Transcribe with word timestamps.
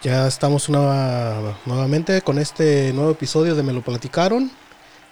Ya 0.00 0.28
estamos 0.28 0.68
nuevamente 0.68 2.22
con 2.22 2.38
este 2.38 2.92
nuevo 2.92 3.10
episodio 3.10 3.56
de 3.56 3.64
Me 3.64 3.72
lo 3.72 3.82
platicaron. 3.82 4.48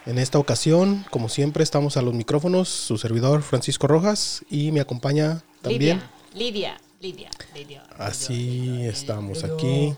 En 0.05 0.17
esta 0.17 0.39
ocasión, 0.39 1.05
como 1.09 1.27
siempre, 1.27 1.61
estamos 1.61 1.97
a 1.97 2.01
los 2.01 2.13
micrófonos, 2.13 2.69
su 2.69 2.97
servidor 2.97 3.41
Francisco 3.41 3.87
Rojas 3.87 4.45
y 4.49 4.71
me 4.71 4.79
acompaña 4.79 5.43
también 5.61 6.01
Lidia, 6.33 6.79
Lidia, 7.01 7.29
Lidia. 7.53 7.83
Así 7.97 8.85
estamos 8.85 9.43
aquí. 9.43 9.93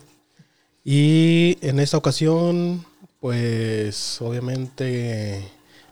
Y 0.84 1.60
en 1.62 1.80
esta 1.80 1.98
ocasión, 1.98 2.84
pues 3.20 4.20
obviamente, 4.24 5.48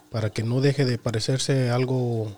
para 0.09 0.31
que 0.31 0.41
no 0.41 0.59
deje 0.59 0.85
de 0.85 0.97
parecerse 0.97 1.69
algo 1.69 2.35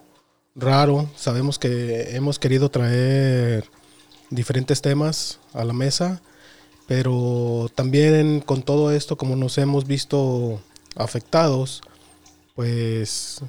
raro, 0.55 1.09
sabemos 1.15 1.57
que 1.57 2.17
hemos 2.17 2.37
querido 2.37 2.67
traer 2.67 3.63
diferentes 4.29 4.81
temas 4.81 5.39
a 5.53 5.63
la 5.63 5.71
mesa 5.71 6.21
pero 6.89 7.69
también 7.75 8.41
con 8.41 8.63
todo 8.63 8.91
esto, 8.91 9.15
como 9.15 9.35
nos 9.35 9.59
hemos 9.59 9.85
visto 9.85 10.59
afectados, 10.95 11.83
pues 12.55 13.41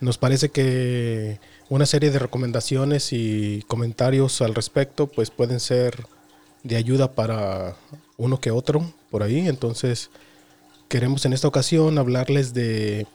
nos 0.00 0.18
parece 0.18 0.48
que 0.48 1.38
una 1.68 1.86
serie 1.86 2.10
de 2.10 2.18
recomendaciones 2.18 3.12
y 3.12 3.62
comentarios 3.68 4.42
al 4.42 4.52
respecto 4.52 5.06
pues 5.06 5.30
pueden 5.30 5.60
ser 5.60 6.06
de 6.64 6.74
ayuda 6.74 7.12
para 7.12 7.76
uno 8.16 8.40
que 8.40 8.50
otro 8.50 8.92
por 9.10 9.22
ahí. 9.22 9.46
Entonces 9.46 10.10
queremos 10.88 11.24
en 11.24 11.34
esta 11.34 11.46
ocasión 11.46 11.98
hablarles 11.98 12.52
de 12.52 13.06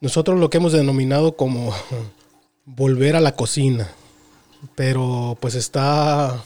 nosotros 0.00 0.40
lo 0.40 0.50
que 0.50 0.56
hemos 0.56 0.72
denominado 0.72 1.36
como 1.36 1.72
volver 2.64 3.14
a 3.14 3.20
la 3.20 3.36
cocina. 3.36 3.88
Pero 4.74 5.38
pues 5.40 5.54
está 5.54 6.42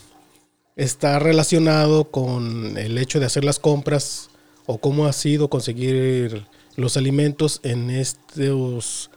está 0.77 1.19
relacionado 1.19 2.11
con 2.11 2.77
el 2.77 2.99
hecho 2.99 3.19
de 3.19 3.27
hacer 3.27 3.45
las 3.45 3.59
compras 3.59 4.29
o 4.67 4.79
cómo 4.79 5.07
ha 5.07 5.13
sido 5.13 5.49
conseguir 5.49 6.47
los 6.77 6.99
alimentos 6.99 7.61
en 7.63 7.91
estos 7.91 9.11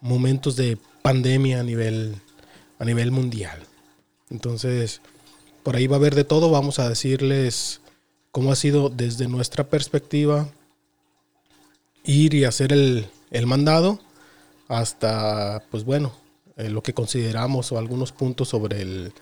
momentos 0.00 0.56
de 0.56 0.78
pandemia 1.02 1.60
a 1.60 1.62
nivel, 1.62 2.16
a 2.78 2.84
nivel 2.84 3.10
mundial. 3.10 3.58
Entonces, 4.30 5.00
por 5.62 5.76
ahí 5.76 5.86
va 5.86 5.96
a 5.96 5.98
haber 5.98 6.14
de 6.14 6.24
todo. 6.24 6.50
Vamos 6.50 6.78
a 6.78 6.88
decirles 6.88 7.80
cómo 8.30 8.52
ha 8.52 8.56
sido 8.56 8.90
desde 8.90 9.26
nuestra 9.26 9.64
perspectiva 9.64 10.48
ir 12.04 12.34
y 12.34 12.44
hacer 12.44 12.72
el, 12.72 13.06
el 13.30 13.46
mandado 13.46 14.00
hasta, 14.68 15.62
pues 15.70 15.84
bueno, 15.84 16.12
eh, 16.56 16.68
lo 16.68 16.82
que 16.82 16.92
consideramos 16.92 17.72
o 17.72 17.78
algunos 17.78 18.12
puntos 18.12 18.48
sobre 18.48 18.82
el, 18.82 19.12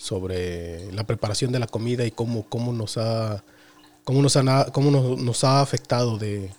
sobre 0.00 0.90
la 0.92 1.04
preparación 1.04 1.52
de 1.52 1.58
la 1.58 1.66
comida 1.66 2.06
y 2.06 2.10
cómo, 2.10 2.46
cómo 2.48 2.72
nos 2.72 2.96
ha 2.96 3.44
cómo 4.02 4.22
nos 4.22 4.34
ha, 4.36 4.66
cómo 4.72 4.90
nos, 4.90 5.44
ha 5.44 5.60
afectado 5.60 6.16
de 6.16 6.50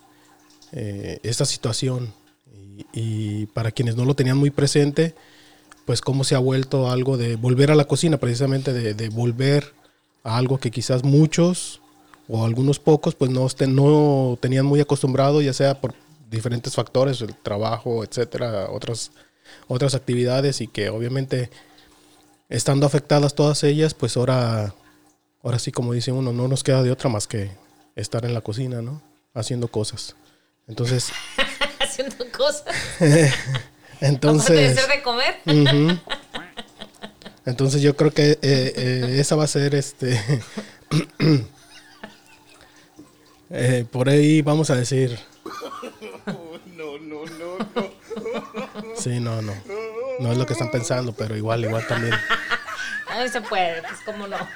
eh, 0.72 1.20
esta 1.24 1.46
situación. 1.46 2.14
Y, 2.94 3.48
para 3.48 3.72
quienes 3.72 3.96
no 3.96 4.06
lo 4.06 4.16
tenían 4.16 4.38
muy 4.38 4.50
presente 4.50 5.14
pues 5.86 6.02
cómo 6.02 6.24
se 6.24 6.36
ha 6.36 6.40
vuelto 6.40 6.90
algo 6.90 7.18
de 7.18 7.36
volver 7.36 7.70
a 7.70 7.76
la 7.76 7.86
cocina 7.86 8.18
precisamente 8.18 8.74
de, 8.74 9.10
volver 9.10 9.74
a 10.24 10.38
algo 10.38 10.58
que 10.58 10.72
quizás 10.72 11.04
muchos 11.04 11.82
o 12.28 12.44
algunos 12.44 12.80
pocos 12.80 13.14
pues 13.14 13.30
no, 13.30 13.46
no 13.68 14.38
tenían 14.42 14.66
muy 14.66 14.80
acostumbrado 14.80 15.42
ya 15.42 15.54
sea 15.54 15.80
por 15.80 15.94
diferentes 16.32 16.74
factores 16.74 17.22
el 17.22 17.36
trabajo 17.36 18.04
etcétera 18.04 18.70
otras 18.72 19.12
otras 19.68 19.94
actividades 19.94 20.62
y 20.62 20.68
que 20.68 20.90
obviamente 20.90 21.50
estando 22.52 22.86
afectadas 22.86 23.34
todas 23.34 23.64
ellas, 23.64 23.94
pues 23.94 24.18
ahora, 24.18 24.76
ahora 25.42 25.58
sí, 25.58 25.72
como 25.72 25.94
dice 25.94 26.12
uno, 26.12 26.34
no 26.34 26.48
nos 26.48 26.64
queda 26.64 26.84
de 26.84 26.92
otra 26.92 27.10
más 27.10 27.26
que 27.26 27.50
estar 27.96 28.26
en 28.26 28.34
la 28.34 28.42
cocina, 28.42 28.82
¿no? 28.82 29.02
Haciendo 29.34 29.70
cosas. 29.70 30.16
Entonces. 30.68 31.12
Haciendo 31.80 32.30
cosas. 32.32 32.76
entonces. 34.02 34.76
de 34.76 34.88
de 34.88 35.02
comer. 35.02 35.40
entonces 37.46 37.82
yo 37.82 37.96
creo 37.96 38.12
que 38.12 38.32
eh, 38.32 38.38
eh, 38.42 39.16
esa 39.18 39.36
va 39.36 39.46
a 39.46 39.48
ser 39.48 39.74
este. 39.74 40.22
Eh, 43.54 43.86
por 43.92 44.08
ahí 44.08 44.42
vamos 44.42 44.70
a 44.70 44.78
decir. 44.78 45.20
No, 46.26 46.98
no, 46.98 47.26
no, 47.26 47.58
no. 47.76 48.96
Sí, 48.96 49.20
no, 49.20 49.42
no. 49.42 49.52
No 50.22 50.32
es 50.32 50.38
lo 50.38 50.46
que 50.46 50.54
están 50.54 50.70
pensando, 50.70 51.14
pero 51.14 51.36
igual, 51.36 51.66
igual 51.66 51.86
también. 51.88 52.14
No 53.10 53.28
se 53.28 53.42
puede, 53.42 53.82
pues 53.82 54.00
cómo 54.06 54.26
no. 54.28 54.38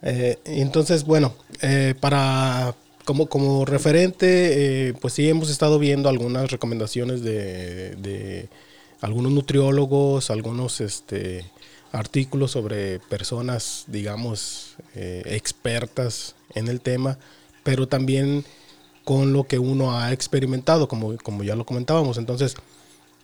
Eh, 0.00 0.38
entonces, 0.44 1.02
bueno, 1.02 1.34
eh, 1.60 1.92
para 1.98 2.72
como, 3.04 3.28
como 3.28 3.64
referente, 3.64 4.88
eh, 4.88 4.94
pues 4.94 5.14
sí 5.14 5.28
hemos 5.28 5.50
estado 5.50 5.80
viendo 5.80 6.08
algunas 6.08 6.52
recomendaciones 6.52 7.20
de, 7.22 7.96
de 7.96 8.48
algunos 9.00 9.32
nutriólogos, 9.32 10.30
algunos 10.30 10.80
este, 10.80 11.50
artículos 11.90 12.52
sobre 12.52 13.00
personas, 13.00 13.86
digamos, 13.88 14.76
expertas 14.94 16.36
en 16.54 16.68
el 16.68 16.80
tema, 16.80 17.18
pero 17.64 17.88
también 17.88 18.44
con 19.02 19.32
lo 19.32 19.48
que 19.48 19.58
uno 19.58 19.98
ha 19.98 20.12
experimentado, 20.12 20.86
como, 20.86 21.16
como 21.16 21.42
ya 21.42 21.56
lo 21.56 21.66
comentábamos. 21.66 22.18
Entonces, 22.18 22.54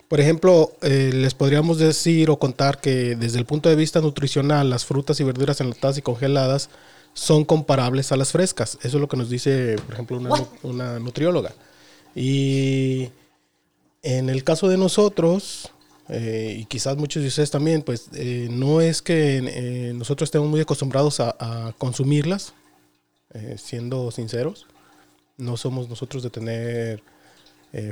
por 0.08 0.20
ejemplo, 0.20 0.72
eh, 0.82 1.10
les 1.14 1.34
podríamos 1.34 1.78
decir 1.78 2.30
o 2.30 2.38
contar 2.38 2.80
que 2.80 3.16
desde 3.16 3.38
el 3.38 3.46
punto 3.46 3.68
de 3.68 3.76
vista 3.76 4.00
nutricional, 4.00 4.68
las 4.68 4.84
frutas 4.84 5.18
y 5.20 5.24
verduras 5.24 5.60
enlatadas 5.60 5.98
y 5.98 6.02
congeladas 6.02 6.68
son 7.14 7.44
comparables 7.44 8.12
a 8.12 8.16
las 8.16 8.32
frescas. 8.32 8.78
Eso 8.82 8.98
es 8.98 9.00
lo 9.00 9.08
que 9.08 9.16
nos 9.16 9.30
dice, 9.30 9.76
por 9.84 9.94
ejemplo, 9.94 10.20
una, 10.62 10.98
nutrióloga. 10.98 11.52
Y 12.14 13.08
en 14.02 14.28
el 14.28 14.44
caso 14.44 14.68
de 14.68 14.76
nosotros, 14.76 15.70
eh, 16.08 16.58
y 16.60 16.64
quizás 16.66 16.96
muchos 16.96 17.22
de 17.22 17.28
ustedes 17.28 17.50
también, 17.50 17.82
pues 17.82 18.08
eh, 18.14 18.48
no 18.50 18.80
es 18.82 19.00
que 19.00 19.92
nosotros 19.94 20.26
estemos 20.26 20.48
muy 20.48 20.60
acostumbrados 20.60 21.20
a, 21.20 21.74
consumirlas, 21.78 22.52
siendo 23.56 24.10
sinceros. 24.10 24.66
No 25.38 25.56
somos 25.56 25.88
nosotros 25.88 26.22
de 26.22 26.30
tener 26.30 27.02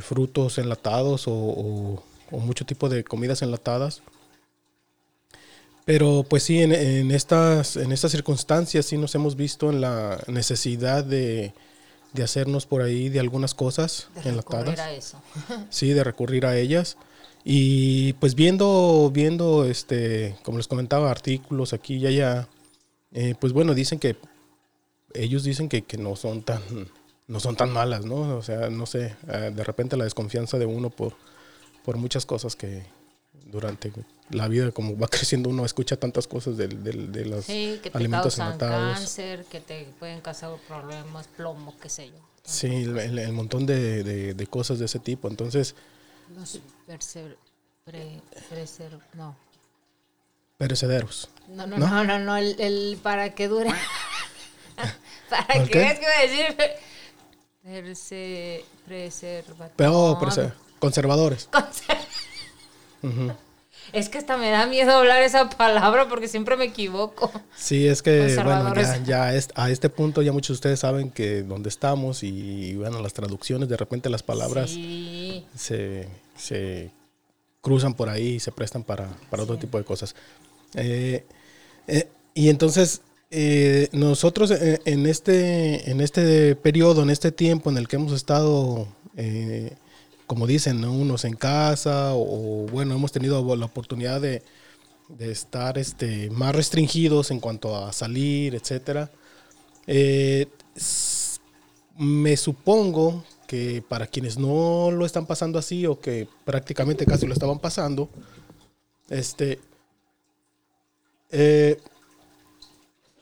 frutos 0.00 0.58
enlatados 0.58 1.26
o, 1.26 2.02
o 2.32 2.38
mucho 2.38 2.64
tipo 2.64 2.88
de 2.88 3.04
comidas 3.04 3.42
enlatadas. 3.42 4.02
Pero 5.84 6.24
pues 6.28 6.44
sí, 6.44 6.60
en, 6.60 7.10
estas, 7.10 7.76
en 7.76 7.92
estas 7.92 8.12
circunstancias 8.12 8.86
sí 8.86 8.96
nos 8.96 9.14
hemos 9.14 9.36
visto 9.36 9.70
en 9.70 9.80
la 9.80 10.22
necesidad 10.28 11.04
de, 11.04 11.52
hacernos 12.22 12.66
por 12.66 12.82
ahí 12.82 13.08
de 13.08 13.18
algunas 13.18 13.54
cosas 13.54 14.08
de 14.22 14.30
enlatadas. 14.30 14.78
A 14.78 14.92
eso. 14.92 15.20
sí, 15.70 15.92
de 15.92 16.04
recurrir 16.04 16.46
a 16.46 16.56
ellas. 16.56 16.96
Y 17.44 18.12
pues 18.14 18.36
viendo, 18.36 19.10
viendo 19.12 19.64
este, 19.64 20.36
como 20.44 20.58
les 20.58 20.68
comentaba, 20.68 21.10
artículos 21.10 21.72
aquí 21.72 21.96
y 21.96 22.06
allá, 22.06 22.48
eh, 23.12 23.34
pues 23.40 23.52
bueno, 23.52 23.74
dicen 23.74 23.98
que 23.98 24.16
ellos 25.14 25.42
dicen 25.42 25.68
que, 25.68 25.82
que, 25.82 25.98
no 25.98 26.14
son 26.14 26.42
tan 26.42 26.62
no 27.26 27.40
son 27.40 27.56
tan 27.56 27.72
malas, 27.72 28.04
¿no? 28.04 28.36
O 28.36 28.42
sea, 28.42 28.68
no 28.70 28.86
sé, 28.86 29.16
eh, 29.28 29.52
de 29.54 29.64
repente 29.64 29.96
la 29.96 30.04
desconfianza 30.04 30.58
de 30.58 30.66
uno 30.66 30.90
por, 30.90 31.14
por 31.84 31.96
muchas 31.96 32.26
cosas 32.26 32.56
que 32.56 32.84
durante 33.46 33.92
la 34.30 34.48
vida, 34.48 34.70
como 34.72 34.96
va 34.98 35.08
creciendo, 35.10 35.50
uno 35.50 35.64
escucha 35.64 35.96
tantas 35.96 36.26
cosas 36.26 36.56
de, 36.56 36.68
de, 36.68 37.24
los 37.26 37.44
sí, 37.44 37.80
que 37.82 37.90
te 37.90 37.98
alimentos 37.98 38.36
causan 38.36 38.58
cáncer, 38.58 39.44
que 39.44 39.60
te 39.60 39.86
pueden 39.98 40.20
causar 40.20 40.50
problemas, 40.66 41.28
plomo, 41.28 41.74
qué 41.80 41.88
sé 41.88 42.08
yo. 42.08 42.18
Sí, 42.44 42.66
el, 42.66 43.32
montón 43.32 43.66
de, 43.66 44.02
de, 44.34 44.46
cosas 44.48 44.80
de 44.80 44.86
ese 44.86 44.98
tipo. 44.98 45.28
Entonces... 45.28 45.76
Los 46.34 46.60
no. 49.14 49.36
Perecederos. 50.58 51.28
No, 51.48 51.66
no, 51.66 51.78
no, 51.78 52.04
no, 52.04 52.18
no, 52.18 52.36
el, 52.36 52.60
el, 52.60 52.98
para 53.00 53.34
que 53.34 53.46
dure. 53.46 53.70
¿Para 55.30 55.64
qué? 55.66 55.86
es 55.86 55.98
que 56.00 56.06
voy 56.06 56.14
a 56.14 56.22
decir? 56.22 56.56
Perse, 57.62 58.64
preservativo. 58.84 59.72
Pero, 59.76 60.52
Conservadores. 60.80 61.48
Es 63.92 64.08
que 64.08 64.18
hasta 64.18 64.36
me 64.36 64.50
da 64.50 64.66
miedo 64.66 64.92
hablar 64.92 65.22
esa 65.22 65.50
palabra 65.50 66.08
porque 66.08 66.28
siempre 66.28 66.56
me 66.56 66.64
equivoco. 66.64 67.30
Sí, 67.56 67.86
es 67.86 68.02
que 68.02 68.34
bueno, 68.42 68.72
ya, 69.04 69.26
a 69.54 69.70
este 69.70 69.88
punto 69.90 70.22
ya 70.22 70.32
muchos 70.32 70.48
de 70.48 70.54
ustedes 70.54 70.80
saben 70.80 71.10
que 71.10 71.42
dónde 71.42 71.68
estamos 71.68 72.22
y 72.22 72.74
bueno, 72.76 73.02
las 73.02 73.12
traducciones, 73.12 73.68
de 73.68 73.76
repente 73.76 74.08
las 74.08 74.22
palabras 74.22 74.76
se, 75.54 76.08
cruzan 77.60 77.94
por 77.94 78.08
ahí 78.08 78.34
y 78.34 78.40
se 78.40 78.50
prestan 78.52 78.82
para, 78.82 79.08
otro 79.30 79.58
tipo 79.58 79.78
de 79.78 79.84
cosas. 79.84 80.14
Eh, 80.74 81.24
eh, 81.86 82.08
y 82.34 82.48
entonces 82.48 83.02
eh, 83.32 83.88
nosotros 83.92 84.52
en, 84.52 85.06
este, 85.06 85.90
en 85.90 86.00
este 86.00 86.54
periodo, 86.54 87.02
en 87.02 87.10
este 87.10 87.32
tiempo 87.32 87.70
en 87.70 87.78
el 87.78 87.88
que 87.88 87.96
hemos 87.96 88.12
estado 88.12 88.86
como 90.32 90.46
dicen, 90.46 90.82
unos 90.82 91.26
en 91.26 91.34
casa 91.34 92.14
o, 92.14 92.66
bueno, 92.68 92.94
hemos 92.94 93.12
tenido 93.12 93.54
la 93.54 93.66
oportunidad 93.66 94.18
de, 94.18 94.42
estar 95.18 95.76
este, 95.76 96.30
más 96.30 96.56
restringidos 96.56 97.30
en 97.30 97.38
cuanto 97.38 97.76
a 97.76 97.92
salir, 97.92 98.54
etcétera. 98.54 99.10
Eh, 99.86 100.46
me 101.98 102.34
supongo 102.38 103.24
que 103.46 103.84
para 103.86 104.06
quienes 104.06 104.38
no 104.38 104.90
lo 104.90 105.04
están 105.04 105.26
pasando 105.26 105.58
así 105.58 105.84
o 105.84 106.00
que 106.00 106.26
prácticamente 106.46 107.04
casi 107.04 107.26
lo 107.26 107.34
estaban 107.34 107.58
pasando, 107.58 108.08
este, 109.10 109.60
eh, 111.30 111.78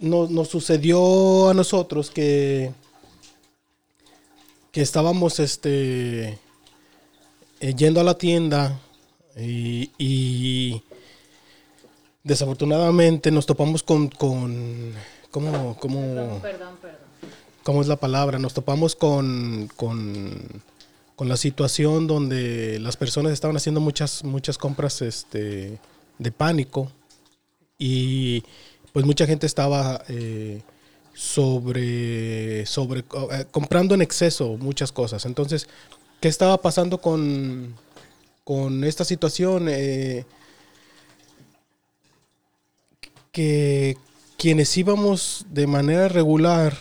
nos 0.01 0.49
sucedió 0.49 1.51
a 1.51 1.55
nosotros 1.55 2.11
que, 2.11 2.73
que 4.73 4.81
estábamos 4.81 5.39
este, 5.41 6.39
eh, 7.61 7.75
yendo 7.77 8.01
a 8.01 8.05
la 8.05 8.15
tienda 8.15 8.81
y, 9.37 10.83
desafortunadamente 12.23 13.31
nos 13.31 13.47
topamos 13.47 13.83
con, 13.83 14.09
con 14.09 14.93
¿cómo, 15.31 15.77
cómo, 15.79 16.39
perdón, 16.43 16.77
perdón, 16.81 16.99
¿cómo 17.63 17.81
es 17.81 17.89
la 17.89 17.97
palabra? 17.97 18.39
Nos 18.39 18.55
topamos 18.55 18.97
con, 18.97 19.71
con, 19.77 20.63
la 21.19 21.37
situación 21.37 22.07
donde 22.07 22.79
las 22.81 22.97
personas 22.97 23.33
estaban 23.33 23.57
haciendo 23.57 23.81
muchas, 23.81 24.25
muchas 24.25 24.57
compras 24.57 25.03
este, 25.03 25.79
de 26.19 26.33
pánico 26.33 26.91
y 27.79 28.43
pues 28.93 29.07
mucha 29.07 29.27
gente 29.27 29.47
estaba 29.47 30.03
eh, 30.09 30.63
sobre, 31.15 32.67
sobre 32.67 33.01
eh, 33.01 33.45
comprando 33.51 33.95
en 33.95 34.03
exceso 34.03 34.57
muchas 34.57 34.93
cosas. 34.93 35.25
Entonces, 35.27 35.69
¿qué 36.21 36.29
estaba 36.29 36.61
pasando 36.61 36.99
con, 36.99 37.75
con 38.45 38.85
esta 38.85 39.05
situación? 39.05 39.67
Eh, 39.69 40.25
que 43.33 43.97
quienes 44.37 44.77
íbamos 44.77 45.47
de 45.51 45.67
manera 45.67 46.09
regular 46.09 46.77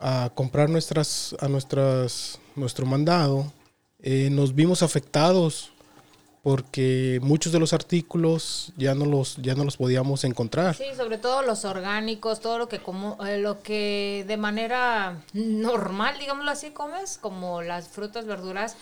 a 0.00 0.30
comprar 0.34 0.68
nuestras, 0.68 1.36
a 1.38 1.46
nuestras, 1.46 2.40
nuestro 2.56 2.86
mandado, 2.86 3.52
nos 4.02 4.52
vimos 4.56 4.82
afectados 4.82 5.72
porque 6.42 7.20
muchos 7.22 7.52
de 7.52 7.60
los 7.60 7.72
artículos 7.72 8.72
ya 8.76 8.94
no 8.94 9.06
los 9.06 9.36
ya 9.36 9.54
no 9.54 9.64
los 9.64 9.76
podíamos 9.76 10.24
encontrar. 10.24 10.74
Sí, 10.74 10.84
sobre 10.96 11.18
todo 11.18 11.42
los 11.42 11.64
orgánicos, 11.64 12.40
todo 12.40 12.58
lo 12.58 12.68
que 12.68 12.80
como 12.80 13.16
eh, 13.24 13.38
lo 13.38 13.62
que 13.62 14.24
de 14.26 14.36
manera 14.36 15.22
normal, 15.32 16.16
digámoslo 16.18 16.50
así, 16.50 16.70
comes, 16.70 17.16
como 17.18 17.62
las 17.62 17.88
frutas, 17.88 18.26
verduras 18.26 18.76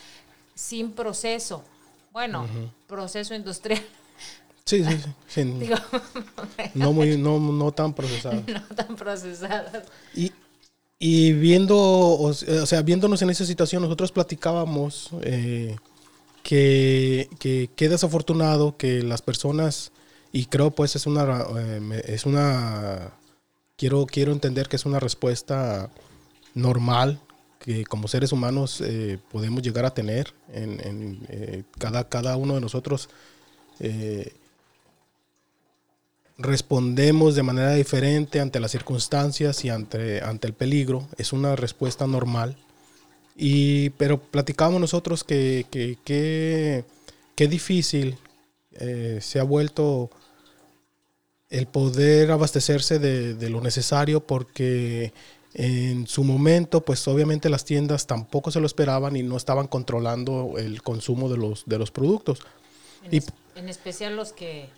sin 0.55 0.93
proceso. 0.93 1.63
Bueno, 2.13 2.47
proceso 2.87 3.35
industrial. 3.35 3.83
Sí, 4.65 4.85
sí, 4.85 4.99
sí. 5.29 5.45
no 6.75 6.93
muy 6.93 7.17
no, 7.19 7.39
no 7.39 7.73
tan 7.73 7.93
procesadas. 7.93 8.43
No 8.47 8.75
tan 8.75 8.97
procesadas. 8.97 9.85
Y 10.15 10.33
y 11.03 11.33
viendo, 11.33 11.79
o 11.79 12.33
sea, 12.35 12.83
viéndonos 12.83 13.23
en 13.23 13.31
esa 13.31 13.47
situación, 13.47 13.81
nosotros 13.81 14.13
platicábamos 14.13 15.09
eh, 15.23 15.77
que, 16.43 17.29
que, 17.39 17.89
desafortunado 17.89 18.77
que 18.77 19.03
las 19.03 19.23
personas, 19.23 19.93
y 20.33 20.47
creo 20.47 20.71
pues 20.71 20.97
es 20.97 21.07
una, 21.07 21.45
eh, 21.59 22.03
es 22.07 22.27
una, 22.27 23.13
quiero, 23.77 24.07
quiero 24.07 24.33
entender 24.33 24.69
que 24.69 24.77
es 24.77 24.87
una 24.87 25.01
respuesta 25.01 25.91
normal 26.55 27.21
que 27.59 27.85
como 27.85 28.09
seres 28.09 28.33
humanos 28.33 28.81
eh, 28.81 29.19
podemos 29.31 29.63
llegar 29.63 29.85
a 29.85 29.93
tener 29.93 30.33
en, 30.53 31.21
eh, 31.29 31.63
cada, 31.79 32.09
cada 32.09 32.37
uno 32.37 32.55
de 32.55 32.61
nosotros 32.61 33.09
respondemos 36.37 37.35
de 37.35 37.43
manera 37.43 37.73
diferente 37.73 38.41
ante 38.41 38.61
las 38.61 38.71
circunstancias 38.71 39.65
y 39.65 39.71
ante, 39.71 40.23
ante 40.23 40.47
el 40.47 40.55
peligro. 40.55 41.07
Es 41.19 41.33
una 41.33 41.57
respuesta 41.57 42.07
normal 42.07 42.57
y, 43.43 43.89
pero 43.91 44.19
platicábamos 44.21 44.83
nosotros 44.83 45.25
que, 45.25 45.65
que, 45.71 46.85
difícil 47.49 48.19
eh, 48.73 49.19
se 49.23 49.41
ha 49.41 49.45
vuelto 49.45 50.11
el 51.49 51.67
poder 51.67 52.33
abastecerse 52.33 52.99
de, 52.99 53.49
lo 53.49 53.63
necesario 53.63 54.21
porque 54.21 55.15
en 55.55 56.07
su 56.07 56.23
momento, 56.23 56.83
pues 56.83 57.09
obviamente 57.09 57.49
las 57.49 57.65
tiendas 57.65 58.07
tampoco 58.07 58.51
se 58.51 58.61
lo 58.61 58.67
esperaban 58.67 59.17
y 59.17 59.23
no 59.23 59.39
estaban 59.39 59.69
controlando 59.69 60.57
el 60.59 60.83
consumo 60.83 61.31
de 61.31 61.39
los, 61.39 61.65
de 61.65 61.79
los 61.79 61.91
productos. 61.91 62.41
En, 63.05 63.15
y, 63.15 63.23
en 63.59 63.71
especial 63.71 64.17
los 64.17 64.35
que... 64.35 64.69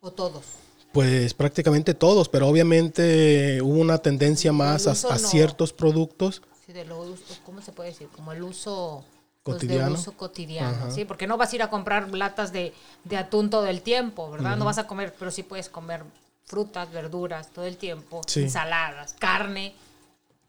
o 0.00 0.12
todos. 0.12 0.44
Pues 0.92 1.34
prácticamente 1.34 1.92
todos, 1.94 2.28
pero 2.28 2.46
obviamente 2.46 3.60
hubo 3.62 3.80
una 3.80 3.98
tendencia 3.98 4.52
más 4.52 4.86
a, 4.86 4.94
ciertos 5.18 5.72
productos 5.72 6.42
de 6.72 6.86
¿cómo 7.44 7.60
se 7.62 7.72
puede 7.72 7.90
decir? 7.90 8.08
Como 8.08 8.32
el 8.32 8.42
uso 8.42 9.04
pues, 9.42 9.56
cotidiano. 9.56 9.94
uso 9.94 10.12
cotidiano, 10.12 10.90
¿sí? 10.90 11.04
Porque 11.04 11.26
no 11.26 11.36
vas 11.36 11.52
a 11.52 11.56
ir 11.56 11.62
a 11.62 11.70
comprar 11.70 12.10
latas 12.10 12.52
de, 12.52 12.72
atún 13.16 13.50
todo 13.50 13.66
el 13.66 13.82
tiempo, 13.82 14.30
¿verdad? 14.30 14.56
No 14.56 14.64
vas 14.64 14.78
a 14.78 14.86
comer, 14.86 15.14
pero 15.18 15.30
sí 15.30 15.42
puedes 15.42 15.68
comer 15.68 16.02
frutas, 16.44 16.90
verduras 16.90 17.50
todo 17.50 17.64
el 17.64 17.76
tiempo, 17.76 18.20
ensaladas, 18.36 19.14
carne. 19.18 19.74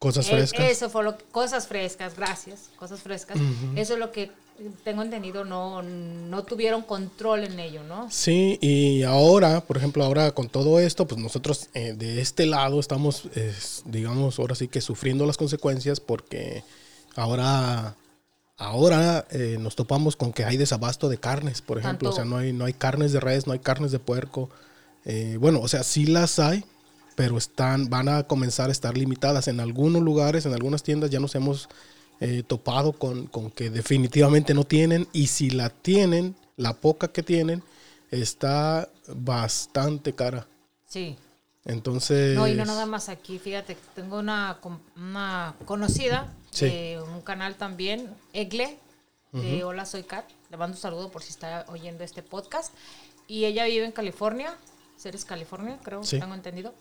Cosas 0.02 0.28
e, 0.28 0.32
frescas. 0.32 0.66
Eso 0.72 0.90
fue 0.90 1.04
lo 1.04 1.16
cosas 1.32 1.68
frescas, 1.68 2.18
gracias, 2.18 2.72
cosas 2.76 3.02
frescas. 3.02 3.38
Eso 3.76 3.94
es 3.94 4.00
lo 4.00 4.12
que 4.12 4.32
tengo 4.84 5.04
entendido, 5.04 5.46
no, 5.46 5.84
no 5.84 6.44
tuvieron 6.44 6.82
control 6.82 7.44
en 7.44 7.60
ello, 7.60 7.84
¿no? 7.84 8.10
Sí, 8.10 8.58
y 8.62 9.04
ahora, 9.04 9.62
por 9.62 9.78
ejemplo, 9.78 10.04
ahora 10.04 10.32
con 10.32 10.50
todo 10.50 10.80
esto, 10.80 11.06
pues 11.06 11.22
nosotros 11.22 11.70
eh, 11.76 11.94
de 11.94 12.20
este 12.20 12.48
lado 12.48 12.80
estamos, 12.80 13.30
digamos, 13.86 14.40
ahora 14.40 14.56
sí 14.56 14.68
que 14.68 14.82
sufriendo 14.82 15.28
las 15.28 15.38
consecuencias 15.38 16.00
porque 16.00 16.64
ahora, 17.16 17.96
ahora 18.58 19.28
eh, 19.30 19.58
nos 19.60 19.76
topamos 19.76 20.16
con 20.16 20.34
que 20.34 20.46
hay 20.46 20.58
desabasto 20.58 21.10
de 21.10 21.20
carnes, 21.20 21.62
por 21.62 21.78
ejemplo, 21.78 22.10
o 22.10 22.14
sea, 22.14 22.26
no 22.26 22.38
hay, 22.38 22.54
no 22.54 22.66
hay 22.66 22.74
carnes 22.74 23.12
de 23.12 23.20
res, 23.20 23.46
no 23.46 23.54
hay 23.54 23.60
carnes 23.60 23.92
de 23.92 24.00
puerco. 24.00 24.50
Eh, 25.06 25.38
bueno, 25.40 25.60
o 25.60 25.68
sea, 25.68 25.84
sí 25.84 26.08
las 26.08 26.40
hay, 26.40 26.64
pero 27.22 27.38
están, 27.38 27.88
van 27.88 28.10
a 28.10 28.24
comenzar 28.24 28.70
a 28.70 28.72
estar 28.72 28.98
limitadas. 28.98 29.48
En 29.48 29.60
algunos 29.60 30.02
lugares, 30.02 30.48
en 30.48 30.54
algunas 30.54 30.82
tiendas 30.82 31.12
ya 31.12 31.20
nos 31.20 31.36
hemos 31.36 31.70
eh, 32.20 32.42
topado 32.42 32.94
con, 32.94 33.28
que 33.52 33.70
definitivamente 33.70 34.56
no 34.56 34.64
tienen 34.64 35.08
y 35.14 35.28
si 35.28 35.52
la 35.52 35.70
tienen, 35.70 36.36
la 36.58 36.74
poca 36.74 37.10
que 37.10 37.22
tienen, 37.22 37.62
está 38.10 38.90
bastante 39.08 40.14
cara. 40.14 40.48
Sí. 40.88 41.16
Entonces... 41.64 42.36
No, 42.36 42.48
y 42.48 42.56
no 42.56 42.66
nada 42.66 42.88
más 42.88 43.08
aquí, 43.08 43.38
fíjate, 43.38 43.78
tengo 43.94 44.18
una, 44.18 44.58
una 44.96 45.54
conocida 45.66 46.34
de 46.60 47.00
un 47.08 47.22
canal 47.22 47.54
también, 47.54 48.10
Egle, 48.34 48.80
de 49.32 49.64
Hola 49.64 49.86
Soy 49.86 50.02
Kat, 50.02 50.26
le 50.50 50.58
mando 50.58 50.76
un 50.76 50.82
saludo 50.82 51.12
por 51.12 51.22
si 51.22 51.30
está 51.30 51.66
oyendo 51.68 52.04
este 52.04 52.24
podcast, 52.24 52.74
y 53.28 53.46
ella 53.46 53.66
vive 53.66 53.86
en 53.86 53.92
California, 53.92 54.58
Ceres, 54.98 55.24
California, 55.24 55.80
creo, 55.84 56.02
que 56.02 56.20
tengo 56.20 56.34
entendido. 56.34 56.74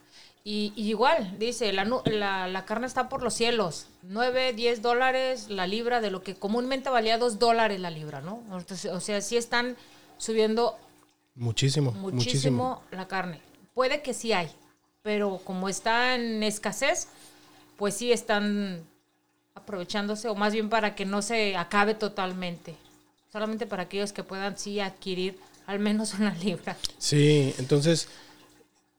Y, 0.43 0.73
igual, 0.77 1.39
dice, 1.39 1.73
la, 1.73 1.85
la, 1.85 2.65
carne 2.65 2.87
está 2.87 3.09
por 3.11 3.23
los 3.23 3.35
cielos. 3.35 3.89
9, 4.03 4.55
10 4.55 4.81
dólares 4.81 5.51
la 5.51 5.67
libra 5.67 6.01
de 6.01 6.11
lo 6.11 6.23
que 6.23 6.35
comúnmente 6.35 6.89
valía 6.89 7.19
2 7.19 7.39
dólares 7.39 7.79
la 7.79 7.91
libra, 7.91 8.21
¿no? 8.21 8.43
o 8.51 9.01
sea, 9.01 9.21
sí 9.21 9.37
están 9.37 9.77
subiendo 10.17 10.79
muchísimo, 11.35 11.93
muchísimo, 11.93 12.83
la 12.91 13.07
carne. 13.07 13.41
Puede 13.75 14.03
que 14.03 14.15
sí 14.15 14.33
hay, 14.33 14.51
pero 15.03 15.41
como 15.45 15.69
está 15.69 16.15
en 16.15 16.43
escasez, 16.43 17.09
pues 17.77 17.95
sí 17.95 18.11
están 18.11 18.83
aprovechándose, 19.55 20.29
o 20.29 20.35
más 20.35 20.53
bien 20.53 20.71
para 20.71 20.95
que 20.95 21.05
no 21.05 21.21
se 21.23 21.57
acabe 21.57 21.95
totalmente. 21.95 22.77
Solamente 23.31 23.67
para 23.67 23.85
aquellos 23.85 24.13
que 24.13 24.25
puedan 24.25 24.59
sí 24.59 24.81
adquirir 24.81 25.39
al 25.67 25.79
menos 25.79 26.15
una 26.19 26.35
libra. 26.35 26.77
Sí, 26.99 27.55
entonces 27.59 28.09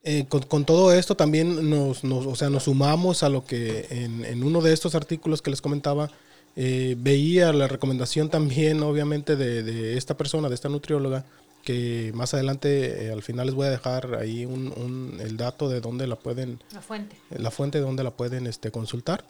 eh, 0.03 0.25
con, 0.27 0.65
todo 0.65 0.91
esto 0.93 1.15
también 1.15 1.69
nos, 1.69 2.03
o 2.03 2.35
sea, 2.35 2.49
nos 2.49 2.63
sumamos 2.63 3.21
a 3.21 3.29
lo 3.29 3.45
que 3.45 3.85
en, 3.91 4.43
uno 4.43 4.61
de 4.61 4.73
estos 4.73 4.95
artículos 4.95 5.43
que 5.43 5.51
les 5.51 5.61
comentaba, 5.61 6.09
eh, 6.55 6.95
veía 6.97 7.53
la 7.53 7.67
recomendación 7.67 8.29
también, 8.29 8.81
obviamente, 8.81 9.35
de, 9.35 9.97
esta 9.97 10.17
persona, 10.17 10.49
de 10.49 10.55
esta 10.55 10.69
nutrióloga, 10.69 11.23
que 11.63 12.11
más 12.15 12.33
adelante 12.33 13.05
eh, 13.05 13.11
al 13.11 13.21
final 13.21 13.45
les 13.45 13.55
voy 13.55 13.67
a 13.67 13.69
dejar 13.69 14.15
ahí 14.15 14.45
un, 14.45 15.17
el 15.19 15.37
dato 15.37 15.69
de 15.69 15.81
dónde 15.81 16.07
la 16.07 16.15
pueden... 16.15 16.59
La 16.73 16.81
fuente. 16.81 17.15
La 17.29 17.51
fuente 17.51 17.77
de 17.77 17.83
dónde 17.83 18.03
la 18.03 18.11
pueden 18.11 18.47
este, 18.47 18.71
consultar. 18.71 19.23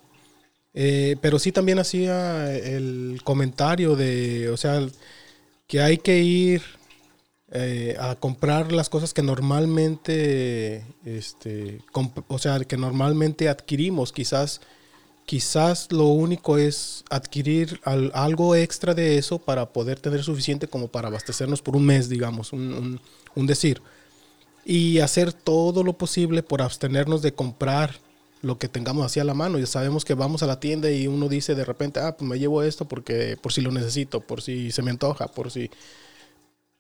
pero 0.74 1.38
sí 1.38 1.52
también 1.52 1.80
hacía 1.80 2.56
el 2.56 3.20
comentario 3.26 3.98
de, 3.98 4.50
o 4.50 4.56
sea, 4.56 4.82
que 5.68 5.82
hay 5.82 5.98
que 5.98 6.20
ir 6.20 6.62
eh, 7.52 7.98
a 8.00 8.16
comprar 8.16 8.72
las 8.72 8.90
cosas 8.90 9.14
que 9.14 9.22
normalmente, 9.22 10.86
este, 11.06 11.82
o 12.28 12.40
sea, 12.40 12.60
que 12.62 12.78
normalmente 12.78 13.50
adquirimos. 13.50 14.12
Quizás 14.12 14.62
quizás 15.32 15.92
lo 15.92 16.08
único 16.08 16.58
es 16.58 17.06
adquirir 17.10 17.80
algo 17.86 18.54
extra 18.56 18.94
de 18.94 19.18
eso 19.18 19.40
para 19.40 19.72
poder 19.72 20.00
tener 20.00 20.24
suficiente 20.24 20.68
como 20.68 20.90
para 20.90 21.08
abastecernos 21.08 21.62
por 21.62 21.76
un 21.76 21.86
mes, 21.86 22.10
digamos, 22.10 22.52
un, 22.52 23.00
decir. 23.36 23.82
Y 24.66 25.00
hacer 25.00 25.34
todo 25.34 25.84
lo 25.84 25.94
posible 25.94 26.44
por 26.44 26.62
abstenernos 26.62 27.22
de 27.22 27.34
comprar 27.34 27.96
lo 28.42 28.58
que 28.60 28.68
tengamos 28.68 29.06
así 29.06 29.20
a 29.20 29.24
la 29.24 29.34
mano. 29.34 29.58
Ya 29.58 29.68
sabemos 29.68 30.04
que 30.04 30.16
vamos 30.16 30.44
a 30.44 30.48
la 30.48 30.60
tienda 30.60 30.92
y 30.92 31.08
uno 31.08 31.30
dice 31.30 31.56
de 31.56 31.64
repente, 31.64 32.00
ah, 32.02 32.18
pues 32.18 32.30
me 32.30 32.38
llevo 32.38 32.62
esto 32.62 32.86
porque 32.86 33.38
por 33.42 33.54
si 33.54 33.62
lo 33.62 33.72
necesito, 33.72 34.22
por 34.22 34.42
si 34.42 34.72
se 34.72 34.82
me 34.82 34.92
antoja, 34.92 35.28
por 35.28 35.50
si... 35.50 35.70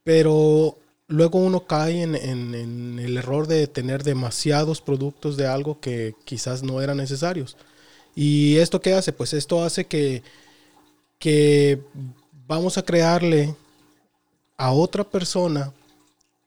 Pero 0.03 0.77
luego 1.07 1.39
uno 1.39 1.65
cae 1.65 2.01
en, 2.01 2.15
en 2.15 2.99
el 2.99 3.17
error 3.17 3.47
de 3.47 3.67
tener 3.67 4.03
demasiados 4.03 4.81
productos 4.81 5.37
de 5.37 5.47
algo 5.47 5.79
que 5.79 6.15
quizás 6.25 6.63
no 6.63 6.81
eran 6.81 6.97
necesarios. 6.97 7.57
¿Y 8.15 8.57
esto 8.57 8.81
qué 8.81 8.93
hace? 8.93 9.13
Pues 9.13 9.33
esto 9.33 9.63
hace 9.63 9.85
que, 9.85 10.23
que 11.19 11.81
vamos 12.47 12.77
a 12.77 12.83
crearle 12.83 13.55
a 14.57 14.71
otra 14.71 15.03
persona 15.03 15.71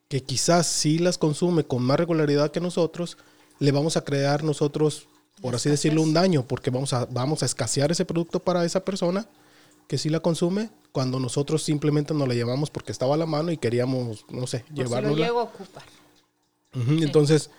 que 0.08 0.23
quizás 0.23 0.66
sí 0.66 0.99
las 0.99 1.18
consume 1.18 1.64
con 1.64 1.82
más 1.82 1.99
regularidad 1.99 2.50
que 2.50 2.61
nosotros, 2.61 3.16
le 3.58 3.73
vamos 3.73 3.96
a 3.96 4.04
crear 4.04 4.44
nosotros, 4.44 5.08
por 5.40 5.54
así 5.54 5.70
decirlo, 5.70 6.02
un 6.02 6.12
daño, 6.12 6.46
porque 6.46 6.70
vamos 6.70 6.92
a, 6.92 7.06
vamos 7.06 7.42
a 7.42 7.46
escasear 7.46 7.90
ese 7.90 8.04
producto 8.04 8.40
para 8.40 8.64
esa 8.64 8.84
persona 8.84 9.26
que 9.86 9.98
sí 9.98 10.08
la 10.08 10.20
consume, 10.20 10.70
cuando 10.92 11.18
nosotros 11.18 11.62
simplemente 11.62 12.14
nos 12.14 12.28
la 12.28 12.34
llevamos 12.34 12.70
porque 12.70 12.92
estaba 12.92 13.14
a 13.14 13.18
la 13.18 13.26
mano 13.26 13.50
y 13.50 13.56
queríamos, 13.56 14.24
no 14.30 14.46
sé, 14.46 14.64
llevarlo. 14.72 15.16
llevo 15.16 15.40
a 15.40 15.44
ocupar. 15.44 15.84
Entonces, 16.74 17.50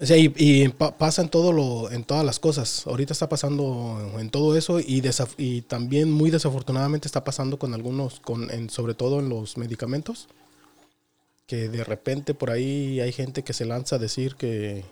y, 0.00 0.68
pasa 0.68 1.22
en, 1.22 1.28
todo 1.28 1.52
lo, 1.52 1.90
en 1.90 2.04
todas 2.04 2.24
las 2.24 2.40
cosas. 2.40 2.86
Ahorita 2.86 3.12
está 3.12 3.28
pasando 3.28 4.16
en 4.18 4.30
todo 4.30 4.56
eso 4.56 4.80
y, 4.80 5.02
y 5.38 5.62
también 5.62 6.10
muy 6.10 6.30
desafortunadamente 6.30 7.06
está 7.06 7.22
pasando 7.22 7.58
con 7.58 7.72
algunos, 7.72 8.20
con, 8.20 8.48
sobre 8.68 8.94
todo 8.94 9.20
en 9.20 9.28
los 9.28 9.56
medicamentos, 9.56 10.28
que 11.46 11.68
de 11.68 11.84
repente 11.84 12.34
por 12.34 12.50
ahí 12.50 13.00
hay 13.00 13.12
gente 13.12 13.44
que 13.44 13.52
se 13.52 13.64
lanza 13.64 13.96
a 13.96 13.98
decir 13.98 14.34
que 14.34 14.84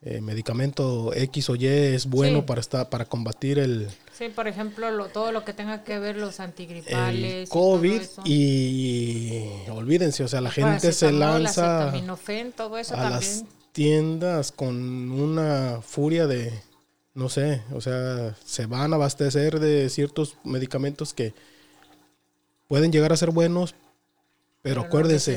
eh, 0.00 0.20
medicamento 0.20 1.12
X 1.14 1.50
o 1.50 1.56
Y 1.56 1.66
es 1.66 2.06
bueno 2.06 2.46
para, 2.46 2.60
estar, 2.60 2.88
para 2.88 3.04
combatir 3.04 3.58
el... 3.58 3.88
Sí, 4.22 4.28
por 4.28 4.46
ejemplo, 4.46 5.08
todo 5.08 5.32
lo 5.32 5.44
que 5.44 5.52
tenga 5.52 5.82
que 5.82 5.98
ver 5.98 6.16
los 6.16 6.38
antigripales. 6.38 7.48
COVID 7.48 8.02
y, 8.24 9.48
olvídense, 9.68 10.22
o 10.22 10.28
sea, 10.28 10.40
la 10.40 10.52
gente 10.52 10.92
se 10.92 11.10
lanza... 11.10 11.92
todo 12.56 12.78
eso 12.78 12.94
a 12.94 13.10
Las, 13.10 13.44
tiendas 13.72 14.52
con 14.52 15.10
una 15.10 15.80
furia 15.82 16.28
de, 16.28 16.52
no 17.14 17.28
sé, 17.28 17.62
o 17.72 17.80
sea, 17.80 18.36
se 18.44 18.66
van 18.66 18.92
a 18.92 18.96
abastecer 18.96 19.58
de 19.58 19.90
ciertos 19.90 20.36
medicamentos 20.44 21.12
que 21.12 21.34
pueden 22.68 22.92
llegar 22.92 23.12
a 23.12 23.16
ser 23.16 23.32
buenos, 23.32 23.74
pero, 24.62 24.82
acuérdense, 24.82 25.36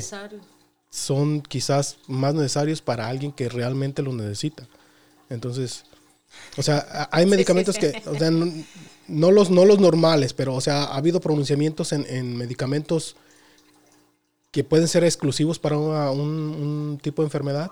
son 0.92 1.42
quizás 1.42 1.98
más 2.06 2.36
necesarios 2.36 2.84
para 2.84 3.08
alguien 3.08 3.32
que 3.32 3.50
realmente 3.50 4.04
lo 4.04 4.13
necesita. 4.13 4.68
Entonces, 5.32 5.86
o 6.58 6.63
sea, 6.63 7.10
hay 7.12 7.25
medicamentos 7.25 7.77
que, 7.77 8.01
o 8.06 8.18
sea, 8.18 8.32
no, 9.08 9.32
los, 9.32 9.50
no 9.50 9.65
los 9.65 9.80
normales, 9.80 10.34
pero, 10.34 10.56
o 10.56 10.62
sea, 10.62 10.84
ha 10.84 10.98
habido 10.98 11.20
pronunciamientos 11.20 11.92
en, 11.92 12.38
medicamentos 12.38 13.15
que 14.51 14.63
pueden 14.63 14.88
ser 14.88 15.04
exclusivos 15.04 15.60
para 15.60 15.77
un 15.77 17.00
tipo 17.01 17.22
de 17.22 17.27
enfermedad 17.27 17.70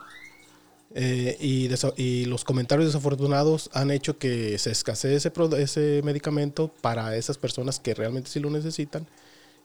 eh, 0.96 1.38
y, 1.39 1.70
y, 1.98 2.25
los 2.25 2.43
comentarios 2.43 2.88
desafortunados 2.88 3.70
han 3.74 3.89
hecho 3.89 4.20
que 4.20 4.58
se 4.60 4.72
escasee 4.72 5.15
ese, 5.15 5.32
ese 5.58 6.01
medicamento 6.03 6.72
para 6.82 7.15
esas 7.15 7.38
personas 7.38 7.79
que 7.79 7.96
realmente 7.96 8.29
sí 8.29 8.39
lo 8.39 8.50
necesitan. 8.51 9.08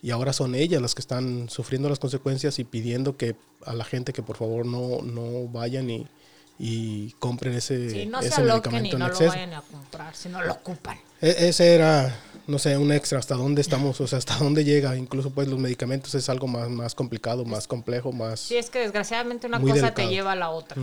Y 0.01 0.11
ahora 0.11 0.33
son 0.33 0.55
ellas 0.55 0.81
las 0.81 0.95
que 0.95 1.01
están 1.01 1.51
sufriendo 1.51 1.89
las 1.89 1.99
consecuencias 1.99 2.59
y 2.59 2.65
pidiendo 2.65 3.17
que 3.17 3.37
a 3.67 3.75
la 3.75 3.85
gente 3.85 4.13
que 4.13 4.23
por 4.23 4.37
favor 4.37 4.65
no, 4.65 5.03
no 5.03 5.49
vayan 5.49 5.91
y, 5.91 6.07
y 6.59 7.13
compren 7.21 7.55
ese, 7.55 7.89
sí, 7.91 8.07
no 8.07 8.21
se 8.21 8.43
medicamento 8.43 8.97
y 8.97 8.99
no 8.99 9.09
lo 9.09 9.19
vayan 9.19 9.55
a 9.55 9.63
comprar 9.63 10.15
si 10.15 10.29
no 10.29 10.43
lo 10.43 10.53
ocupan. 10.53 10.99
E, 11.21 11.49
ese 11.49 11.75
era, 11.75 12.15
no 12.49 12.59
sé, 12.59 12.77
un 12.77 12.91
extra, 12.91 13.19
hasta 13.19 13.37
dónde 13.37 13.61
estamos, 13.61 14.01
o 14.01 14.07
sea, 14.09 14.19
hasta 14.19 14.37
dónde 14.37 14.65
llega. 14.65 14.97
Incluso 14.97 15.31
pues 15.31 15.47
los 15.47 15.59
medicamentos 15.59 16.15
es 16.17 16.29
algo 16.29 16.49
más, 16.49 16.69
más 16.69 16.95
complicado, 16.97 17.45
más 17.45 17.69
complejo, 17.69 18.11
más... 18.11 18.41
Sí, 18.41 18.57
es 18.57 18.71
que 18.71 18.81
desgraciadamente 18.81 19.47
una 19.47 19.61
cosa 19.61 19.95
te 19.95 20.09
lleva 20.09 20.33
a 20.33 20.37
la 20.37 20.51
otra. 20.51 20.83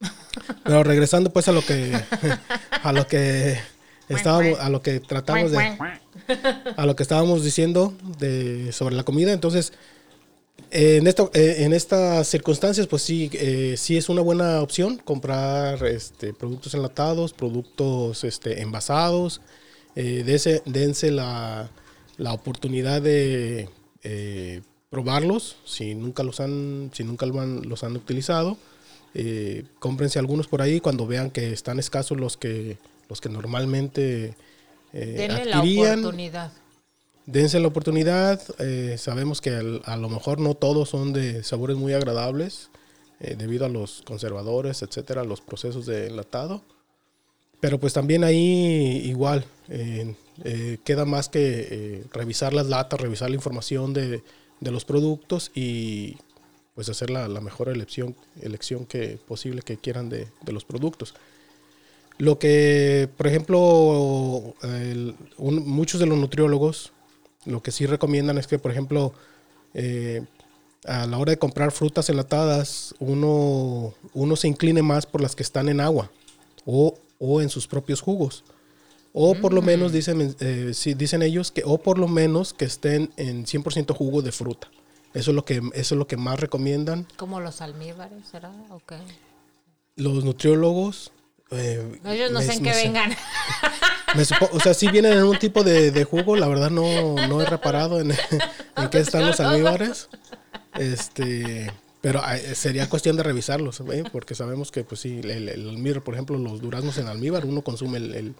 Pero 0.64 0.82
regresando 0.84 1.32
pues 1.32 1.48
a 1.48 1.52
lo 1.52 1.64
que, 1.64 1.98
a 2.82 2.92
lo 2.92 3.06
que 3.06 3.58
estábamos, 4.10 4.58
a 4.60 4.68
lo 4.68 4.82
que 4.82 5.00
tratamos 5.00 5.50
de, 5.50 5.78
a 6.76 6.86
lo 6.86 6.94
que 6.94 7.02
estábamos 7.02 7.42
diciendo 7.42 7.94
de, 8.18 8.70
sobre 8.72 8.94
la 8.94 9.04
comida, 9.04 9.32
entonces... 9.32 9.72
En, 10.70 11.06
esto, 11.06 11.30
eh, 11.34 11.56
en 11.60 11.72
estas 11.72 12.26
circunstancias, 12.26 12.86
pues 12.86 13.02
sí, 13.02 13.30
eh, 13.34 13.74
sí 13.76 13.96
es 13.96 14.08
una 14.08 14.22
buena 14.22 14.60
opción 14.60 14.98
comprar 14.98 15.84
este, 15.84 16.32
productos 16.32 16.74
enlatados, 16.74 17.32
productos 17.32 18.24
este, 18.24 18.60
envasados, 18.60 19.40
eh, 19.94 20.24
dense, 20.64 21.10
la, 21.12 21.70
la, 22.16 22.32
oportunidad 22.32 23.02
de 23.02 23.68
eh, 24.02 24.62
probarlos 24.90 25.56
si 25.64 25.94
nunca 25.94 26.24
los 26.24 26.40
han, 26.40 26.90
si 26.92 27.04
nunca 27.04 27.26
los 27.26 27.84
han 27.84 27.96
utilizado. 27.96 28.56
Cómprense 29.78 30.18
algunos 30.18 30.48
por 30.48 30.60
ahí 30.60 30.80
cuando 30.80 31.06
vean 31.06 31.30
que 31.30 31.52
están 31.52 31.78
escasos 31.78 32.18
los 32.18 32.36
que, 32.36 32.78
los 33.08 33.20
que 33.20 33.28
normalmente 33.28 34.34
eh, 34.94 35.14
Denle 35.16 35.44
la 35.46 35.60
oportunidad. 35.60 36.52
Dense 37.26 37.58
la 37.58 37.68
oportunidad. 37.68 38.40
Eh, 38.58 38.96
sabemos 38.98 39.40
que 39.40 39.80
a 39.84 39.96
lo 39.96 40.08
mejor 40.08 40.40
no 40.40 40.54
todos 40.54 40.90
son 40.90 41.12
de 41.12 41.42
sabores 41.42 41.76
muy 41.76 41.92
agradables 41.92 42.70
eh, 43.20 43.36
debido 43.38 43.64
a 43.64 43.68
los 43.68 44.02
conservadores, 44.02 44.82
etcétera, 44.82 45.24
los 45.24 45.40
procesos 45.40 45.86
de 45.86 46.08
enlatado. 46.08 46.62
Pero 47.60 47.80
pues 47.80 47.94
también 47.94 48.24
ahí 48.24 49.00
igual, 49.06 49.46
eh, 49.68 50.78
queda 50.84 51.04
más 51.04 51.28
que 51.28 51.68
eh, 51.70 52.04
revisar 52.12 52.52
las 52.52 52.66
latas, 52.66 53.00
revisar 53.00 53.30
la 53.30 53.36
información 53.36 53.94
de, 53.94 54.22
los 54.60 54.84
productos 54.84 55.50
y 55.54 56.16
pues 56.74 56.88
hacer 56.88 57.10
la, 57.10 57.28
mejor 57.40 57.68
elección, 57.68 58.16
elección 58.42 58.84
que, 58.84 59.18
posible 59.28 59.62
que 59.62 59.76
quieran 59.76 60.08
de, 60.08 60.26
los 60.46 60.64
productos. 60.64 61.14
Lo 62.18 62.38
que, 62.38 63.08
por 63.16 63.26
ejemplo, 63.26 64.54
muchos 65.38 66.00
de 66.00 66.06
los 66.06 66.18
nutriólogos 66.18 66.92
lo 67.46 67.62
que 67.62 67.70
sí 67.70 67.86
recomiendan 67.86 68.38
es 68.38 68.46
que, 68.46 68.58
por 68.58 68.70
ejemplo, 68.70 69.12
a 70.86 71.06
la 71.06 71.18
hora 71.18 71.30
de 71.30 71.38
comprar 71.38 71.72
frutas 71.72 72.08
enlatadas, 72.08 72.94
uno, 72.98 73.94
uno 74.12 74.36
se 74.36 74.48
incline 74.48 74.82
más 74.82 75.06
por 75.06 75.20
las 75.20 75.34
que 75.34 75.42
están 75.42 75.68
en 75.68 75.80
agua 75.80 76.10
o 76.64 76.94
o 77.18 77.40
en 77.40 77.48
sus 77.48 77.66
propios 77.66 78.00
jugos. 78.00 78.44
O 79.12 79.34
por 79.36 79.52
lo 79.52 79.62
menos 79.62 79.92
mm. 79.92 79.94
dicen, 79.94 80.36
eh, 80.40 80.72
dicen 80.96 81.22
ellos 81.22 81.52
que, 81.52 81.62
o 81.64 81.78
por 81.78 81.98
lo 81.98 82.08
menos 82.08 82.52
que 82.52 82.64
estén 82.64 83.12
en 83.16 83.46
100% 83.46 83.94
jugo 83.94 84.22
de 84.22 84.32
fruta. 84.32 84.68
Eso 85.14 85.30
es 85.30 85.34
lo 85.36 85.44
que, 85.44 85.62
eso 85.74 85.94
es 85.94 85.98
lo 85.98 86.08
que 86.08 86.16
más 86.16 86.40
recomiendan. 86.40 87.06
Como 87.16 87.40
los 87.40 87.60
almíbares, 87.60 88.26
¿será? 88.28 88.50
Okay. 88.70 88.98
Los 89.94 90.24
nutriólogos. 90.24 91.12
Eh, 91.52 92.00
ellos 92.06 92.32
no 92.32 92.40
sé 92.42 92.54
en 92.54 92.64
qué 94.14 94.24
vengan. 94.30 94.48
o 94.52 94.60
sea, 94.60 94.74
sí 94.74 94.88
vienen 94.88 95.12
en 95.12 95.24
un 95.24 95.38
tipo 95.38 95.62
de, 95.62 96.04
jugo, 96.04 96.36
la 96.36 96.48
verdad 96.48 96.70
no, 96.70 97.14
no 97.28 97.40
he 97.40 97.46
reparado 97.46 98.00
en, 98.00 98.12
en 98.76 98.88
qué 98.90 98.98
están 98.98 99.26
los 99.26 99.40
almíbares. 99.40 100.08
Este, 100.74 101.70
pero 102.04 102.20
sería 102.52 102.86
cuestión 102.86 103.16
de 103.16 103.22
revisarlos, 103.22 103.80
¿eh? 103.80 104.04
porque 104.12 104.34
sabemos 104.34 104.70
que, 104.70 104.84
pues 104.84 105.00
sí, 105.00 105.20
el, 105.24 105.48
almíbar, 105.48 106.02
por 106.02 106.12
ejemplo, 106.12 106.36
los 106.36 106.60
duraznos 106.60 106.98
en 106.98 107.06
almíbar, 107.06 107.46
uno 107.46 107.62
consume 107.62 107.96
el, 107.96 108.34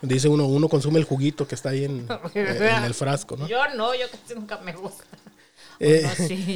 dice 0.00 0.28
uno, 0.28 0.46
uno 0.46 0.70
consume 0.70 1.00
el 1.00 1.04
juguito 1.04 1.46
que 1.46 1.54
está 1.54 1.68
ahí 1.68 1.84
en, 1.84 2.08
el 2.34 2.94
frasco, 2.94 3.36
¿no? 3.36 3.46
Yo 3.46 3.58
no, 3.76 3.94
yo 3.94 4.06
casi 4.10 4.34
nunca 4.34 4.56
me 4.56 4.72
gusta. 4.72 5.04
Eh, 5.80 6.08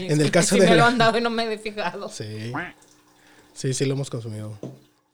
en 0.09 0.21
el 0.23 0.31
caso 0.31 0.57
de... 0.57 0.71
me 0.71 0.77
lo 0.77 0.87
han 0.87 0.97
dado 0.97 1.19
y 1.19 1.21
no 1.21 1.29
me 1.29 1.53
he 1.53 1.59
fijado. 1.59 2.09
Sí, 2.09 2.51
sí, 3.53 3.75
sí 3.75 3.85
lo 3.85 3.93
hemos 3.93 4.09
consumido. 4.09 4.59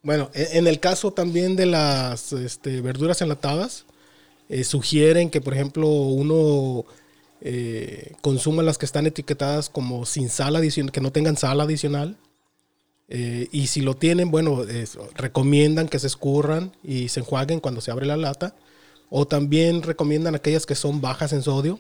Bueno, 0.05 0.31
e, 0.35 0.59
en 0.59 0.67
el 0.67 0.79
caso 0.81 1.13
también 1.13 1.57
de 1.57 1.67
las 1.67 2.33
este, 2.35 2.83
verduras 2.83 3.23
enlatadas, 3.23 3.87
eh, 4.51 4.63
sugieren 4.63 5.31
que, 5.31 5.41
por 5.41 5.55
ejemplo, 5.55 5.89
uno 5.89 6.85
eh, 7.41 8.13
consuma 8.21 8.63
las 8.63 8.77
que 8.77 8.85
están 8.85 9.07
etiquetadas 9.07 9.71
como 9.71 10.05
sin 10.05 10.29
sal 10.29 10.57
adicional, 10.57 10.93
que 10.93 11.01
no 11.01 11.11
tengan 11.11 11.39
sal 11.39 11.61
adicional. 11.61 12.19
Eh, 13.09 13.49
y 13.51 13.69
si 13.69 13.81
lo 13.81 13.95
tienen, 13.95 14.31
bueno, 14.31 14.65
recomiendan 15.15 15.89
que 15.89 15.99
se 15.99 16.07
escurran 16.07 16.73
y 16.83 17.09
se 17.09 17.21
enjuaguen 17.21 17.61
cuando 17.61 17.81
se 17.81 17.91
abre 17.91 18.07
la 18.07 18.19
lata. 18.19 18.55
O 19.09 19.27
también 19.27 19.83
recomiendan 19.83 20.35
aquellas 20.35 20.67
que 20.67 20.75
son 20.75 21.01
bajas 21.01 21.33
en 21.33 21.43
sodio. 21.43 21.79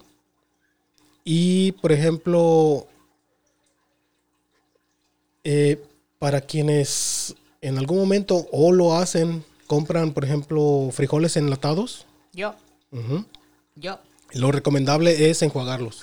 Y, 1.25 1.73
por 1.73 1.93
ejemplo, 1.93 2.87
para 6.19 6.41
quienes 6.41 7.35
en 7.65 7.79
algún 7.79 7.99
momento 7.99 8.47
o 8.53 8.73
lo 8.73 8.97
hacen 8.97 9.45
compran, 9.67 10.13
por 10.13 10.25
ejemplo, 10.25 10.91
frijoles 10.93 11.37
enlatados. 11.37 12.07
Yo. 12.33 12.55
Yo. 13.75 13.99
Lo 14.33 14.53
recomendable 14.53 15.31
es 15.31 15.43
enjuagarlos. 15.43 16.03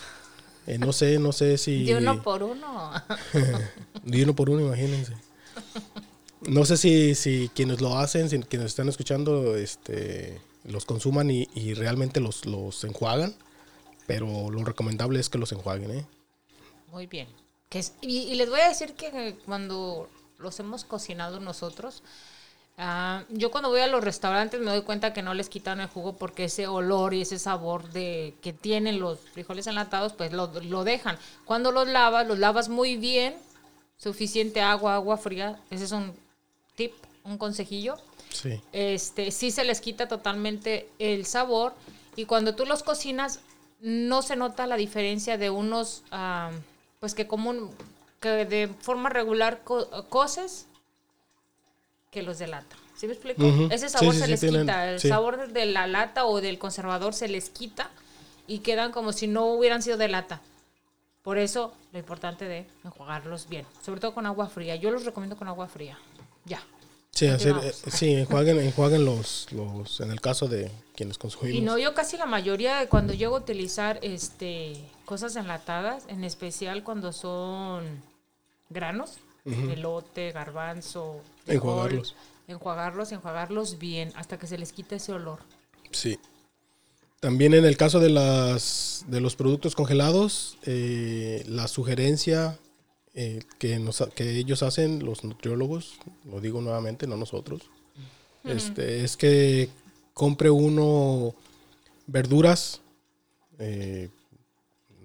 Eh, 0.66 0.78
no 0.78 0.92
sé, 0.92 1.20
no 1.20 1.32
sé 1.32 1.58
si... 1.58 1.86
De 1.86 1.96
uno 1.96 2.22
por 2.24 2.42
uno. 2.44 2.92
de 4.04 4.24
uno 4.24 4.36
por 4.36 4.50
uno, 4.50 4.62
imagínense. 4.62 5.14
No 6.48 6.66
sé 6.66 6.78
si, 6.78 7.14
si 7.14 7.52
quienes 7.54 7.80
lo 7.80 7.98
hacen, 7.98 8.30
si 8.30 8.40
quienes 8.40 8.68
están 8.68 8.90
escuchando, 8.90 9.56
este, 9.56 10.42
los 10.64 10.86
consuman 10.86 11.30
y, 11.30 11.74
realmente 11.76 12.20
los, 12.20 12.46
los 12.48 12.84
enjuagan, 12.84 13.36
pero 14.08 14.50
lo 14.50 14.64
recomendable 14.64 15.20
es 15.20 15.30
que 15.30 15.38
los 15.38 15.52
enjuaguen, 15.52 15.92
¿eh? 15.92 16.06
Muy 16.92 17.06
bien. 17.06 17.28
Que 17.70 17.86
y, 18.02 18.34
les 18.34 18.50
voy 18.50 18.62
a 18.62 18.70
decir 18.70 18.94
que 18.94 19.38
cuando 19.46 20.10
los 20.42 20.60
hemos 20.60 20.84
cocinado 20.84 21.40
nosotros, 21.40 22.04
ah, 22.78 23.24
yo 23.30 23.52
cuando 23.52 23.70
voy 23.70 23.82
a 23.82 23.88
los 23.88 24.04
restaurantes 24.04 24.60
me 24.60 24.72
doy 24.72 24.82
cuenta 24.82 25.14
que 25.14 25.22
no 25.22 25.34
les 25.34 25.50
quitan 25.50 25.80
el 25.80 25.88
jugo 25.88 26.18
porque 26.18 26.46
ese 26.46 26.68
olor 26.68 27.14
y 27.14 27.22
ese 27.22 27.40
sabor 27.40 27.90
de 27.92 28.36
que 28.42 28.54
tienen 28.54 29.00
los 29.00 29.20
frijoles 29.34 29.68
enlatados, 29.68 30.14
pues 30.14 30.34
lo, 30.34 30.48
lo 30.62 30.84
dejan. 30.84 31.18
Cuando 31.46 31.72
los 31.72 31.88
lavas, 31.88 32.28
los 32.28 32.40
lavas 32.40 32.70
muy 32.70 32.98
bien, 32.98 33.36
suficiente 33.98 34.62
agua, 34.62 34.96
agua 34.96 35.18
fría, 35.18 35.60
ese 35.70 35.86
es 35.86 35.92
un 35.92 36.14
tip, 36.76 36.94
un 37.24 37.38
consejillo. 37.38 37.96
Sí. 38.30 38.62
Este, 38.72 39.32
sí 39.32 39.52
se 39.52 39.64
les 39.64 39.82
quita 39.82 40.08
totalmente 40.08 40.90
el 41.00 41.26
sabor 41.26 41.74
y 42.16 42.26
cuando 42.26 42.56
tú 42.56 42.66
los 42.66 42.82
cocinas 42.82 43.40
no 43.82 44.22
se 44.22 44.36
nota 44.36 44.68
la 44.68 44.78
diferencia 44.78 45.38
de 45.38 45.50
unos, 45.50 46.04
pues 47.00 47.16
que 47.16 47.28
como 47.28 47.72
que 48.22 48.46
de 48.46 48.70
forma 48.80 49.10
regular 49.10 49.64
coces 50.10 50.68
que 52.12 52.22
los 52.22 52.40
de 52.40 52.48
lata. 52.48 52.78
¿Sí 52.96 53.08
me 53.08 53.14
explico? 53.14 53.44
Ese 53.72 53.90
sabor 53.90 54.14
se 54.14 54.28
les 54.28 54.40
quita, 54.40 54.92
el 54.92 55.00
sabor 55.00 55.52
de 55.52 55.66
la 55.66 55.88
lata 55.88 56.26
o 56.26 56.40
del 56.40 56.60
conservador 56.60 57.14
se 57.14 57.28
les 57.28 57.50
quita 57.50 57.90
y 58.48 58.60
quedan 58.60 58.92
como 58.92 59.12
si 59.12 59.28
no 59.28 59.48
hubieran 59.48 59.82
sido 59.82 59.98
de 59.98 60.08
lata. 60.08 60.40
Por 61.24 61.38
eso 61.38 61.74
lo 61.92 62.00
importante 62.00 62.46
de 62.46 62.68
enjuagarlos 62.84 63.50
bien, 63.50 63.66
sobre 63.84 64.00
todo 64.00 64.14
con 64.14 64.26
agua 64.26 64.48
fría. 64.48 64.76
Yo 64.76 64.92
los 64.92 65.04
recomiendo 65.04 65.36
con 65.36 65.48
agua 65.48 65.68
fría. 65.68 65.98
Ya. 66.46 66.62
Sí, 67.12 67.28
hacer, 67.28 67.56
eh, 67.62 67.74
sí 67.74 68.14
enjuaguen, 68.14 68.60
enjuaguen 68.60 69.04
los, 69.04 69.48
los, 69.52 70.00
en 70.00 70.12
el 70.12 70.22
caso 70.22 70.48
de 70.48 70.72
quienes 70.96 71.18
consumimos. 71.18 71.58
Y 71.58 71.62
no, 71.62 71.78
yo 71.78 71.94
casi 71.94 72.18
la 72.18 72.26
mayoría, 72.26 72.88
cuando 72.88 73.14
llego 73.14 73.36
a 73.36 73.40
utilizar 73.40 74.00
este 74.02 74.78
cosas 75.06 75.36
enlatadas, 75.36 76.06
en 76.08 76.24
especial 76.24 76.84
cuando 76.84 77.12
son 77.12 78.02
granos, 78.72 79.18
elote, 79.46 80.32
garbanzo, 80.32 81.22
enjuagarlos. 81.48 82.16
enjuagarlos, 82.48 83.12
enjuagarlos 83.12 83.80
bien, 83.80 84.12
hasta 84.16 84.38
que 84.38 84.48
se 84.48 84.58
les 84.58 84.72
quite 84.72 84.96
ese 84.96 85.14
olor. 85.14 85.40
Sí. 85.92 86.20
También 87.20 87.54
en 87.54 87.66
el 87.66 87.78
caso 87.78 88.00
de, 88.00 88.10
las, 88.10 89.06
de 89.08 89.22
los 89.22 89.36
productos 89.36 89.76
congelados, 89.76 90.58
eh, 90.66 91.44
la 91.48 91.68
sugerencia 91.68 92.58
eh, 93.14 93.44
que, 93.60 93.78
nos, 93.78 94.04
que 94.16 94.38
ellos 94.38 94.64
hacen, 94.64 95.06
los 95.06 95.24
nutriólogos, 95.24 96.00
lo 96.26 96.42
digo 96.42 96.62
nuevamente, 96.62 97.06
no 97.06 97.18
nosotros, 97.18 97.70
este, 98.44 99.04
es 99.04 99.18
que 99.18 99.70
compre 100.14 100.50
uno 100.50 101.36
verduras 102.08 102.82
eh, 103.60 104.10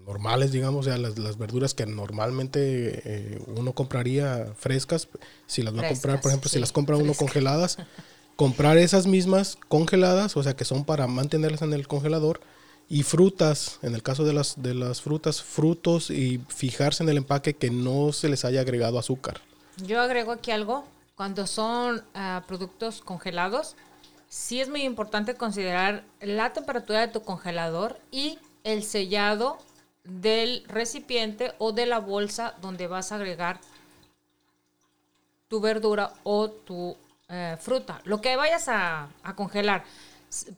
normales, 0.06 0.52
digamos, 0.52 0.86
o 0.86 0.88
sea, 0.88 0.98
las, 0.98 1.18
las 1.18 1.36
verduras 1.36 1.74
que 1.74 1.84
normalmente 1.84 3.02
eh, 3.04 3.42
uno 3.46 3.72
compraría 3.72 4.46
frescas, 4.56 5.08
si 5.46 5.62
las 5.62 5.76
va 5.76 5.82
a 5.82 5.88
comprar, 5.88 6.20
por 6.20 6.30
ejemplo, 6.30 6.48
si 6.48 6.60
las 6.60 6.72
compra 6.72 6.96
uno 6.96 7.12
congeladas, 7.14 7.78
comprar 8.36 8.78
esas 8.78 9.06
mismas 9.06 9.58
congeladas, 9.68 10.36
o 10.36 10.42
sea, 10.42 10.54
que 10.54 10.64
son 10.64 10.84
para 10.84 11.06
mantenerlas 11.08 11.62
en 11.62 11.72
el 11.72 11.88
congelador, 11.88 12.40
y 12.88 13.02
frutas, 13.02 13.80
en 13.82 13.96
el 13.96 14.02
caso 14.04 14.24
de 14.24 14.32
las, 14.32 14.62
de 14.62 14.72
las 14.72 15.02
frutas, 15.02 15.42
frutos 15.42 16.10
y 16.10 16.40
fijarse 16.48 17.02
en 17.02 17.08
el 17.08 17.16
empaque 17.16 17.56
que 17.56 17.70
no 17.70 18.12
se 18.12 18.28
les 18.28 18.44
haya 18.44 18.60
agregado 18.60 19.00
azúcar. 19.00 19.40
Yo 19.84 20.00
agrego 20.00 20.30
aquí 20.30 20.52
algo, 20.52 20.84
cuando 21.16 21.48
son 21.48 22.04
ah, 22.14 22.44
productos 22.46 23.00
congelados, 23.00 23.74
sí 24.28 24.60
es 24.60 24.68
muy 24.68 24.82
importante 24.82 25.34
considerar 25.34 26.04
la 26.20 26.52
temperatura 26.52 27.00
de 27.00 27.08
tu 27.08 27.22
congelador 27.22 27.98
y 28.12 28.38
el 28.62 28.84
sellado 28.84 29.58
del 30.06 30.64
recipiente 30.68 31.52
o 31.58 31.72
de 31.72 31.86
la 31.86 31.98
bolsa 31.98 32.54
donde 32.60 32.86
vas 32.86 33.12
a 33.12 33.16
agregar 33.16 33.60
tu 35.48 35.60
verdura 35.60 36.12
o 36.24 36.50
tu 36.50 36.96
eh, 37.28 37.56
fruta. 37.60 38.00
Lo 38.04 38.20
que 38.20 38.36
vayas 38.36 38.68
a, 38.68 39.08
a 39.22 39.34
congelar 39.34 39.84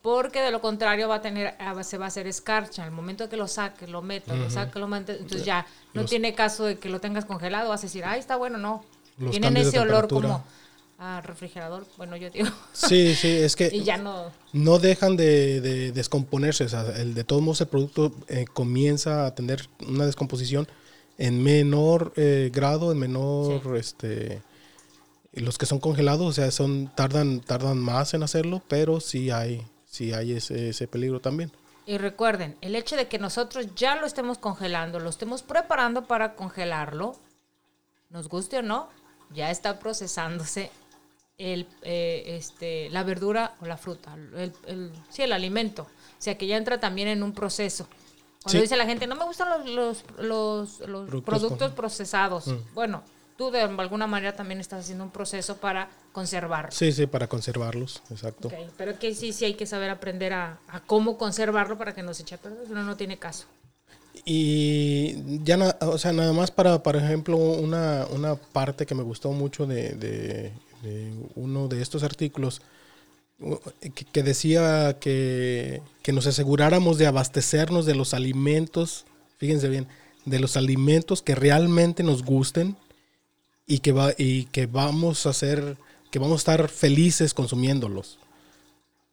porque 0.02 0.40
de 0.40 0.50
lo 0.50 0.60
contrario 0.60 1.08
va 1.08 1.16
a 1.16 1.20
tener, 1.20 1.54
ah, 1.58 1.82
se 1.82 1.98
va 1.98 2.06
a 2.06 2.08
hacer 2.08 2.26
escarcha. 2.26 2.84
Al 2.84 2.90
momento 2.90 3.28
que 3.28 3.36
lo 3.36 3.46
saques, 3.46 3.88
lo 3.88 4.02
metas, 4.02 4.36
lo 4.36 4.50
saques, 4.50 4.76
lo 4.76 4.88
metes, 4.88 5.20
entonces 5.20 5.44
ya 5.44 5.66
no 5.94 6.04
tiene 6.04 6.34
caso 6.34 6.64
de 6.64 6.78
que 6.78 6.88
lo 6.88 7.00
tengas 7.00 7.24
congelado, 7.24 7.68
vas 7.68 7.80
a 7.80 7.86
decir, 7.86 8.04
ay, 8.04 8.20
está 8.20 8.36
bueno, 8.36 8.58
no. 8.58 8.84
Tienen 9.30 9.56
ese 9.56 9.80
olor 9.80 10.08
como 10.08 10.44
a 10.98 11.20
refrigerador, 11.20 11.86
bueno, 11.96 12.16
yo 12.16 12.28
digo. 12.28 12.48
Sí, 12.72 13.14
sí, 13.14 13.28
es 13.28 13.54
que 13.54 13.68
y 13.72 13.84
ya 13.84 13.96
no... 13.96 14.32
no 14.52 14.78
dejan 14.80 15.16
de, 15.16 15.92
descomponerse, 15.92 16.64
o 16.64 16.68
sea, 16.68 16.82
el, 16.96 17.14
de 17.14 17.22
todos 17.22 17.40
modos 17.40 17.60
el 17.60 17.68
producto 17.68 18.12
eh, 18.26 18.46
comienza 18.52 19.24
a 19.24 19.34
tener 19.34 19.68
una 19.86 20.06
descomposición 20.06 20.66
en 21.16 21.42
menor 21.42 22.12
eh, 22.16 22.50
grado, 22.52 22.92
en 22.92 22.98
menor, 22.98 23.76
este 23.76 24.42
los 25.32 25.56
que 25.56 25.66
son 25.66 25.78
congelados, 25.78 26.26
o 26.26 26.32
sea, 26.32 26.50
son 26.50 26.90
tardan 26.96 27.40
tardan 27.40 27.78
más 27.78 28.12
en 28.14 28.24
hacerlo, 28.24 28.60
pero 28.66 28.98
sí 28.98 29.30
hay 29.30 29.64
sí 29.84 30.12
hay 30.12 30.32
ese, 30.32 30.70
ese 30.70 30.88
peligro 30.88 31.20
también. 31.20 31.52
Y 31.86 31.98
recuerden, 31.98 32.56
el 32.60 32.74
hecho 32.74 32.96
de 32.96 33.08
que 33.08 33.18
nosotros 33.18 33.74
ya 33.76 33.96
lo 33.96 34.06
estemos 34.06 34.38
congelando, 34.38 34.98
lo 34.98 35.10
estemos 35.10 35.42
preparando 35.42 36.06
para 36.06 36.34
congelarlo, 36.34 37.16
nos 38.10 38.28
guste 38.28 38.58
o 38.58 38.62
no, 38.62 38.88
ya 39.30 39.50
está 39.50 39.78
procesándose 39.78 40.70
el, 41.38 41.68
eh, 41.82 42.24
este, 42.26 42.90
la 42.90 43.04
verdura 43.04 43.54
o 43.60 43.66
la 43.66 43.76
fruta, 43.76 44.14
el, 44.36 44.52
el, 44.66 44.92
sí, 45.08 45.22
el 45.22 45.32
alimento. 45.32 45.82
O 45.82 46.20
sea, 46.20 46.36
que 46.36 46.46
ya 46.46 46.56
entra 46.56 46.80
también 46.80 47.08
en 47.08 47.22
un 47.22 47.32
proceso. 47.32 47.88
Cuando 48.42 48.60
dice 48.62 48.76
la 48.76 48.86
gente, 48.86 49.06
no 49.06 49.14
me 49.14 49.24
gustan 49.24 49.48
los, 49.74 50.04
los, 50.18 50.80
los, 50.80 51.22
productos, 51.22 51.72
procesados. 51.72 52.48
Mm. 52.48 52.74
Bueno, 52.74 53.02
tú 53.36 53.50
de 53.50 53.60
alguna 53.60 54.06
manera 54.06 54.34
también 54.34 54.58
estás 54.58 54.84
haciendo 54.84 55.04
un 55.04 55.10
proceso 55.10 55.56
para 55.58 55.88
conservarlos. 56.12 56.74
Sí, 56.74 56.90
sí, 56.92 57.06
para 57.06 57.28
conservarlos, 57.28 58.02
exacto. 58.10 58.50
pero 58.76 58.98
que 58.98 59.14
sí, 59.14 59.32
sí 59.32 59.44
hay 59.44 59.54
que 59.54 59.66
saber 59.66 59.90
aprender 59.90 60.32
a, 60.32 60.58
cómo 60.86 61.16
conservarlo 61.18 61.78
para 61.78 61.94
que 61.94 62.02
no 62.02 62.14
se 62.14 62.22
eche 62.22 62.34
a 62.34 62.38
perder, 62.38 62.66
uno 62.68 62.82
no 62.82 62.96
tiene 62.96 63.18
caso. 63.18 63.46
Y 64.24 65.42
ya, 65.44 65.76
o 65.80 65.98
sea, 65.98 66.12
nada 66.12 66.32
más 66.32 66.50
para, 66.50 66.82
por 66.82 66.96
ejemplo, 66.96 67.36
una, 67.36 68.06
una 68.10 68.34
parte 68.34 68.84
que 68.84 68.94
me 68.94 69.04
gustó 69.04 69.30
mucho 69.30 69.66
de, 69.66 69.90
de, 69.90 70.52
uno 71.34 71.68
de 71.68 71.82
estos 71.82 72.02
artículos, 72.02 72.62
que, 74.12 74.22
decía 74.22 74.98
que, 75.00 75.80
que 76.02 76.12
nos 76.12 76.26
aseguráramos 76.26 76.98
de 76.98 77.06
abastecernos 77.06 77.86
de 77.86 77.94
los 77.94 78.14
alimentos, 78.14 79.04
fíjense 79.38 79.68
bien, 79.68 79.86
de 80.24 80.40
los 80.40 80.56
alimentos 80.56 81.22
que 81.22 81.34
realmente 81.34 82.02
nos 82.02 82.24
gusten 82.24 82.76
y 83.66 83.78
que, 83.78 83.92
va, 83.92 84.12
y 84.16 84.44
que 84.46 84.66
vamos 84.66 85.26
a 85.26 85.30
hacer, 85.30 85.76
que 86.10 86.18
vamos 86.18 86.34
a 86.34 86.38
estar 86.52 86.68
felices 86.68 87.34
consumiéndolos. 87.34 88.18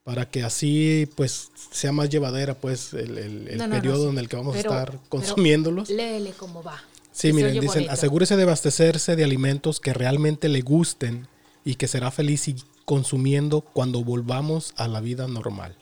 Para 0.03 0.29
que 0.29 0.43
así 0.43 1.09
pues 1.15 1.49
sea 1.71 1.91
más 1.91 2.09
llevadera 2.09 2.53
pues 2.53 2.93
el, 2.93 3.57
periodo 3.71 4.09
en 4.11 4.19
el 4.19 4.29
que 4.29 4.35
vamos 4.35 4.55
a 4.55 4.59
estar 4.59 4.99
consumiéndolos. 5.09 5.89
léele 5.89 6.31
cómo 6.31 6.61
va. 6.61 6.81
Sí, 7.11 7.33
miren, 7.33 7.59
dicen, 7.59 7.89
asegúrese 7.89 8.35
de 8.35 8.43
abastecerse 8.43 9.15
de 9.15 9.23
alimentos 9.23 9.79
que 9.79 9.93
realmente 9.93 10.47
le 10.47 10.61
gusten 10.61 11.27
y 11.65 11.75
que 11.75 11.87
será 11.87 12.11
feliz 12.11 12.47
y 12.47 12.55
consumiendo 12.85 13.59
cuando 13.61 14.03
volvamos 14.03 14.73
a 14.77 14.87
la 14.87 15.01
vida 15.01 15.27
normal. 15.27 15.75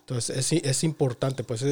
Entonces 0.00 0.52
es, 0.52 0.64
es 0.64 0.84
importante, 0.84 1.44
pues 1.44 1.62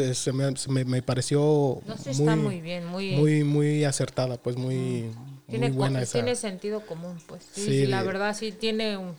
me, 0.69 0.85
me, 0.85 1.03
pareció 1.03 1.81
muy, 2.19 2.37
muy, 2.37 2.61
bien, 2.61 2.87
muy, 2.87 3.17
muy, 3.17 3.45
muy 3.45 3.85
acertada, 3.85 4.37
pues 4.37 4.59
muy, 4.59 5.11
tiene, 5.49 5.73
tiene 6.05 6.37
sentido 6.37 6.85
común, 6.85 7.19
pues. 7.27 7.43
Sí, 7.51 7.87
la 7.87 8.03
verdad 8.03 8.37
sí 8.37 8.53
tiene 8.53 8.99
un... 8.99 9.15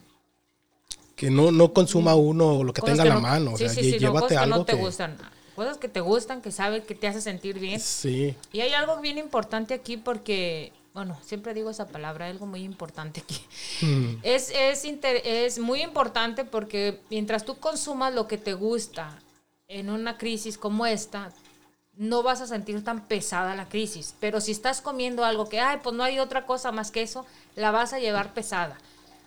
Que 1.15 1.31
no, 1.31 1.51
no 1.51 1.73
consuma 1.73 2.13
uno 2.13 2.63
lo 2.63 2.73
que 2.73 2.83
tenga 2.83 3.01
a 3.01 3.07
la 3.07 3.19
mano, 3.19 3.53
o 3.53 3.57
sea, 3.57 3.73
llévate 3.73 4.37
algo 4.37 4.57
que 4.57 4.59
no 4.59 4.65
te 4.65 4.75
gustan. 4.75 5.17
Cosas 5.55 5.79
que 5.79 5.87
te 5.87 6.01
gustan, 6.01 6.43
que 6.43 6.51
sabes 6.51 6.83
que 6.83 6.93
te 6.93 7.07
hace 7.07 7.19
sentir 7.19 7.57
bien. 7.57 7.79
Sí. 7.79 8.35
Y 8.53 8.59
hay 8.59 8.73
algo 8.73 9.01
bien 9.01 9.17
importante 9.17 9.73
aquí 9.73 9.97
porque, 9.97 10.71
bueno, 10.97 11.15
siempre 11.21 11.53
digo 11.53 11.69
esa 11.69 11.85
palabra, 11.85 12.25
algo 12.25 12.47
muy 12.47 12.63
importante 12.63 13.21
aquí. 13.21 13.39
Hmm. 13.85 14.15
Es, 14.23 14.49
es, 14.49 14.83
es 14.83 15.59
muy 15.59 15.83
importante 15.83 16.43
porque 16.43 17.01
mientras 17.11 17.45
tú 17.45 17.59
consumas 17.59 18.15
lo 18.15 18.27
que 18.27 18.39
te 18.39 18.55
gusta 18.55 19.15
en 19.67 19.91
una 19.91 20.17
crisis 20.17 20.57
como 20.57 20.87
esta, 20.87 21.31
no 21.93 22.23
vas 22.23 22.41
a 22.41 22.47
sentir 22.47 22.83
tan 22.83 23.07
pesada 23.07 23.53
la 23.53 23.69
crisis. 23.69 24.15
Pero 24.19 24.41
si 24.41 24.51
estás 24.51 24.81
comiendo 24.81 25.23
algo 25.23 25.47
que, 25.47 25.59
ay, 25.59 25.81
pues 25.83 25.95
no 25.95 26.03
hay 26.03 26.17
otra 26.17 26.47
cosa 26.47 26.71
más 26.71 26.89
que 26.89 27.03
eso, 27.03 27.27
la 27.55 27.69
vas 27.69 27.93
a 27.93 27.99
llevar 27.99 28.33
pesada. 28.33 28.75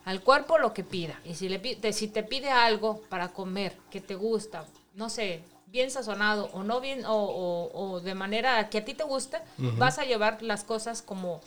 al 0.04 0.22
cuerpo 0.22 0.59
lo 0.59 0.74
que 0.74 0.83
pida. 0.83 1.20
Y 1.24 1.37
si, 1.37 1.48
le, 1.48 1.61
pide, 1.61 1.92
si 1.92 2.09
te 2.09 2.24
pide 2.24 2.50
algo 2.50 3.00
para 3.09 3.28
comer 3.28 3.76
que 3.92 4.00
te 4.00 4.16
gusta, 4.16 4.66
no 4.94 5.09
sé, 5.09 5.44
bien 5.66 5.88
sazonado 5.92 6.50
o 6.52 6.64
no 6.64 6.80
bien, 6.80 7.04
o, 7.06 8.00
de 8.02 8.16
manera 8.16 8.68
que 8.70 8.78
a 8.78 8.85
ti 8.85 8.94
te 8.94 9.04
guste, 9.04 9.38
vas 9.78 10.00
a 10.00 10.04
llevar 10.04 10.42
las 10.42 10.64
cosas 10.64 11.00
como 11.00 11.40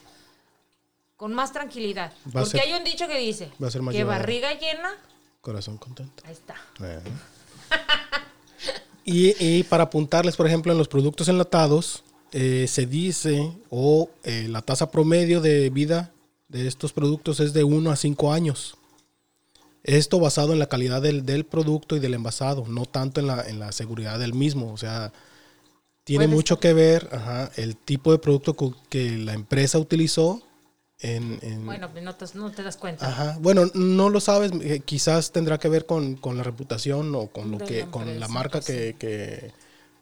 con 1.16 1.32
más 1.32 1.52
tranquilidad. 1.52 2.12
Porque 2.32 2.60
hay 2.60 2.72
un 2.72 2.84
dicho 2.84 3.06
que 3.06 3.18
dice 3.18 3.50
que 3.90 4.04
barriga 4.04 4.52
llena, 4.54 4.94
corazón 5.40 5.78
contento. 5.78 6.22
Ahí 6.26 6.32
está. 6.32 6.54
y, 9.04 9.62
para 9.64 9.84
apuntarles, 9.84 10.36
por 10.36 10.46
ejemplo, 10.46 10.72
en 10.72 10.78
los 10.78 10.88
productos 10.88 11.28
enlatados, 11.28 12.04
eh, 12.32 12.66
se 12.68 12.86
dice, 12.86 13.52
o 13.70 14.10
eh, 14.24 14.46
la 14.48 14.62
tasa 14.62 14.90
promedio 14.90 15.40
de 15.40 15.70
vida 15.70 16.10
de 16.48 16.66
estos 16.66 16.92
productos 16.92 17.40
es 17.40 17.52
de 17.52 17.64
1 17.64 17.90
a 17.90 17.96
5 17.96 18.32
años. 18.32 18.76
Esto 19.82 20.18
basado 20.18 20.52
en 20.52 20.58
la 20.58 20.66
calidad 20.66 21.02
del, 21.02 21.26
del 21.26 21.44
producto 21.44 21.94
y 21.94 22.00
del 22.00 22.14
envasado, 22.14 22.64
no 22.66 22.86
tanto 22.86 23.20
en 23.20 23.26
la, 23.26 23.42
en 23.46 23.58
la 23.58 23.70
seguridad 23.70 24.18
del 24.18 24.32
mismo. 24.32 24.72
O 24.72 24.78
sea, 24.78 25.12
tiene 26.04 26.26
mucho 26.26 26.60
que 26.60 26.74
ver 26.74 27.08
el 27.56 27.76
tipo 27.76 28.12
de 28.12 28.18
producto 28.18 28.54
que 28.90 29.10
la 29.18 29.32
empresa 29.32 29.78
utilizó. 29.78 30.42
En, 31.06 31.66
bueno, 31.66 31.90
no 32.02 32.14
te, 32.14 32.26
no 32.34 32.50
te, 32.50 32.62
das 32.62 32.78
cuenta. 32.78 33.06
Ajá. 33.06 33.36
Bueno, 33.38 33.66
no 33.74 34.08
lo 34.08 34.20
sabes, 34.20 34.52
eh, 34.62 34.80
quizás 34.82 35.32
tendrá 35.32 35.58
que 35.58 35.68
ver 35.68 35.84
con, 35.84 36.16
con, 36.16 36.38
la 36.38 36.42
reputación 36.42 37.14
o 37.14 37.26
con, 37.26 37.50
lo 37.50 37.58
que, 37.58 37.80
la 37.80 37.90
con 37.90 38.18
la 38.18 38.28
marca 38.28 38.62
que, 38.62 38.96
que, 38.98 39.52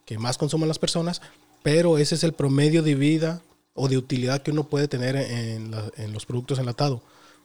que, 0.05 0.19
más 0.19 0.39
consumen 0.39 0.69
las 0.69 0.79
personas, 0.79 1.21
pero 1.65 1.99
ese 1.99 2.15
es 2.15 2.23
el 2.23 2.35
promedio 2.35 2.85
de 2.85 2.95
vida 2.95 3.43
o 3.75 3.89
de 3.89 3.99
utilidad 3.99 4.43
que 4.43 4.53
uno 4.53 4.69
puede 4.69 4.87
tener 4.87 5.17
en, 5.17 5.75
en 5.97 6.13
los 6.13 6.25
productos 6.25 6.61
enlatados. 6.61 7.01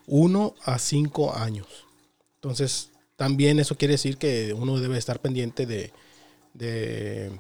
Uno 0.06 0.54
a 0.64 0.78
cinco 0.78 1.36
años. 1.36 1.68
Entonces, 2.36 2.92
también 3.16 3.60
eso 3.60 3.76
quiere 3.76 3.96
decir 3.96 4.18
que 4.18 4.54
uno 4.54 4.80
debe 4.80 5.00
estar 5.00 5.20
pendiente 5.20 5.66
de, 5.66 5.92
de, 6.54 7.32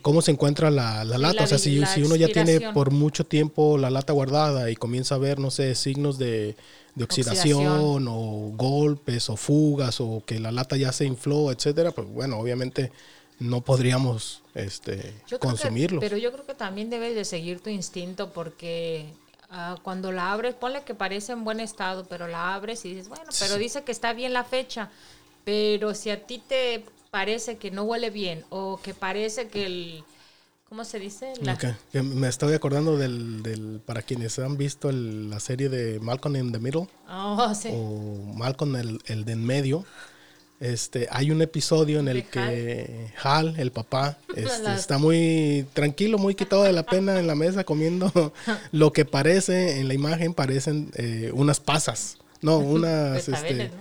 cómo 0.00 0.22
se 0.22 0.30
encuentra 0.30 0.70
la, 0.70 1.04
lata. 1.04 1.44
o 1.44 1.46
sea, 1.46 1.58
si, 1.58 1.78
uno 2.02 2.16
ya 2.16 2.28
tiene 2.28 2.72
por 2.72 2.90
mucho 2.90 3.24
tiempo 3.24 3.78
la 3.78 3.90
lata 3.90 4.12
guardada 4.12 4.70
y 4.70 4.76
comienza 4.76 5.16
a 5.16 5.18
ver, 5.18 5.38
no 5.38 5.50
sé, 5.50 5.74
signos 5.74 6.18
de, 6.18 6.56
oxidación, 7.00 8.06
o 8.08 8.52
golpes 8.54 9.30
o 9.30 9.36
fugas 9.36 10.00
o 10.00 10.22
que 10.26 10.38
la 10.38 10.52
lata 10.52 10.76
ya 10.76 10.92
se 10.92 11.04
infló, 11.04 11.50
etcétera, 11.50 11.92
pues 11.92 12.08
bueno, 12.08 12.38
obviamente 12.38 12.92
no 13.38 13.60
podríamos 13.60 14.42
este, 14.54 15.14
consumirlo. 15.40 16.00
pero 16.00 16.16
yo 16.16 16.32
creo 16.32 16.46
que 16.46 16.54
también 16.54 16.90
debes 16.90 17.14
de 17.14 17.24
seguir 17.24 17.60
tu 17.60 17.70
instinto 17.70 18.32
porque 18.32 19.12
Ah, 19.54 19.76
cuando 19.82 20.12
la 20.12 20.32
abres, 20.32 20.54
ponle 20.54 20.82
que 20.82 20.94
parece 20.94 21.32
en 21.32 21.44
buen 21.44 21.60
estado, 21.60 22.06
pero 22.06 22.26
la 22.26 22.54
abres 22.54 22.86
y 22.86 22.94
dices, 22.94 23.10
bueno, 23.10 23.26
pero 23.38 23.58
dice 23.58 23.84
que 23.84 23.92
está 23.92 24.14
bien 24.14 24.32
la 24.32 24.44
fecha. 24.44 24.88
Pero 25.44 25.92
si 25.92 26.08
a 26.08 26.24
ti 26.24 26.38
te 26.38 26.86
parece 27.12 27.58
que 27.58 27.70
no 27.70 27.82
huele 27.84 28.10
bien 28.10 28.44
o 28.48 28.80
que 28.82 28.94
parece 28.94 29.46
que 29.46 29.66
el... 29.66 30.04
¿Cómo 30.68 30.86
se 30.86 30.98
dice? 30.98 31.34
me 31.92 32.28
estoy 32.28 32.54
acordando 32.54 32.96
del, 32.96 33.42
del 33.42 33.82
para 33.84 34.00
quienes 34.00 34.38
han 34.38 34.56
visto 34.56 34.90
la 34.90 35.38
serie 35.38 35.68
de 35.68 36.00
Malcolm 36.00 36.34
in 36.36 36.50
the 36.50 36.58
Middle. 36.58 36.88
Oh, 37.10 37.54
sí. 37.54 37.68
O 37.70 38.32
Malcolm 38.34 38.76
el, 38.76 38.98
el 39.04 39.26
de 39.26 39.32
en 39.32 39.44
medio. 39.44 39.84
Este, 40.62 41.08
hay 41.10 41.32
un 41.32 41.42
episodio 41.42 41.98
en 41.98 42.06
el 42.06 42.24
que 42.24 43.12
Hal, 43.22 43.56
el 43.58 43.72
papá, 43.72 44.16
este, 44.36 44.72
está 44.72 44.96
muy 44.96 45.66
tranquilo, 45.74 46.18
muy 46.18 46.36
quitado 46.36 46.62
de 46.62 46.72
la 46.72 46.84
pena 46.84 47.18
en 47.18 47.26
la 47.26 47.34
mesa 47.34 47.64
comiendo 47.64 48.32
lo 48.72 48.92
que 48.92 49.04
parece 49.04 49.80
en 49.80 49.88
la 49.88 49.94
imagen 49.94 50.34
parecen 50.34 50.90
eh, 50.94 51.32
unas 51.34 51.58
pasas, 51.58 52.16
no, 52.40 52.58
unas, 52.78 53.28
este, 53.28 53.72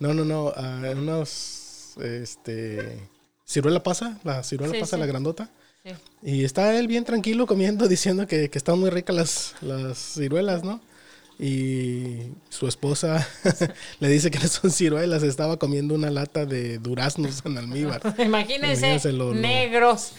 ¿no? 0.00 0.14
no, 0.14 0.24
no, 0.24 0.52
ah, 0.56 0.82
unas, 0.96 1.65
este, 2.00 3.08
ciruela 3.44 3.82
pasa, 3.82 4.18
la 4.24 4.42
ciruela 4.42 4.78
pasa, 4.78 4.96
la 4.96 5.06
grandota. 5.06 5.50
Y 6.20 6.42
está 6.44 6.76
él 6.76 6.88
bien 6.88 7.04
tranquilo 7.04 7.46
comiendo, 7.46 7.86
diciendo 7.88 8.26
que, 8.26 8.50
que 8.50 8.58
están 8.58 8.78
muy 8.78 8.90
ricas 8.90 9.14
las, 9.14 9.54
las 9.62 9.98
ciruelas, 9.98 10.64
¿no? 10.64 10.80
y 11.38 12.32
su 12.48 12.66
esposa 12.66 13.26
le 14.00 14.08
dice 14.08 14.30
que 14.30 14.38
no 14.38 14.48
son 14.48 14.70
ciruelas, 14.70 15.22
estaba 15.22 15.58
comiendo 15.58 15.94
una 15.94 16.10
lata 16.10 16.46
de 16.46 16.78
duraznos 16.78 17.42
en 17.44 17.58
almíbar. 17.58 18.00
Imagínense, 18.18 19.12
negros. 19.12 20.12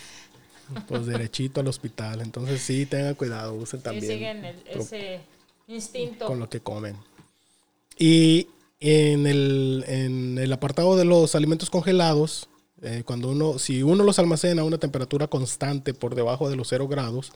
Pues 0.88 1.06
derechito 1.06 1.62
al 1.62 1.68
hospital. 1.68 2.22
Entonces 2.22 2.62
sí, 2.62 2.86
tengan 2.86 3.16
cuidado, 3.16 3.54
usen 3.54 3.82
también. 3.82 4.12
siguen 4.12 4.46
ese 4.66 5.22
instinto. 5.68 6.26
Con 6.26 6.40
lo 6.40 6.50
que 6.50 6.60
comen. 6.60 6.98
Y 7.98 8.48
en 8.80 9.26
el, 9.28 9.84
en 9.88 10.38
el 10.38 10.54
apartado 10.54 10.96
de 10.96 11.06
los 11.06 11.36
alimentos 11.36 11.70
congelados, 11.70 12.50
eh, 12.82 13.04
cuando 13.06 13.30
uno, 13.30 13.58
si 13.60 13.82
uno 13.84 14.04
los 14.04 14.20
almacena 14.20 14.62
a 14.62 14.66
una 14.66 14.78
temperatura 14.78 15.28
constante 15.28 15.94
por 15.94 16.16
debajo 16.16 16.50
de 16.50 16.56
los 16.56 16.68
0 16.70 16.88
grados, 16.88 17.34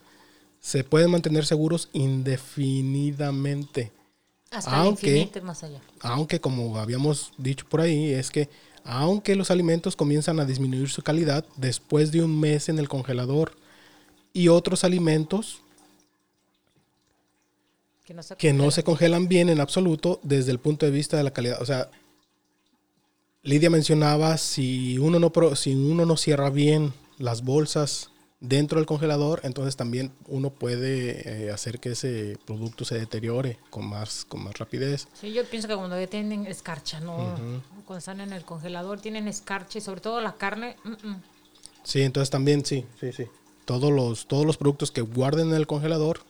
se 0.59 0.83
pueden 0.83 1.09
mantener 1.11 1.45
seguros 1.45 1.89
indefinidamente. 1.93 3.91
Hasta 4.51 4.75
aunque, 4.81 5.31
más 5.43 5.63
allá. 5.63 5.81
Aunque, 6.01 6.39
como 6.39 6.77
habíamos 6.77 7.31
dicho 7.37 7.65
por 7.67 7.81
ahí, 7.81 8.11
es 8.11 8.29
que 8.29 8.49
aunque 8.83 9.35
los 9.35 9.49
alimentos 9.49 9.95
comienzan 9.95 10.39
a 10.39 10.45
disminuir 10.45 10.89
su 10.89 11.01
calidad 11.01 11.45
después 11.55 12.11
de 12.11 12.23
un 12.23 12.39
mes 12.39 12.67
en 12.69 12.77
el 12.79 12.89
congelador 12.89 13.53
y 14.33 14.47
otros 14.49 14.83
alimentos 14.83 15.61
que 18.37 18.53
no 18.53 18.71
se, 18.71 18.83
congelan 18.83 19.27
bien 19.27 19.49
en 19.49 19.59
absoluto 19.59 20.19
desde 20.23 20.51
el 20.51 20.59
punto 20.59 20.85
de 20.85 20.91
vista 20.91 21.17
de 21.17 21.23
la 21.23 21.31
calidad. 21.31 21.61
O 21.61 21.65
sea, 21.65 21.89
Lidia 23.43 23.69
mencionaba 23.69 24.37
si 24.37 24.97
uno 24.97 25.19
no, 25.19 25.31
si 25.55 25.73
uno 25.73 26.05
no 26.05 26.17
cierra 26.17 26.49
bien 26.49 26.93
las 27.17 27.43
bolsas 27.43 28.11
dentro 28.41 28.79
del 28.79 28.87
congelador, 28.87 29.39
entonces 29.43 29.77
también 29.77 30.11
uno 30.27 30.49
puede 30.49 31.45
eh, 31.45 31.51
hacer 31.51 31.79
que 31.79 31.91
ese 31.91 32.37
producto 32.45 32.83
se 32.83 32.99
deteriore 32.99 33.59
con 33.69 33.87
más, 33.87 34.25
con 34.25 34.43
más 34.43 34.57
rapidez. 34.57 35.07
Sí, 35.13 35.31
yo 35.31 35.45
pienso 35.45 35.67
que 35.67 35.75
cuando 35.75 35.99
ya 35.99 36.07
tienen 36.07 36.47
escarcha, 36.47 36.99
¿no? 36.99 37.35
Cuando 37.85 37.99
están 37.99 38.19
en 38.19 38.33
el 38.33 38.43
congelador 38.43 38.99
tienen 38.99 39.27
escarcha 39.27 39.77
y 39.77 39.81
sobre 39.81 40.01
todo 40.01 40.19
la 40.21 40.33
carne. 40.33 40.75
Sí, 41.83 42.01
entonces 42.01 42.29
también 42.29 42.65
sí, 42.65 42.85
sí, 42.99 43.11
sí. 43.13 43.25
Todos 43.65 43.91
los, 43.91 44.27
todos 44.27 44.45
los 44.45 44.57
productos 44.57 44.91
que 44.91 45.01
guarden 45.01 45.49
en 45.49 45.55
el 45.55 45.67
congelador, 45.67 46.21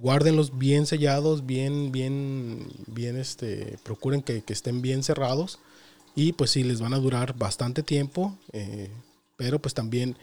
guárdenlos 0.00 0.58
bien 0.58 0.86
sellados, 0.86 1.46
bien, 1.46 1.92
bien, 1.92 2.66
bien, 2.86 3.16
este, 3.16 3.78
procuren 3.82 4.22
que, 4.22 4.42
estén 4.48 4.82
bien 4.82 5.02
cerrados 5.02 5.58
y 6.14 6.32
pues 6.32 6.50
sí, 6.50 6.64
les 6.64 6.80
van 6.80 6.94
a 6.94 6.98
durar 6.98 7.36
bastante 7.36 7.82
tiempo, 7.82 8.36
eh, 8.52 8.90
pero 9.36 9.58
pues 9.58 9.74
también 9.74 10.16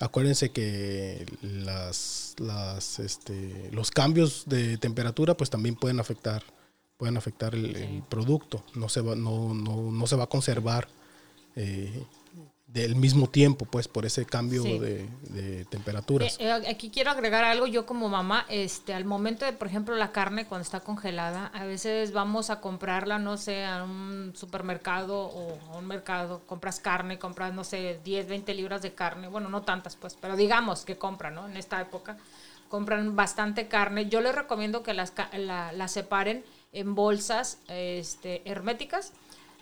Acuérdense 0.00 0.50
que 0.50 1.26
las, 1.42 2.36
las, 2.38 3.00
este, 3.00 3.68
los 3.72 3.90
cambios 3.90 4.44
de 4.46 4.78
temperatura 4.78 5.36
pues 5.36 5.50
también 5.50 5.74
pueden 5.74 5.98
afectar, 5.98 6.44
pueden 6.96 7.16
afectar 7.16 7.56
el, 7.56 8.04
producto. 8.08 8.62
No 8.74 8.88
se 8.88 9.00
va, 9.00 9.16
no, 9.16 9.54
no, 9.54 9.90
no 9.90 10.06
se 10.06 10.14
va 10.14 10.24
a 10.24 10.28
conservar 10.28 10.86
eh, 11.56 12.04
del 12.68 12.96
mismo 12.96 13.28
tiempo, 13.30 13.64
pues 13.64 13.88
por 13.88 14.04
ese 14.04 14.26
cambio 14.26 14.62
de, 14.62 15.66
temperaturas. 15.70 16.36
Eh, 16.38 16.44
eh, 16.46 16.70
aquí 16.70 16.90
quiero 16.90 17.10
agregar 17.10 17.42
algo, 17.42 17.66
yo 17.66 17.86
como 17.86 18.10
mamá, 18.10 18.44
este, 18.50 18.92
al 18.92 19.06
momento 19.06 19.46
de, 19.46 19.54
por 19.54 19.68
ejemplo, 19.68 19.96
la 19.96 20.12
carne 20.12 20.46
cuando 20.46 20.62
está 20.62 20.80
congelada, 20.80 21.46
a 21.54 21.64
veces 21.64 22.12
vamos 22.12 22.50
a 22.50 22.60
comprarla, 22.60 23.18
no 23.18 23.38
sé, 23.38 23.64
a 23.64 23.82
un 23.84 24.32
supermercado 24.36 25.18
o 25.18 25.58
a 25.72 25.78
un 25.78 25.86
mercado, 25.86 26.42
compras 26.46 26.78
carne, 26.78 27.18
compras, 27.18 27.54
no 27.54 27.64
sé, 27.64 28.00
10, 28.04 28.28
20 28.28 28.52
libras 28.52 28.82
de 28.82 28.92
carne, 28.92 29.28
bueno, 29.28 29.48
no 29.48 29.62
tantas, 29.62 29.96
pues, 29.96 30.14
pero 30.20 30.36
digamos 30.36 30.84
que 30.84 30.98
compran, 30.98 31.34
¿no? 31.34 31.48
En 31.48 31.56
esta 31.56 31.80
época 31.80 32.18
compran 32.68 33.16
bastante 33.16 33.66
carne. 33.66 34.10
Yo 34.10 34.20
les 34.20 34.34
recomiendo 34.34 34.82
que 34.82 34.92
las, 34.92 35.14
la, 35.32 35.72
la 35.72 35.88
separen 35.88 36.44
en 36.72 36.94
bolsas 36.94 37.60
este, 37.68 38.42
herméticas 38.44 39.14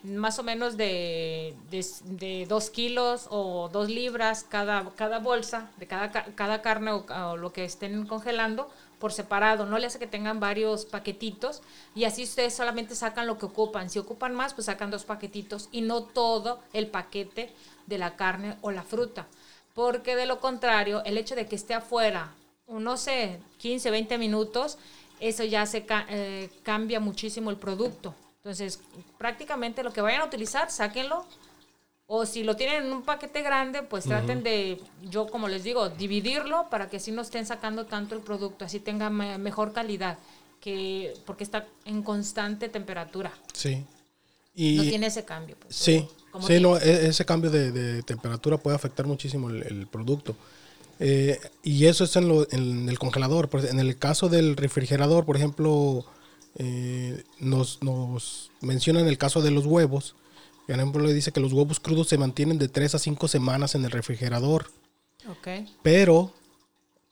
más 0.07 0.38
o 0.38 0.42
menos 0.42 0.77
de, 0.77 1.55
de, 1.71 2.47
dos 2.49 2.71
kilos 2.71 3.27
o 3.31 3.69
dos 3.73 3.88
libras 3.88 4.45
cada, 4.49 4.90
cada 4.95 5.19
bolsa 5.19 5.71
de 5.79 5.87
cada, 5.87 6.11
cada 6.11 6.62
carne 6.62 6.92
o, 6.92 7.37
lo 7.37 7.53
que 7.53 7.64
estén 7.64 8.07
congelando 8.07 8.71
por 8.99 9.12
separado, 9.12 9.66
no 9.66 9.79
le 9.79 9.87
hace 9.87 9.99
que 9.99 10.07
tengan 10.07 10.40
varios 10.40 10.87
paquetitos 10.87 11.62
y 11.95 12.05
así 12.05 12.23
ustedes 12.23 12.55
solamente 12.55 12.95
sacan 12.95 13.27
lo 13.27 13.37
que 13.37 13.47
ocupan. 13.47 13.90
Si 13.90 13.99
ocupan 13.99 14.35
más, 14.35 14.55
pues 14.55 14.66
sacan 14.66 14.90
dos 14.90 15.05
paquetitos 15.05 15.69
y 15.71 15.83
no 15.83 16.03
todo 16.03 16.61
el 16.73 16.87
paquete 16.88 17.53
de 17.87 17.99
la 17.99 18.16
carne 18.16 18.57
o 18.62 18.71
la 18.71 18.83
fruta. 18.83 19.27
Porque 19.75 20.16
de 20.16 20.25
lo 20.27 20.40
contrario, 20.40 21.03
el 21.05 21.19
hecho 21.19 21.35
de 21.35 21.47
que 21.47 21.57
esté 21.57 21.75
afuera, 21.75 22.33
no 22.69 22.97
sé, 22.97 23.38
15, 23.59 23.90
20 23.90 24.16
minutos, 24.16 24.79
eso 25.21 25.45
ya 25.45 25.66
se 25.66 25.85
eh, 26.09 26.51
cambia 26.62 27.01
muchísimo 27.01 27.51
el 27.51 27.57
producto. 27.57 28.14
Entonces, 28.46 28.78
prácticamente 29.18 29.82
lo 29.82 29.92
que 29.92 30.00
vayan 30.00 30.20
a 30.20 30.24
utilizar, 30.24 30.70
sáquenlo. 30.70 31.26
O 32.06 32.24
si 32.26 32.44
lo 32.44 32.54
tienen 32.54 32.85
en 32.85 32.92
un 32.92 33.02
paquete 33.02 33.42
grande, 33.42 33.82
pues 33.82 34.04
traten 34.04 34.44
de, 34.44 34.80
yo 35.11 35.26
como 35.26 35.48
les 35.48 35.64
digo, 35.64 35.88
dividirlo 35.88 36.70
para 36.70 36.88
que 36.88 36.98
así 36.98 37.11
no 37.11 37.22
estén 37.22 37.44
sacando 37.44 37.87
tanto 37.87 38.14
el 38.14 38.20
producto, 38.20 38.64
así 38.64 38.78
tenga 38.78 39.11
mejor 39.11 39.72
calidad. 39.72 40.16
que 40.61 41.12
porque 41.26 41.42
está 41.42 41.66
en 41.87 42.04
constante 42.04 42.68
temperatura. 42.68 43.32
Sí. 43.52 43.85
Y, 44.54 44.76
no 44.76 44.82
tiene 44.85 45.09
ese 45.09 45.24
cambio. 45.24 45.56
Pues, 45.59 45.74
sí, 45.74 46.09
sí 46.46 46.61
no, 46.61 46.78
e, 46.78 47.09
ese 47.09 47.24
cambio 47.24 47.50
de, 47.50 48.04
temperatura 48.04 48.59
puede 48.59 48.76
afectar 48.76 49.06
muchísimo 49.06 49.50
el, 49.50 49.88
producto. 49.88 50.37
Eh, 51.00 51.40
y 51.64 51.87
eso 51.87 52.04
es 52.04 52.14
en, 52.14 52.28
lo, 52.28 52.46
en, 52.52 52.88
el 52.88 53.00
congelador. 53.00 53.50
En 53.68 53.80
el 53.80 53.98
caso 53.98 54.28
del 54.28 54.56
refrigerador, 54.56 55.24
por 55.24 55.37
ejemplo, 55.37 56.06
eh, 56.59 57.23
nos, 57.38 57.83
nos 57.83 58.51
mencionan 58.61 59.07
el 59.09 59.19
caso 59.19 59.42
de 59.42 59.51
los 59.51 59.66
huevos. 59.66 60.16
Por 60.66 60.75
ejemplo, 60.75 61.05
le 61.05 61.14
dice 61.14 61.33
que 61.33 61.40
los 61.40 61.53
huevos 61.53 61.79
crudos 61.79 62.09
se 62.09 62.19
mantienen 62.19 62.59
de 62.59 62.69
3 62.69 62.97
a 62.97 62.99
5 62.99 63.29
semanas 63.29 63.75
en 63.75 63.85
el 63.85 63.90
refrigerador. 63.90 64.66
Okay. 65.38 65.66
Pero 65.83 66.33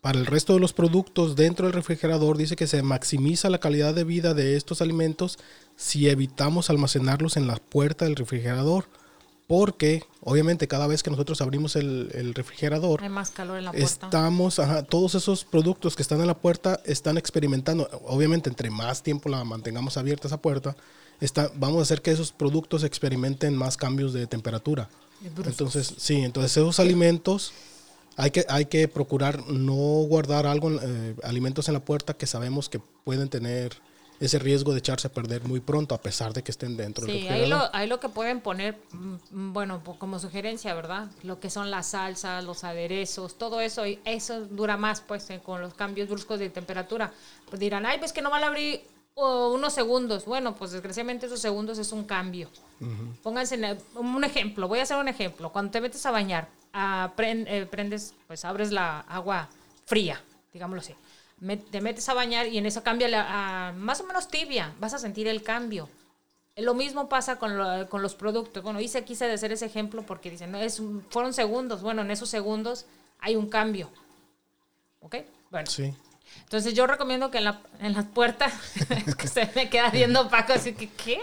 para 0.04 0.18
el 0.18 0.26
resto 0.26 0.52
de 0.52 0.60
los 0.60 0.72
productos 0.72 1.34
dentro 1.34 1.66
del 1.66 1.72
refrigerador 1.72 2.36
dice 2.36 2.56
que 2.56 2.66
se 2.66 2.82
maximiza 2.82 3.48
la 3.48 3.58
calidad 3.58 3.94
de 3.94 4.04
vida 4.04 4.34
de 4.34 4.56
estos 4.56 4.82
alimentos 4.82 5.38
si 5.76 6.10
evitamos 6.10 6.68
almacenarlos 6.68 7.38
en 7.38 7.46
la 7.46 7.56
puerta 7.56 8.04
del 8.04 8.16
refrigerador. 8.16 8.86
Porque 9.46 10.02
obviamente 10.22 10.66
cada 10.68 10.86
vez 10.86 11.02
que 11.02 11.10
nosotros 11.10 11.40
abrimos 11.42 11.76
el, 11.76 12.32
refrigerador, 12.34 13.02
hay 13.02 13.10
más 13.10 13.30
calor 13.30 13.58
en 13.58 13.64
la 13.64 13.72
puerta. 13.72 13.86
Estamos, 13.86 14.60
todos 14.88 15.14
esos 15.14 15.44
productos 15.44 15.96
que 15.96 16.02
están 16.02 16.20
en 16.20 16.26
la 16.26 16.38
puerta 16.38 16.80
están 16.84 17.18
experimentando. 17.18 17.88
Obviamente, 18.06 18.48
entre 18.48 18.70
más 18.70 19.02
tiempo 19.02 19.28
la 19.28 19.44
mantengamos 19.44 19.98
abierta 19.98 20.28
esa 20.28 20.40
puerta, 20.40 20.76
está, 21.20 21.50
vamos 21.56 21.80
a 21.80 21.82
hacer 21.82 22.00
que 22.00 22.10
esos 22.10 22.32
productos 22.32 22.84
experimenten 22.84 23.54
más 23.54 23.76
cambios 23.76 24.12
de 24.14 24.26
temperatura. 24.26 24.88
Entonces, 25.44 25.94
sí, 25.96 26.20
entonces 26.20 26.56
esos 26.56 26.80
alimentos 26.80 27.52
hay 28.16 28.30
que, 28.30 28.44
hay 28.48 28.66
que 28.66 28.88
procurar 28.88 29.46
no 29.48 29.74
guardar 29.74 30.46
algo, 30.46 30.70
eh, 30.70 31.16
alimentos 31.22 31.68
en 31.68 31.74
la 31.74 31.84
puerta 31.84 32.14
que 32.14 32.26
sabemos 32.26 32.68
que 32.68 32.78
pueden 32.78 33.28
tener 33.28 33.76
ese 34.20 34.38
riesgo 34.38 34.72
de 34.72 34.78
echarse 34.78 35.08
a 35.08 35.12
perder 35.12 35.42
muy 35.44 35.60
pronto, 35.60 35.94
a 35.94 36.00
pesar 36.00 36.32
de 36.32 36.42
que 36.42 36.50
estén 36.50 36.76
dentro 36.76 37.06
sí, 37.06 37.26
ahí 37.28 37.46
lo, 37.46 37.74
ahí 37.74 37.88
lo 37.88 38.00
que 38.00 38.08
pueden 38.08 38.40
poner, 38.40 38.78
mm, 38.92 39.52
bueno, 39.52 39.82
como 39.98 40.18
sugerencia, 40.18 40.74
¿verdad? 40.74 41.08
Lo 41.22 41.40
que 41.40 41.50
son 41.50 41.70
las 41.70 41.88
salsas, 41.88 42.44
los 42.44 42.64
aderezos, 42.64 43.36
todo 43.36 43.60
eso, 43.60 43.82
eso 44.04 44.40
dura 44.42 44.76
más, 44.76 45.00
pues, 45.00 45.28
eh, 45.30 45.40
con 45.42 45.60
los 45.60 45.74
cambios 45.74 46.08
bruscos 46.08 46.38
de 46.38 46.50
temperatura. 46.50 47.12
Pues 47.48 47.60
dirán, 47.60 47.86
ay, 47.86 47.98
pues 47.98 48.12
que 48.12 48.22
no 48.22 48.30
van 48.30 48.44
a 48.44 48.46
abrir 48.48 48.82
unos 49.16 49.72
segundos. 49.72 50.24
Bueno, 50.24 50.54
pues 50.54 50.72
desgraciadamente 50.72 51.26
esos 51.26 51.40
segundos 51.40 51.78
es 51.78 51.92
un 51.92 52.04
cambio. 52.04 52.48
Pónganse 53.22 53.78
un 53.94 54.24
ejemplo, 54.24 54.68
voy 54.68 54.80
a 54.80 54.82
hacer 54.82 54.98
un 54.98 55.08
ejemplo. 55.08 55.50
Cuando 55.50 55.70
te 55.70 55.80
metes 55.80 56.04
a 56.04 56.10
bañar, 56.10 56.48
eh, 56.74 57.66
prendes, 57.70 58.14
pues 58.26 58.44
abres 58.44 58.72
la 58.72 59.00
agua 59.00 59.48
fría, 59.86 60.20
digámoslo 60.52 60.80
así. 60.80 60.94
Te 61.70 61.80
metes 61.80 62.08
a 62.08 62.14
bañar 62.14 62.46
y 62.48 62.58
en 62.58 62.66
eso 62.66 62.82
cambia 62.82 63.08
la, 63.08 63.74
más 63.76 64.00
o 64.00 64.04
menos 64.04 64.28
tibia, 64.28 64.74
vas 64.80 64.94
a 64.94 64.98
sentir 64.98 65.28
el 65.28 65.42
cambio. 65.42 65.88
Lo 66.56 66.74
mismo 66.74 67.08
pasa 67.08 67.36
con, 67.36 67.86
con 67.86 68.02
los 68.02 68.14
productos. 68.14 68.62
Bueno, 68.62 68.80
hice, 68.80 69.04
quise 69.04 69.30
hacer 69.30 69.52
ese 69.52 69.66
ejemplo 69.66 70.02
porque 70.02 70.30
dicen, 70.30 70.52
no, 70.52 70.58
es, 70.58 70.80
fueron 71.10 71.32
segundos. 71.32 71.82
Bueno, 71.82 72.02
en 72.02 72.12
esos 72.12 72.28
segundos 72.28 72.86
hay 73.18 73.34
un 73.34 73.48
cambio. 73.48 73.90
¿Ok? 75.00 75.16
Bueno. 75.50 75.68
Sí. 75.68 75.92
Entonces 76.42 76.74
yo 76.74 76.86
recomiendo 76.86 77.30
que 77.30 77.38
en 77.38 77.44
la, 77.44 77.60
en 77.80 77.94
las 77.94 78.06
puertas, 78.06 78.52
que 79.18 79.28
se 79.28 79.50
me 79.54 79.68
queda 79.68 79.90
viendo 79.90 80.28
Paco, 80.28 80.52
así 80.52 80.74
que, 80.74 80.88
¿qué? 80.90 81.20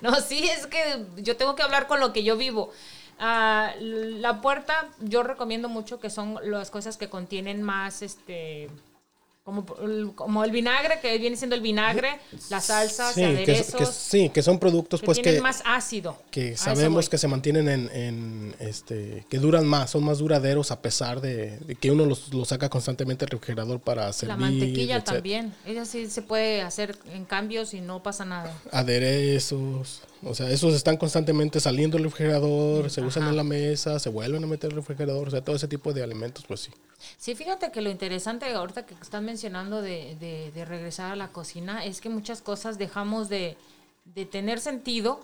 No, 0.00 0.14
sí, 0.20 0.48
es 0.48 0.66
que 0.66 1.04
yo 1.18 1.36
tengo 1.36 1.54
que 1.54 1.62
hablar 1.62 1.86
con 1.86 2.00
lo 2.00 2.12
que 2.12 2.22
yo 2.22 2.36
vivo. 2.36 2.72
Ah, 3.18 3.74
la 3.78 4.40
puerta, 4.40 4.88
yo 5.00 5.22
recomiendo 5.22 5.68
mucho 5.68 6.00
que 6.00 6.08
son 6.08 6.38
las 6.42 6.70
cosas 6.70 6.96
que 6.96 7.10
contienen 7.10 7.62
más, 7.62 8.00
este, 8.00 8.70
como, 9.50 10.14
como 10.14 10.44
el 10.44 10.50
vinagre, 10.50 11.00
que 11.00 11.18
viene 11.18 11.36
siendo 11.36 11.56
el 11.56 11.62
vinagre, 11.62 12.20
las 12.48 12.66
salsas, 12.66 13.14
sí, 13.14 13.24
aderezos. 13.24 13.80
Que, 13.80 13.86
sí, 13.86 14.30
que 14.30 14.42
son 14.42 14.58
productos 14.58 15.00
que 15.00 15.06
pues 15.06 15.20
tienen 15.20 15.42
más 15.42 15.62
ácido. 15.64 16.16
Que 16.30 16.56
sabemos 16.56 17.08
que 17.08 17.18
se 17.18 17.26
mantienen 17.26 17.68
en, 17.68 18.54
este, 18.60 19.26
que 19.28 19.38
duran 19.38 19.66
más, 19.66 19.90
son 19.90 20.04
más 20.04 20.18
duraderos 20.18 20.70
a 20.70 20.80
pesar 20.80 21.20
de, 21.20 21.58
que 21.80 21.90
uno 21.90 22.06
los, 22.06 22.30
saca 22.46 22.68
constantemente 22.68 23.26
del 23.26 23.30
refrigerador 23.30 23.80
para 23.80 24.06
hacer 24.08 24.28
La 24.28 24.36
mantequilla 24.36 25.02
también, 25.02 25.52
ella 25.66 25.84
sí 25.84 26.08
se 26.08 26.22
puede 26.22 26.62
hacer 26.62 26.96
en 27.12 27.24
cambios 27.24 27.74
y 27.74 27.80
no 27.80 28.02
pasa 28.02 28.24
nada. 28.24 28.56
Aderezos. 28.70 30.02
O 30.22 30.34
sea, 30.34 30.50
esos 30.50 30.74
están 30.74 30.98
constantemente 30.98 31.60
saliendo 31.60 31.96
del 31.96 32.04
refrigerador, 32.04 32.90
se 32.90 33.00
usan 33.00 33.26
en 33.28 33.36
la 33.36 33.44
mesa, 33.44 33.98
se 33.98 34.10
vuelven 34.10 34.44
a 34.44 34.46
meter 34.46 34.70
el 34.70 34.76
refrigerador, 34.76 35.28
o 35.28 35.30
sea, 35.30 35.42
todo 35.42 35.56
ese 35.56 35.66
tipo 35.66 35.92
de 35.94 36.02
alimentos, 36.02 36.44
pues 36.46 36.60
sí. 36.60 36.70
Sí, 37.16 37.34
fíjate 37.34 37.70
que 37.70 37.80
lo 37.80 37.90
interesante 37.90 38.46
ahorita 38.52 38.86
que 38.86 38.94
están 38.94 39.24
mencionando 39.24 39.82
de, 39.82 40.16
de, 40.54 40.64
regresar 40.64 41.12
a 41.12 41.16
la 41.16 41.28
cocina 41.28 41.84
es 41.84 42.00
que 42.00 42.08
muchas 42.08 42.42
cosas 42.42 42.78
dejamos 42.78 43.28
de, 43.28 43.56
de 44.04 44.26
tener 44.26 44.60
sentido, 44.60 45.20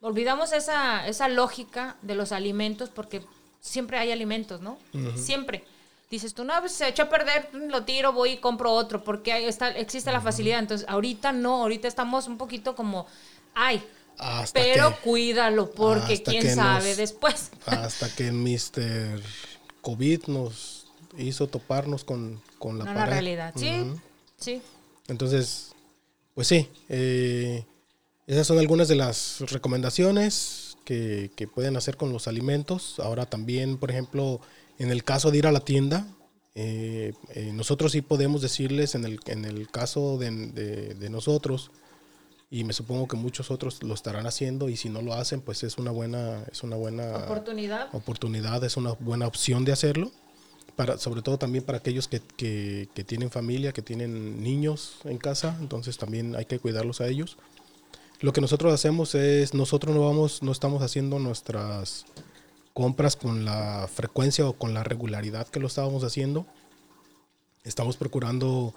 olvidamos 0.00 0.52
esa, 0.52 1.06
esa 1.06 1.28
lógica 1.28 1.96
de 2.02 2.14
los 2.14 2.32
alimentos 2.32 2.90
porque 2.90 3.22
siempre 3.60 3.98
hay 3.98 4.12
alimentos, 4.12 4.60
¿no? 4.60 4.78
Siempre. 5.16 5.64
Dices 6.10 6.34
tú, 6.34 6.44
no, 6.44 6.52
pues 6.60 6.72
se 6.72 6.88
echó 6.88 7.04
a 7.04 7.08
perder, 7.08 7.48
lo 7.54 7.84
tiro, 7.84 8.12
voy 8.12 8.32
y 8.32 8.36
compro 8.36 8.70
otro, 8.70 9.02
porque 9.02 9.32
ahí 9.32 9.46
está, 9.46 9.70
existe 9.70 10.12
la 10.12 10.20
facilidad. 10.20 10.58
Entonces, 10.58 10.86
ahorita 10.86 11.32
no, 11.32 11.62
ahorita 11.62 11.88
estamos 11.88 12.26
un 12.26 12.36
poquito 12.36 12.74
como 12.74 13.06
Ay, 13.54 13.82
pero 14.52 14.96
cuídalo 15.02 15.70
porque 15.70 16.22
quién 16.22 16.54
sabe 16.54 16.94
después. 16.94 17.50
Hasta 17.66 18.08
que 18.14 18.32
Mr. 18.32 19.20
COVID 19.82 20.26
nos 20.28 20.86
hizo 21.18 21.46
toparnos 21.46 22.04
con, 22.04 22.40
con 22.58 22.78
la, 22.78 22.84
la 22.94 23.06
realidad, 23.06 23.52
sí, 23.54 23.84
sí. 24.38 24.62
Entonces, 25.08 25.72
pues 26.34 26.48
sí, 26.48 26.68
eh, 26.88 27.64
esas 28.26 28.46
son 28.46 28.58
algunas 28.58 28.88
de 28.88 28.94
las 28.94 29.40
recomendaciones 29.50 30.78
que, 30.84 31.30
pueden 31.54 31.76
hacer 31.76 31.96
con 31.96 32.12
los 32.12 32.28
alimentos. 32.28 32.98
Ahora 33.00 33.26
también, 33.26 33.76
por 33.76 33.90
ejemplo, 33.90 34.40
en 34.78 34.90
el 34.90 35.04
caso 35.04 35.30
de 35.30 35.38
ir 35.38 35.46
a 35.46 35.52
la 35.52 35.60
tienda, 35.60 36.06
eh, 36.54 37.12
eh, 37.34 37.50
nosotros 37.52 37.92
sí 37.92 38.00
podemos 38.00 38.42
decirles, 38.42 38.94
en 38.94 39.04
el, 39.04 39.20
en 39.26 39.44
el 39.44 39.68
caso 39.68 40.18
de 40.18 41.08
nosotros, 41.10 41.70
y 42.52 42.64
me 42.64 42.74
supongo 42.74 43.08
que 43.08 43.16
muchos 43.16 43.50
otros 43.50 43.82
lo 43.82 43.94
estarán 43.94 44.26
haciendo 44.26 44.68
y 44.68 44.76
si 44.76 44.90
no 44.90 45.00
lo 45.00 45.14
hacen 45.14 45.40
pues 45.40 45.62
es 45.62 45.78
una 45.78 45.90
buena 45.90 46.44
es 46.52 46.62
una 46.62 46.76
buena 46.76 47.16
oportunidad. 47.16 47.88
oportunidad 47.94 48.62
es 48.62 48.76
una 48.76 48.92
buena 48.92 49.26
opción 49.26 49.64
de 49.64 49.72
hacerlo 49.72 50.12
para 50.76 50.98
sobre 50.98 51.22
todo 51.22 51.38
también 51.38 51.64
para 51.64 51.78
aquellos 51.78 52.08
que, 52.08 52.20
que, 52.36 53.04
tienen 53.04 53.30
familia 53.30 53.72
que 53.72 53.80
tienen 53.80 54.42
niños 54.42 54.98
en 55.04 55.16
casa 55.16 55.56
entonces 55.62 55.96
también 55.96 56.36
hay 56.36 56.44
que 56.44 56.58
cuidarlos 56.58 57.00
a 57.00 57.08
ellos. 57.08 57.38
Lo 58.20 58.34
que 58.34 58.42
nosotros 58.42 58.70
hacemos 58.74 59.14
es 59.14 59.54
nosotros 59.54 59.94
no 59.96 60.04
vamos 60.04 60.42
no 60.42 60.52
estamos 60.52 60.82
haciendo 60.82 61.18
nuestras 61.18 62.04
compras 62.74 63.16
con 63.16 63.46
la 63.46 63.88
frecuencia 63.90 64.46
o 64.46 64.52
con 64.52 64.74
la 64.74 64.84
regularidad 64.84 65.48
que 65.48 65.58
lo 65.58 65.68
estábamos 65.68 66.04
haciendo. 66.04 66.44
Estamos 67.64 67.96
procurando 67.96 68.74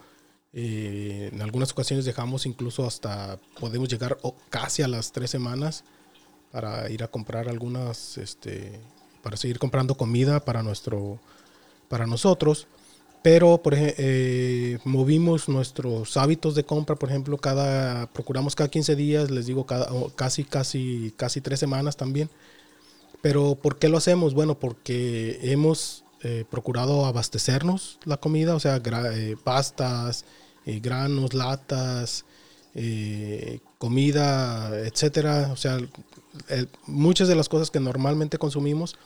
eh, 0.58 1.32
en 1.34 1.41
algunas 1.41 1.74
ocasiones 1.74 2.06
dejamos 2.06 2.46
incluso 2.46 2.88
hasta, 2.88 3.38
podemos 3.60 3.89
llegar 3.89 4.18
casi 4.50 4.84
a 4.84 4.88
las 4.88 5.12
tres 5.12 5.30
semanas 5.30 5.84
para 6.50 6.89
ir 6.89 7.04
a 7.04 7.10
comprar 7.10 7.50
algunas, 7.50 8.18
este, 8.18 8.80
para 9.22 9.36
seguir 9.36 9.60
comprando 9.60 9.96
comida 9.96 10.39
para, 10.39 10.63
nuestro, 10.63 11.20
para 11.89 12.08
nosotros. 12.08 12.68
Pero, 13.22 13.62
por 13.62 13.74
eh, 13.76 14.80
movimos 14.86 15.50
nuestros 15.50 16.15
hábitos 16.15 16.56
de 16.56 16.63
compra, 16.63 16.96
por 16.96 17.10
ejemplo, 17.10 17.38
cada, 17.38 18.06
procuramos 18.13 18.56
cada 18.56 18.70
15 18.70 18.96
días, 18.96 19.32
les 19.32 19.48
digo, 19.48 19.65
cada, 19.65 19.89
casi, 20.15 20.46
casi, 20.46 21.13
casi 21.18 21.41
tres 21.41 21.60
semanas 21.60 21.98
también. 21.98 22.30
Pero, 23.22 23.56
¿por 23.56 23.78
qué 23.78 23.89
lo 23.89 23.98
hacemos? 23.98 24.34
Bueno, 24.34 24.58
porque 24.58 25.39
hemos 25.41 26.06
eh, 26.22 26.46
procurado 26.50 27.06
abastecernos 27.06 28.00
la 28.06 28.18
comida, 28.18 28.56
o 28.56 28.60
sea, 28.60 28.82
pastas, 29.44 30.24
eh, 30.65 30.80
granos, 30.82 31.34
latas, 31.34 32.25
eh, 32.73 33.60
comida, 33.78 34.78
etcétera. 34.80 35.49
O 35.51 35.58
sea, 35.58 35.80
muchas 36.86 37.28
de 37.28 37.36
las 37.36 37.49
cosas 37.49 37.71
que 37.71 37.80
normalmente 37.80 38.38
consumimos 38.38 38.97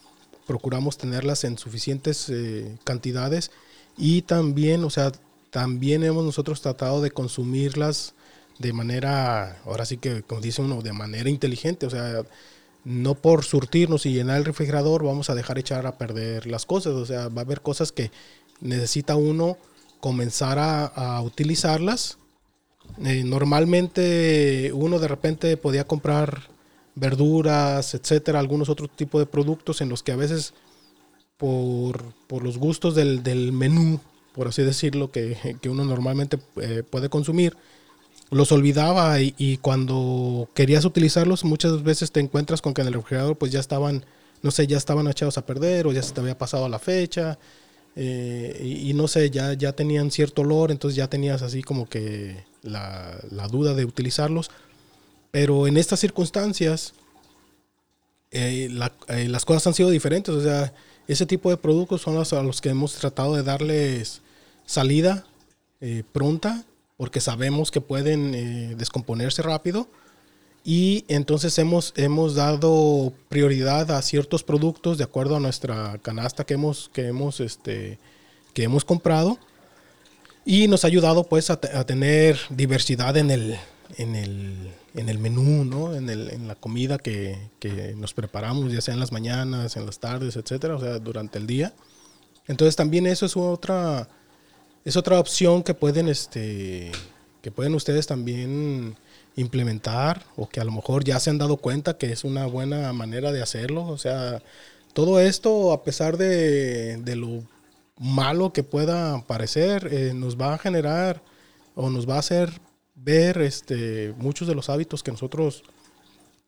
procuramos 0.50 0.98
tenerlas 0.98 1.44
en 1.44 1.60
suficientes 1.60 2.28
eh, 2.30 2.76
cantidades 2.84 3.52
y 3.98 4.24
también, 4.24 4.84
o 4.84 4.90
sea, 4.90 5.12
también 5.52 6.04
hemos 6.04 6.26
nosotros 6.26 6.62
tratado 6.62 7.02
de 7.02 7.12
consumirlas 7.12 8.16
de 8.58 8.74
manera, 8.74 9.62
ahora 9.66 9.86
sí 9.86 9.98
que 9.98 10.24
como 10.24 10.42
dice 10.42 10.64
uno, 10.64 10.82
de 10.82 10.92
manera 10.92 11.30
inteligente, 11.30 11.86
o 11.86 11.92
sea, 11.92 12.24
no 12.84 13.14
por 13.14 13.44
surtirnos 13.44 14.08
y 14.08 14.14
llenar 14.14 14.38
el 14.38 14.46
refrigerador 14.46 15.04
vamos 15.04 15.30
a 15.30 15.36
dejar 15.36 15.60
echar 15.60 15.86
a 15.86 16.00
perder 16.00 16.48
las 16.48 16.66
cosas, 16.66 16.94
o 16.94 17.06
sea, 17.06 17.28
va 17.28 17.42
a 17.42 17.46
haber 17.46 17.62
cosas 17.62 17.92
que 17.92 18.10
necesita 18.60 19.16
uno 19.16 19.56
comenzar 20.00 20.58
a, 20.60 21.22
utilizarlas. 21.22 22.18
Eh, 23.06 23.24
normalmente 23.24 24.72
uno 24.74 25.00
de 25.00 25.08
repente 25.08 25.58
podía 25.58 25.86
comprar 25.86 26.50
verduras, 26.96 27.94
etcétera, 27.94 28.40
algunos 28.40 28.70
otros 28.70 28.90
tipos 28.96 29.22
de 29.22 29.26
productos 29.26 29.82
en 29.82 29.90
los 29.90 30.04
que 30.04 30.12
a 30.12 30.16
veces 30.16 30.54
por, 31.38 32.04
los 32.42 32.58
gustos 32.58 32.96
del, 32.96 33.52
menú 33.54 34.00
por 34.34 34.48
así 34.48 34.62
decirlo, 34.64 35.12
que, 35.12 35.58
que 35.62 35.70
uno 35.70 35.84
normalmente 35.84 36.40
eh, 36.62 36.84
puede 36.90 37.10
consumir, 37.10 37.58
los 38.32 38.52
olvidaba 38.52 39.20
y, 39.20 39.58
cuando 39.58 40.50
querías 40.54 40.86
utilizarlos 40.86 41.44
muchas 41.44 41.84
veces 41.84 42.12
te 42.12 42.20
encuentras 42.20 42.62
con 42.62 42.74
que 42.74 42.82
en 42.82 42.88
el 42.88 42.94
refrigerador 42.94 43.38
pues 43.38 43.52
ya 43.52 43.60
estaban, 43.60 44.06
no 44.42 44.52
sé, 44.52 44.68
ya 44.68 44.78
estaban 44.78 45.08
echados 45.08 45.38
a 45.38 45.46
perder 45.46 45.88
o 45.88 45.92
ya 45.92 46.04
se 46.04 46.14
te 46.14 46.22
había 46.22 46.38
pasado 46.38 46.70
la 46.70 46.80
fecha 46.80 47.40
eh, 47.96 48.60
y, 48.64 48.94
no 48.94 49.08
sé, 49.08 49.30
ya, 49.30 49.54
ya 49.54 49.74
tenían 49.74 50.12
cierto 50.12 50.42
olor, 50.42 50.72
entonces 50.72 50.96
ya 50.96 51.10
tenías 51.10 51.42
así 51.42 51.64
como 51.64 51.88
que 51.90 52.44
la, 52.62 53.20
duda 53.50 53.74
de 53.74 53.86
utilizarlos. 53.86 54.52
Pero 55.32 55.68
en 55.68 55.78
estas 55.78 56.00
circunstancias 56.00 56.94
eh, 58.32 58.70
eh, 59.08 59.28
las 59.28 59.46
cosas 59.46 59.68
han 59.68 59.74
sido 59.74 59.90
diferentes, 59.90 60.34
o 60.34 60.42
sea, 60.42 60.74
ese 61.08 61.26
tipo 61.26 61.50
de 61.50 61.58
productos 61.58 62.02
son 62.02 62.16
los 62.16 62.34
a 62.34 62.44
los 62.44 62.62
que 62.62 62.70
hemos 62.70 62.94
tratado 62.96 63.36
de 63.36 63.44
darles 63.44 64.22
salida 64.66 65.26
pronta 66.12 66.66
porque 67.00 67.22
sabemos 67.22 67.72
que 67.72 67.80
pueden 67.80 68.36
eh, 68.36 68.76
descomponerse 68.78 69.42
rápido 69.42 69.88
y 70.64 71.06
entonces 71.08 71.58
hemos, 71.58 71.94
hemos 71.96 72.36
dado 72.36 73.14
prioridad 73.30 73.92
a 73.92 74.02
ciertos 74.02 74.44
productos 74.44 74.98
de 74.98 75.04
acuerdo 75.04 75.36
a 75.36 75.40
nuestra 75.40 75.98
canasta 76.00 76.46
que 76.46 76.56
hemos, 76.56 76.90
que 76.94 77.08
hemos, 77.08 77.40
este, 77.40 77.98
que 78.54 78.64
hemos 78.64 78.86
comprado 78.86 79.40
y 80.46 80.68
nos 80.68 80.84
ha 80.84 80.88
ayudado 80.88 81.24
pues 81.24 81.50
a, 81.50 81.58
tener 81.58 82.40
diversidad 82.50 83.18
en 83.18 83.32
el, 83.32 83.58
en 83.98 84.16
el, 84.16 84.72
en 84.96 85.10
el 85.10 85.18
menú, 85.20 85.66
¿no? 85.66 85.96
en, 85.96 86.10
el, 86.10 86.30
en 86.30 86.48
la 86.48 86.56
comida 86.56 86.98
que, 86.98 87.38
que, 87.60 87.94
nos 87.96 88.14
preparamos, 88.14 88.72
ya 88.72 88.82
sea 88.82 88.94
en 88.94 89.00
las 89.00 89.12
mañanas, 89.12 89.78
en 89.78 89.86
las 89.86 90.00
tardes, 90.00 90.36
etcétera, 90.36 90.76
o 90.76 90.80
sea, 90.80 91.00
durante 91.00 91.38
el 91.38 91.48
día. 91.48 91.74
Entonces 92.48 92.76
también 92.76 93.06
eso 93.06 93.26
es 93.26 93.38
otra 93.38 94.08
es 94.86 94.98
otra 94.98 95.20
opción 95.20 95.64
que 95.64 95.74
pueden, 95.74 96.08
este, 96.08 96.92
que 97.42 97.52
pueden 97.52 97.76
ustedes 97.76 98.08
también 98.08 98.96
implementar 99.36 100.26
o 100.36 100.50
que 100.50 100.60
a 100.60 100.64
lo 100.64 100.72
mejor 100.72 101.04
ya 101.04 101.20
se 101.20 101.30
han 101.30 101.38
dado 101.38 101.58
cuenta 101.58 101.98
que 101.98 102.12
es 102.12 102.24
una 102.24 102.46
buena 102.46 102.92
manera 102.94 103.32
de 103.32 103.42
hacerlo. 103.42 103.86
O 103.88 103.98
sea, 103.98 104.42
todo 104.94 105.20
esto, 105.20 105.72
a 105.72 105.84
pesar 105.84 106.18
de, 106.18 106.98
de 106.98 107.16
lo 107.16 107.44
malo 107.98 108.52
que 108.52 108.64
pueda 108.64 109.22
parecer, 109.26 109.90
eh, 109.92 110.14
nos 110.14 110.40
va 110.40 110.54
a 110.54 110.58
generar 110.58 111.22
o 111.76 111.90
nos 111.90 112.10
va 112.10 112.16
a 112.16 112.20
hacer 112.20 112.62
ver 112.96 113.42
este, 113.42 114.14
muchos 114.18 114.48
de 114.48 114.56
los 114.56 114.70
hábitos 114.70 115.04
que 115.04 115.12
nosotros 115.12 115.64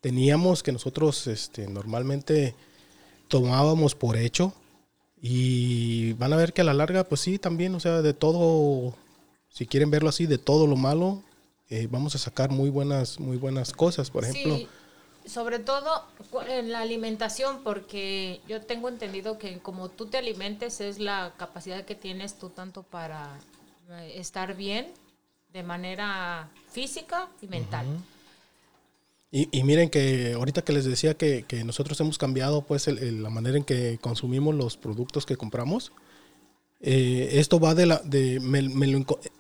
teníamos, 0.01 0.63
que 0.63 0.71
nosotros 0.71 1.27
este, 1.27 1.67
normalmente 1.67 2.55
tomábamos 3.27 3.95
por 3.95 4.17
hecho 4.17 4.53
y 5.21 6.13
van 6.13 6.33
a 6.33 6.37
ver 6.37 6.51
que 6.51 6.61
a 6.61 6.65
la 6.65 6.73
larga, 6.73 7.03
pues 7.03 7.21
sí, 7.21 7.37
también, 7.37 7.75
o 7.75 7.79
sea, 7.79 8.01
de 8.01 8.13
todo, 8.13 8.95
si 9.51 9.67
quieren 9.67 9.91
verlo 9.91 10.09
así, 10.09 10.25
de 10.25 10.37
todo 10.37 10.65
lo 10.65 10.75
malo, 10.75 11.21
eh, 11.69 11.87
vamos 11.91 12.15
a 12.15 12.17
sacar 12.17 12.49
muy 12.49 12.69
buenas, 12.69 13.19
muy 13.19 13.37
buenas 13.37 13.73
cosas, 13.73 14.09
por 14.09 14.23
ejemplo. 14.23 14.57
Sí, 14.57 14.67
sobre 15.25 15.59
todo 15.59 16.05
en 16.47 16.71
la 16.71 16.81
alimentación, 16.81 17.63
porque 17.63 18.41
yo 18.47 18.61
tengo 18.61 18.89
entendido 18.89 19.37
que 19.37 19.59
como 19.59 19.89
tú 19.89 20.07
te 20.07 20.17
alimentes 20.17 20.81
es 20.81 20.99
la 20.99 21.33
capacidad 21.37 21.85
que 21.85 21.95
tienes 21.95 22.39
tú 22.39 22.49
tanto 22.49 22.83
para 22.83 23.39
eh, 23.89 24.13
estar 24.15 24.55
bien 24.55 24.93
de 25.53 25.63
manera 25.63 26.49
física 26.69 27.27
y 27.41 27.47
mental. 27.47 27.85
Y, 29.33 29.63
miren 29.63 29.89
que 29.89 30.33
ahorita 30.33 30.61
que 30.61 30.73
les 30.73 30.83
decía 30.83 31.13
que, 31.13 31.45
nosotros 31.65 31.97
hemos 32.01 32.17
cambiado 32.17 32.63
pues 32.63 32.87
la 32.87 33.29
manera 33.29 33.55
en 33.55 33.63
que 33.63 33.97
consumimos 34.01 34.53
los 34.55 34.75
productos 34.75 35.25
que 35.25 35.37
compramos, 35.37 35.93
eh, 36.81 37.29
esto 37.33 37.59
va 37.59 37.75
de 37.75 37.85
la, 37.85 38.01
de, 38.03 38.39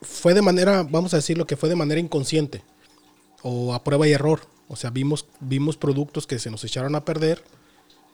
fue 0.01 0.33
de 0.33 0.41
manera, 0.41 0.83
vamos 0.83 1.13
a 1.13 1.17
decirlo 1.17 1.47
que 1.47 1.57
fue 1.57 1.69
de 1.69 1.75
manera 1.75 1.99
inconsciente 1.99 2.63
o 3.41 3.73
a 3.73 3.83
prueba 3.83 4.07
y 4.07 4.11
error. 4.11 4.41
O 4.67 4.75
sea, 4.75 4.89
vimos, 4.89 5.25
vimos 5.39 5.77
productos 5.77 6.27
que 6.27 6.39
se 6.39 6.49
nos 6.49 6.63
echaron 6.63 6.95
a 6.95 7.03
perder, 7.03 7.43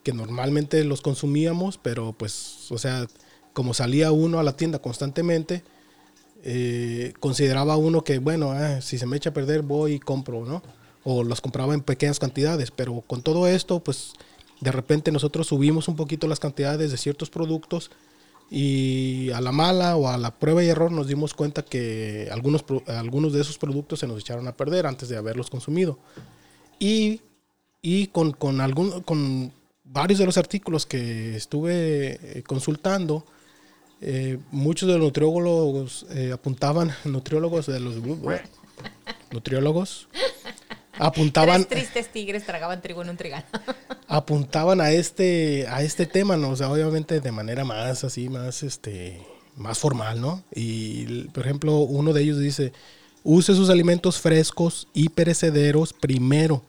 que 0.03 0.13
normalmente 0.13 0.83
los 0.83 1.01
consumíamos, 1.01 1.77
pero 1.77 2.13
pues, 2.13 2.71
o 2.71 2.77
sea, 2.77 3.07
como 3.53 3.73
salía 3.73 4.11
uno 4.11 4.39
a 4.39 4.43
la 4.43 4.55
tienda 4.55 4.79
constantemente, 4.79 5.63
eh, 6.43 7.13
consideraba 7.19 7.77
uno 7.77 8.03
que, 8.03 8.19
bueno, 8.19 8.51
ah, 8.51 8.81
si 8.81 8.97
se 8.97 9.05
me 9.05 9.17
echa 9.17 9.31
a 9.31 9.33
perder 9.33 9.61
voy 9.61 9.93
y 9.93 9.99
compro, 9.99 10.45
¿no? 10.45 10.63
o 11.09 11.23
los 11.23 11.39
compraba 11.39 11.73
en 11.73 11.79
pequeñas 11.79 12.19
cantidades, 12.19 12.69
pero 12.69 12.99
con 12.99 13.21
todo 13.21 13.47
esto, 13.47 13.79
pues 13.79 14.11
de 14.59 14.73
repente 14.73 15.09
nosotros 15.09 15.47
subimos 15.47 15.87
un 15.87 15.95
poquito 15.95 16.27
las 16.27 16.41
cantidades 16.41 16.91
de 16.91 16.97
ciertos 16.97 17.29
productos 17.29 17.91
y 18.49 19.29
a 19.31 19.41
la 19.41 19.51
mala 19.51 19.95
o 19.97 20.07
a 20.07 20.17
la 20.17 20.31
prueba 20.31 20.63
y 20.63 20.67
error 20.67 20.91
nos 20.91 21.07
dimos 21.07 21.33
cuenta 21.33 21.63
que 21.63 22.29
algunos, 22.31 22.63
algunos 22.87 23.33
de 23.33 23.41
esos 23.41 23.57
productos 23.57 23.99
se 23.99 24.07
nos 24.07 24.19
echaron 24.19 24.47
a 24.47 24.55
perder 24.55 24.85
antes 24.85 25.09
de 25.09 25.17
haberlos 25.17 25.49
consumido. 25.49 25.99
Y, 26.79 27.21
y 27.81 28.07
con, 28.07 28.31
con, 28.31 28.61
algún, 28.61 29.01
con 29.01 29.51
varios 29.83 30.19
de 30.19 30.25
los 30.25 30.37
artículos 30.37 30.85
que 30.85 31.35
estuve 31.35 32.19
eh, 32.39 32.43
consultando, 32.43 33.25
eh, 33.99 34.37
muchos 34.51 34.87
de 34.87 34.95
los 34.95 35.05
nutriólogos 35.07 36.05
eh, 36.11 36.31
apuntaban, 36.33 36.91
nutriólogos 37.05 37.65
de 37.65 37.79
los 37.79 37.95
nutriólogos 39.31 40.07
apuntaban 40.99 41.65
tristes 41.65 42.11
tigres 42.11 42.45
tragaban 42.45 42.81
trigo 42.81 43.01
en 43.01 43.09
un 43.09 43.17
trigal. 43.17 43.45
apuntaban 44.07 44.81
a 44.81 44.91
este 44.91 45.67
a 45.67 45.81
este 45.81 46.05
tema, 46.05 46.37
¿no? 46.37 46.49
O 46.49 46.55
sea, 46.55 46.71
obviamente 46.71 47.19
de 47.19 47.31
manera 47.31 47.63
más 47.63 48.03
así, 48.03 48.29
más 48.29 48.63
este 48.63 49.25
más 49.55 49.79
formal, 49.79 50.21
¿no? 50.21 50.43
Y 50.53 51.25
por 51.29 51.43
ejemplo, 51.43 51.79
uno 51.79 52.13
de 52.13 52.21
ellos 52.23 52.39
dice, 52.39 52.73
"Use 53.23 53.55
sus 53.55 53.69
alimentos 53.69 54.19
frescos 54.19 54.87
y 54.93 55.09
perecederos 55.09 55.93
primero. 55.93 56.63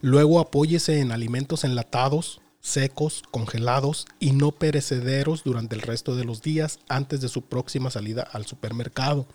Luego 0.00 0.40
apóyese 0.40 1.00
en 1.00 1.12
alimentos 1.12 1.64
enlatados, 1.64 2.40
secos, 2.60 3.22
congelados 3.30 4.06
y 4.18 4.32
no 4.32 4.52
perecederos 4.52 5.44
durante 5.44 5.74
el 5.74 5.82
resto 5.82 6.16
de 6.16 6.24
los 6.24 6.42
días 6.42 6.78
antes 6.88 7.20
de 7.20 7.28
su 7.28 7.42
próxima 7.42 7.90
salida 7.90 8.22
al 8.22 8.46
supermercado." 8.46 9.26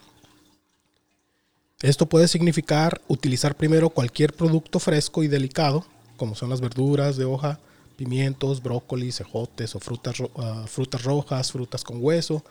Esto 1.81 2.05
puede 2.05 2.27
significar 2.27 3.01
utilizar 3.07 3.55
primero 3.55 3.89
cualquier 3.89 4.33
producto 4.33 4.79
fresco 4.79 5.23
y 5.23 5.27
delicado, 5.27 5.85
como 6.15 6.35
son 6.35 6.49
las 6.51 6.61
verduras 6.61 7.17
de 7.17 7.25
hoja, 7.25 7.59
pimientos, 7.97 8.61
brócolis, 8.61 9.15
cejotes 9.17 9.75
o 9.75 9.79
frutas, 9.79 10.15
ah, 10.37 10.65
frutas 10.67 11.03
rojas, 11.03 11.51
frutas 11.51 11.83
con 11.83 11.97
hueso. 12.03 12.43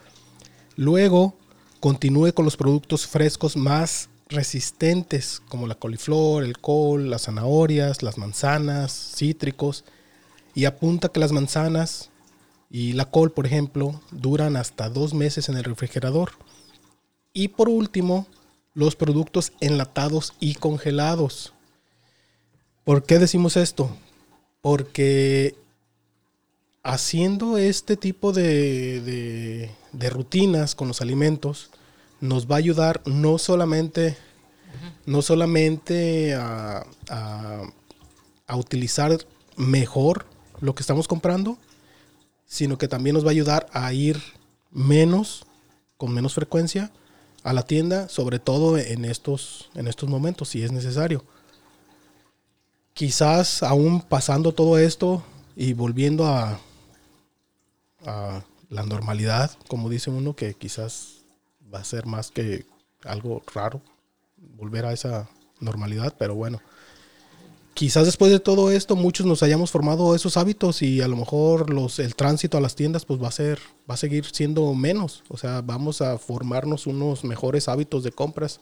Luego, 0.77 1.35
continúe 1.79 2.33
con 2.33 2.45
los 2.45 2.57
productos 2.57 3.07
frescos 3.07 3.57
más 3.57 4.09
resistentes, 4.29 5.41
como 5.49 5.69
la 5.69 5.77
coliflor, 5.77 6.43
el 6.43 6.59
col, 6.59 7.11
las 7.11 7.23
zanahorias, 7.23 8.03
las 8.03 8.19
manzanas, 8.19 8.93
cítricos, 9.17 9.85
y 10.55 10.65
apunta 10.65 11.09
que 11.09 11.21
las 11.21 11.33
manzanas 11.33 12.11
y 12.69 12.93
la 12.95 13.05
col, 13.05 13.31
por 13.31 13.47
ejemplo, 13.47 14.01
duran 14.11 14.57
hasta 14.57 14.89
dos 14.89 15.15
meses 15.15 15.49
en 15.49 15.57
el 15.57 15.65
refrigerador. 15.65 16.33
Y 17.33 17.49
por 17.49 17.69
último, 17.69 18.27
los 18.81 18.97
productos 18.97 19.53
enlatados 19.61 20.33
y 20.41 20.55
congelados. 20.55 21.53
¿Por 22.83 23.05
qué 23.05 23.19
decimos 23.19 23.59
esto? 23.59 23.95
Porque 24.63 25.55
haciendo 26.83 27.59
este 27.59 27.99
tipo 27.99 28.33
de, 28.33 29.71
rutinas 29.93 30.75
con 30.75 30.89
los 30.89 31.03
alimentos 31.03 31.69
nos 32.23 32.51
va 32.51 32.55
a 32.55 32.59
ayudar 32.59 33.03
no 33.05 33.37
solamente, 33.37 34.17
no 35.05 35.21
solamente 35.21 36.35
a, 36.35 36.87
a 38.47 38.57
utilizar 38.57 39.15
mejor 39.57 40.25
lo 40.61 40.75
que 40.75 40.83
estamos 40.83 41.07
comprando, 41.07 41.59
sino 42.47 42.79
que 42.79 42.89
también 42.89 43.13
nos 43.13 43.25
va 43.25 43.29
a 43.29 43.33
ayudar 43.33 43.67
a 43.75 43.93
ir 43.93 44.23
menos, 44.71 45.45
con 45.99 46.15
menos 46.15 46.33
frecuencia, 46.33 46.91
a 47.43 47.53
la 47.53 47.63
tienda, 47.63 48.09
sobre 48.09 48.39
todo 48.39 48.79
en 48.79 49.05
estos, 49.05 49.71
en 49.75 49.87
estos 49.87 50.09
momentos, 50.09 50.49
si 50.49 50.63
es 50.63 50.73
necesario. 50.73 51.25
Quizás 52.95 53.63
aún 53.63 54.03
pasando 54.03 54.53
todo 54.53 54.79
esto 54.79 55.23
y 55.57 55.73
volviendo 55.73 56.27
a, 56.27 56.61
a 58.05 58.43
la 58.69 58.83
normalidad, 58.85 59.51
como 59.69 59.89
dice 59.89 60.11
uno, 60.11 60.35
que 60.35 60.55
quizás 60.55 61.23
va 61.73 61.81
a 61.81 61.85
ser 61.85 62.07
más 62.07 62.31
que 62.31 62.67
algo 63.05 63.43
raro 63.55 63.81
volver 64.37 64.87
a 64.87 64.93
esa 64.93 65.29
normalidad, 65.61 66.15
pero 66.19 66.35
bueno, 66.35 66.61
quizás 67.75 68.07
después 68.07 68.31
de 68.31 68.41
todo 68.41 68.71
esto 68.71 68.97
muchos 68.97 69.27
nos 69.27 69.43
hayamos 69.43 69.71
formado 69.71 70.15
esos 70.15 70.37
hábitos 70.37 70.83
y 70.83 71.01
a 71.01 71.09
lo 71.09 71.17
mejor 71.17 71.71
los, 71.71 71.99
el 71.99 72.15
tránsito 72.15 72.59
a 72.59 72.61
las 72.61 72.75
tiendas 72.75 73.05
pues 73.05 73.23
va 73.23 73.29
a 73.29 73.33
ser, 73.33 73.59
va 73.89 73.95
a 73.95 73.97
seguir 73.97 74.27
siendo 74.27 74.73
menos. 74.75 75.23
O 75.29 75.37
sea, 75.37 75.61
vamos 75.63 76.03
a 76.03 76.19
formarnos 76.19 76.87
unos 76.87 77.25
mejores 77.25 77.69
hábitos 77.69 78.03
de 78.03 78.13
compras. 78.13 78.61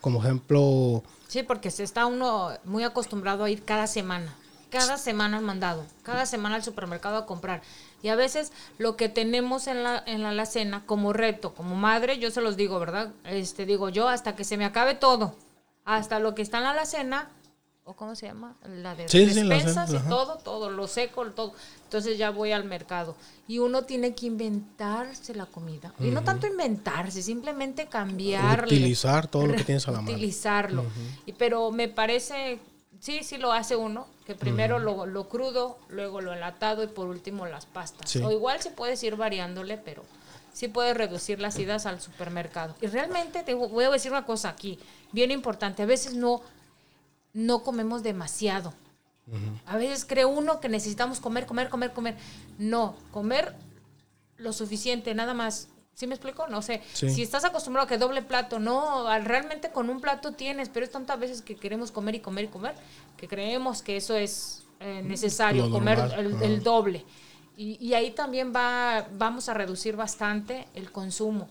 Como 0.00 0.22
ejemplo. 0.22 1.02
Sí, 1.28 1.42
porque 1.42 1.70
se 1.70 1.82
está 1.82 2.06
uno 2.06 2.50
muy 2.64 2.84
acostumbrado 2.84 3.44
a 3.44 3.50
ir 3.50 3.64
cada 3.64 3.86
semana. 3.86 4.34
cada 4.70 4.96
semana 4.96 5.40
mandado, 5.40 5.84
cada 6.02 6.24
semana 6.26 6.54
al 6.54 6.62
supermercado 6.62 7.16
a 7.16 7.26
comprar. 7.26 7.60
Y 8.02 8.08
a 8.08 8.14
veces 8.14 8.52
lo 8.78 8.96
que 8.96 9.08
tenemos 9.08 9.66
en 9.66 9.82
la, 9.82 10.02
en 10.06 10.22
la 10.22 10.30
alacena 10.30 10.86
como 10.86 11.12
reto, 11.12 11.54
como 11.54 11.74
madre, 11.76 12.18
yo 12.18 12.30
se 12.30 12.40
los 12.40 12.56
digo, 12.56 12.78
¿verdad? 12.78 13.12
Este, 13.24 13.66
digo 13.66 13.88
yo, 13.90 14.08
hasta 14.08 14.36
que 14.36 14.44
se 14.44 14.56
me 14.56 14.64
acabe 14.64 14.94
todo, 14.94 15.34
hasta 15.84 16.18
lo 16.18 16.34
que 16.34 16.42
está 16.42 16.58
en 16.58 16.64
la 16.64 16.70
alacena, 16.70 17.28
o 17.84 17.94
cómo 17.94 18.14
se 18.14 18.26
llama, 18.26 18.56
la 18.68 18.94
de 18.94 19.06
despensas 19.06 19.92
y 19.92 19.98
todo, 20.08 20.36
todo, 20.38 20.70
lo 20.70 20.86
seco, 20.86 21.24
todo. 21.32 21.54
Entonces 21.84 22.18
ya 22.18 22.30
voy 22.30 22.52
al 22.52 22.64
mercado. 22.64 23.16
Y 23.48 23.58
uno 23.58 23.82
tiene 23.82 24.14
que 24.14 24.26
inventarse 24.26 25.34
la 25.34 25.46
comida. 25.46 25.92
Y 25.98 26.10
no 26.10 26.22
tanto 26.22 26.46
inventarse, 26.46 27.22
simplemente 27.22 27.86
cambiarle. 27.86 28.76
Utilizar 28.76 29.26
todo 29.26 29.46
lo 29.46 29.56
que 29.56 29.64
tienes 29.64 29.88
a 29.88 29.92
la 29.92 30.00
mano. 30.02 30.12
Utilizarlo. 30.12 30.84
y, 31.26 31.32
pero 31.32 31.72
me 31.72 31.88
parece, 31.88 32.60
sí, 33.00 33.20
sí 33.24 33.38
lo 33.38 33.52
hace 33.52 33.76
uno, 33.76 34.06
que 34.24 34.34
primero 34.34 34.78
lo, 34.78 35.06
lo, 35.06 35.28
crudo, 35.28 35.78
luego 35.88 36.20
lo 36.20 36.32
enlatado 36.32 36.84
y 36.84 36.86
por 36.86 37.08
último 37.08 37.46
las 37.46 37.66
pastas. 37.66 38.14
O 38.16 38.30
igual 38.30 38.60
se 38.60 38.70
puede 38.70 38.94
ir 39.04 39.16
variándole, 39.16 39.78
pero 39.78 40.04
sí 40.52 40.68
puede 40.68 40.94
reducir 40.94 41.40
las 41.40 41.58
idas 41.58 41.86
al 41.86 42.00
supermercado. 42.00 42.76
Y 42.80 42.86
realmente 42.86 43.42
te 43.42 43.54
voy 43.54 43.84
a 43.84 43.90
decir 43.90 44.12
una 44.12 44.26
cosa 44.26 44.50
aquí, 44.50 44.78
bien 45.10 45.30
importante. 45.32 45.82
A 45.82 45.86
veces 45.86 46.14
no 46.14 46.42
no 47.32 47.62
comemos 47.62 48.02
demasiado. 48.02 48.74
A 49.66 49.76
veces 49.76 50.04
cree 50.04 50.24
uno 50.24 50.60
que 50.60 50.68
necesitamos 50.68 51.20
comer, 51.20 51.46
comer, 51.46 51.68
comer, 51.68 51.92
comer. 51.92 52.16
No, 52.58 52.96
comer 53.12 53.54
lo 54.36 54.52
suficiente, 54.52 55.14
nada 55.14 55.34
más. 55.34 55.68
¿Sí 55.94 56.06
me 56.06 56.14
explico? 56.14 56.48
No 56.48 56.62
sé. 56.62 56.80
Si 56.94 57.22
estás 57.22 57.44
acostumbrado 57.44 57.86
a 57.86 57.88
que 57.88 57.98
doble 57.98 58.22
plato, 58.22 58.58
no, 58.58 59.06
realmente 59.20 59.70
con 59.70 59.90
un 59.90 60.00
plato 60.00 60.32
tienes, 60.32 60.68
pero 60.68 60.84
es 60.84 60.90
tantas 60.90 61.20
veces 61.20 61.42
que 61.42 61.56
queremos 61.56 61.92
comer 61.92 62.16
y 62.16 62.20
comer 62.20 62.46
y 62.46 62.48
comer 62.48 62.74
que 63.16 63.28
creemos 63.28 63.82
que 63.82 63.98
eso 63.98 64.16
es 64.16 64.64
eh, 64.80 65.02
necesario, 65.04 65.70
comer 65.70 66.00
el, 66.16 66.62
doble. 66.62 67.04
Y, 67.56 67.76
y, 67.86 67.92
ahí 67.92 68.12
también 68.12 68.52
va, 68.54 69.06
vamos 69.18 69.50
a 69.50 69.54
reducir 69.54 69.94
bastante 69.94 70.66
el 70.74 70.90
consumo. 70.90 71.48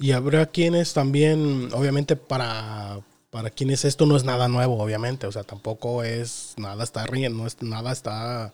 Y 0.00 0.10
habrá 0.10 0.46
quienes 0.46 0.92
también, 0.92 1.72
obviamente, 1.72 2.16
para 2.16 2.98
para 3.34 3.50
quienes 3.50 3.84
esto 3.84 4.06
no 4.06 4.16
es 4.16 4.22
nada 4.22 4.46
nuevo, 4.46 4.80
obviamente, 4.80 5.26
o 5.26 5.32
sea, 5.32 5.42
tampoco 5.42 6.04
es 6.04 6.54
nada 6.56 6.84
está 6.84 7.04
riendo, 7.04 7.48
es 7.48 7.60
nada 7.62 7.90
está 7.90 8.52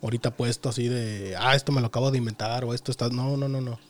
ahorita 0.00 0.36
puesto 0.36 0.68
así 0.68 0.86
de, 0.86 1.34
ah, 1.36 1.56
esto 1.56 1.72
me 1.72 1.80
lo 1.80 1.88
acabo 1.88 2.12
de 2.12 2.18
inventar 2.18 2.64
o 2.64 2.72
esto 2.72 2.92
está, 2.92 3.08
no, 3.08 3.36
no, 3.36 3.48
no, 3.48 3.60
no. 3.60 3.80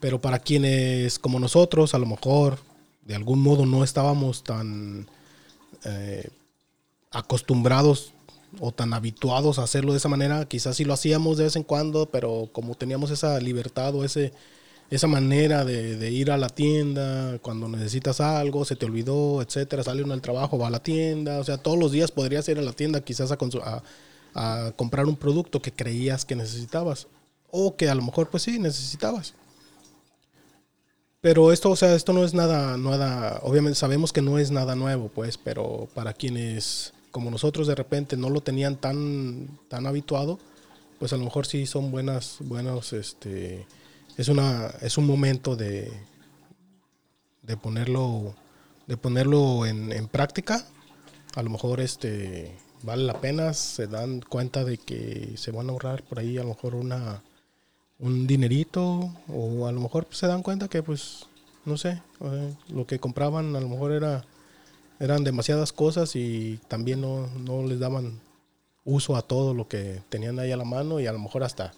Pero 0.00 0.22
para 0.22 0.38
quienes 0.38 1.18
como 1.18 1.38
nosotros, 1.38 1.92
a 1.92 1.98
lo 1.98 2.06
mejor 2.06 2.60
de 3.04 3.14
algún 3.14 3.42
modo 3.42 3.66
no 3.66 3.84
estábamos 3.84 4.42
tan 4.42 5.06
eh, 5.84 6.30
acostumbrados 7.10 8.14
o 8.60 8.72
tan 8.72 8.94
habituados 8.94 9.58
a 9.58 9.64
hacerlo 9.64 9.92
de 9.92 9.98
esa 9.98 10.08
manera, 10.08 10.46
quizás 10.46 10.76
sí 10.76 10.86
lo 10.86 10.94
hacíamos 10.94 11.36
de 11.36 11.44
vez 11.44 11.56
en 11.56 11.62
cuando, 11.62 12.06
pero 12.06 12.48
como 12.52 12.74
teníamos 12.74 13.10
esa 13.10 13.38
libertad 13.38 13.94
o 13.94 14.02
ese 14.02 14.32
esa 14.90 15.06
manera 15.06 15.64
de, 15.64 16.10
ir 16.10 16.30
a 16.30 16.38
la 16.38 16.48
tienda 16.48 17.38
cuando 17.40 17.68
necesitas 17.68 18.20
algo, 18.20 18.64
se 18.64 18.76
te 18.76 18.86
olvidó, 18.86 19.42
etcétera, 19.42 19.82
sale 19.82 20.02
uno 20.02 20.14
al 20.14 20.22
trabajo, 20.22 20.58
va 20.58 20.68
a 20.68 20.70
la 20.70 20.82
tienda, 20.82 21.38
o 21.40 21.44
sea, 21.44 21.58
todos 21.58 21.78
los 21.78 21.92
días 21.92 22.10
podrías 22.10 22.48
ir 22.48 22.58
a 22.58 22.62
la 22.62 22.72
tienda 22.72 23.02
quizás 23.02 23.30
a, 23.30 23.82
a, 24.34 24.72
comprar 24.76 25.06
un 25.06 25.16
producto 25.16 25.60
que 25.60 25.72
creías 25.72 26.24
que 26.24 26.36
necesitabas 26.36 27.06
o 27.50 27.76
que 27.76 27.88
a 27.88 27.94
lo 27.94 28.02
mejor 28.02 28.30
pues 28.30 28.44
sí 28.44 28.58
necesitabas. 28.58 29.34
Pero 31.20 31.52
esto, 31.52 31.70
o 31.70 31.76
sea, 31.76 31.94
esto 31.94 32.12
no 32.12 32.24
es 32.24 32.32
nada, 32.32 32.76
nada, 32.78 33.40
obviamente 33.42 33.78
sabemos 33.78 34.12
que 34.12 34.22
no 34.22 34.38
es 34.38 34.50
nada 34.50 34.76
nuevo, 34.76 35.08
pues, 35.08 35.36
pero 35.36 35.88
para 35.92 36.12
quienes 36.12 36.94
como 37.10 37.30
nosotros 37.30 37.66
de 37.66 37.74
repente 37.74 38.16
no 38.16 38.30
lo 38.30 38.40
tenían 38.40 38.76
tan, 38.76 39.58
tan 39.68 39.86
habituado, 39.86 40.38
pues 40.98 41.12
a 41.12 41.16
lo 41.16 41.24
mejor 41.24 41.46
sí 41.46 41.66
son 41.66 41.90
buenas, 41.90 42.36
buenos, 42.40 42.92
este, 42.92 43.66
es, 44.18 44.28
una, 44.28 44.66
es 44.82 44.98
un 44.98 45.06
momento 45.06 45.56
de, 45.56 45.90
de 47.42 47.56
ponerlo, 47.56 48.34
de 48.86 48.96
ponerlo 48.96 49.64
en, 49.64 50.08
práctica. 50.08 50.66
A 51.36 51.42
lo 51.42 51.50
mejor 51.50 51.80
este, 51.80 52.54
vale 52.82 53.04
la 53.04 53.20
pena, 53.20 53.54
se 53.54 53.86
dan 53.86 54.20
cuenta 54.20 54.64
de 54.64 54.76
que 54.76 55.32
se 55.36 55.52
van 55.52 55.68
a 55.68 55.72
ahorrar 55.72 56.02
por 56.02 56.18
ahí 56.18 56.36
a 56.36 56.42
lo 56.42 56.48
mejor 56.48 56.74
una, 56.74 57.22
un 57.98 58.26
dinerito 58.26 59.14
o 59.28 59.66
a 59.66 59.72
lo 59.72 59.80
mejor 59.80 60.08
se 60.10 60.26
dan 60.26 60.42
cuenta 60.42 60.68
que 60.68 60.82
pues 60.82 61.26
no 61.64 61.76
sé, 61.76 62.02
lo 62.68 62.86
que 62.86 62.98
compraban 62.98 63.54
a 63.54 63.60
lo 63.60 63.68
mejor 63.68 63.92
era 63.92 64.24
eran 65.00 65.22
demasiadas 65.22 65.72
cosas 65.72 66.16
y 66.16 66.58
también 66.66 67.00
no, 67.00 67.28
no 67.38 67.62
les 67.62 67.78
daban 67.78 68.20
uso 68.84 69.16
a 69.16 69.22
todo 69.22 69.54
lo 69.54 69.68
que 69.68 70.02
tenían 70.08 70.38
ahí 70.38 70.50
a 70.50 70.56
la 70.56 70.64
mano 70.64 70.98
y 70.98 71.06
a 71.06 71.12
lo 71.12 71.18
mejor 71.18 71.44
hasta 71.44 71.72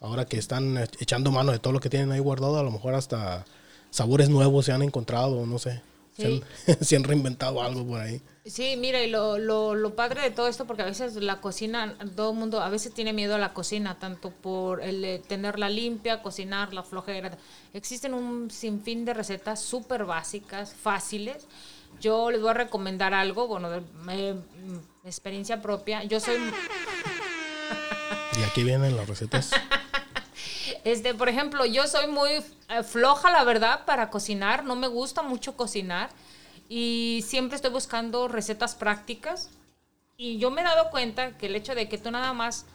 ahora 0.00 0.24
que 0.24 0.38
están 0.38 0.76
echando 0.98 1.30
mano 1.30 1.52
de 1.52 1.58
todo 1.58 1.72
lo 1.72 1.80
que 1.80 1.90
tienen 1.90 2.12
ahí 2.12 2.20
guardado, 2.20 2.58
a 2.58 2.62
lo 2.62 2.70
mejor 2.70 2.94
hasta 2.94 3.44
sabores 3.90 4.28
nuevos 4.28 4.64
se 4.66 4.72
han 4.72 4.82
encontrado, 4.82 5.46
no 5.46 5.58
sé. 5.58 5.82
Se, 6.80 6.94
han, 6.94 7.02
reinventado 7.02 7.60
algo 7.60 7.84
por 7.84 8.00
ahí. 8.00 8.22
Sí, 8.44 8.76
mira, 8.78 9.02
y 9.02 9.10
lo, 9.10 9.36
lo, 9.38 9.74
lo, 9.74 9.96
padre 9.96 10.22
de 10.22 10.30
todo 10.30 10.46
esto, 10.46 10.64
porque 10.64 10.82
a 10.82 10.86
veces 10.86 11.16
la 11.16 11.40
cocina, 11.40 11.96
todo 12.14 12.30
el 12.30 12.36
mundo 12.36 12.60
a 12.60 12.68
veces 12.68 12.94
tiene 12.94 13.12
miedo 13.12 13.34
a 13.34 13.38
la 13.38 13.52
cocina, 13.52 13.98
tanto 13.98 14.30
por 14.30 14.80
el 14.80 15.22
tenerla 15.26 15.68
limpia, 15.68 16.22
cocinar, 16.22 16.72
la 16.72 16.84
flojera. 16.84 17.36
Existen 17.72 18.14
un 18.14 18.48
sinfín 18.50 19.04
de 19.04 19.12
recetas 19.14 19.60
súper 19.60 20.04
básicas, 20.04 20.72
fáciles. 20.72 21.48
Yo 22.00 22.30
les 22.30 22.40
voy 22.40 22.50
a 22.50 22.54
recomendar 22.54 23.12
algo, 23.12 23.48
bueno, 23.48 23.70
de, 23.70 23.82
eh, 24.10 24.36
experiencia 25.04 25.60
propia. 25.60 26.04
Yo 26.04 26.20
soy... 26.20 26.36
Y 28.38 28.42
aquí 28.42 28.62
vienen 28.62 28.96
las 28.96 29.08
recetas. 29.08 29.50
Este, 30.84 31.14
por 31.14 31.30
ejemplo, 31.30 31.64
yo 31.64 31.86
soy 31.88 32.06
muy 32.06 32.30
eh, 32.30 32.82
floja, 32.82 33.30
la 33.30 33.42
verdad, 33.42 33.84
para 33.86 34.10
cocinar. 34.10 34.64
No 34.64 34.76
me 34.76 34.86
gusta 34.86 35.22
mucho 35.22 35.56
cocinar. 35.56 36.10
Y 36.68 37.24
siempre 37.26 37.56
estoy 37.56 37.70
buscando 37.70 38.28
recetas 38.28 38.74
prácticas. 38.74 39.48
Y 40.16 40.38
yo 40.38 40.50
me 40.50 40.60
he 40.60 40.64
dado 40.64 40.90
cuenta 40.90 41.36
que 41.38 41.46
el 41.46 41.56
hecho 41.56 41.74
de 41.74 41.88
que 41.88 41.98
tú 41.98 42.10
nada 42.10 42.34
más, 42.34 42.66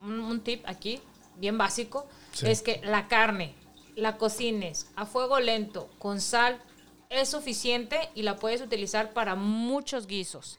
un, 0.00 0.40
tip 0.40 0.64
aquí, 0.66 1.00
bien 1.36 1.58
básico, 1.58 2.08
es 2.42 2.62
que 2.62 2.80
la 2.82 3.06
carne 3.08 3.54
la 3.94 4.16
cocines 4.16 4.88
a 4.96 5.06
fuego 5.06 5.40
lento, 5.40 5.90
con 5.98 6.20
sal, 6.20 6.60
es 7.10 7.28
suficiente 7.28 8.10
y 8.14 8.22
la 8.22 8.36
puedes 8.36 8.60
utilizar 8.60 9.12
para 9.12 9.34
muchos 9.34 10.06
guisos. 10.06 10.58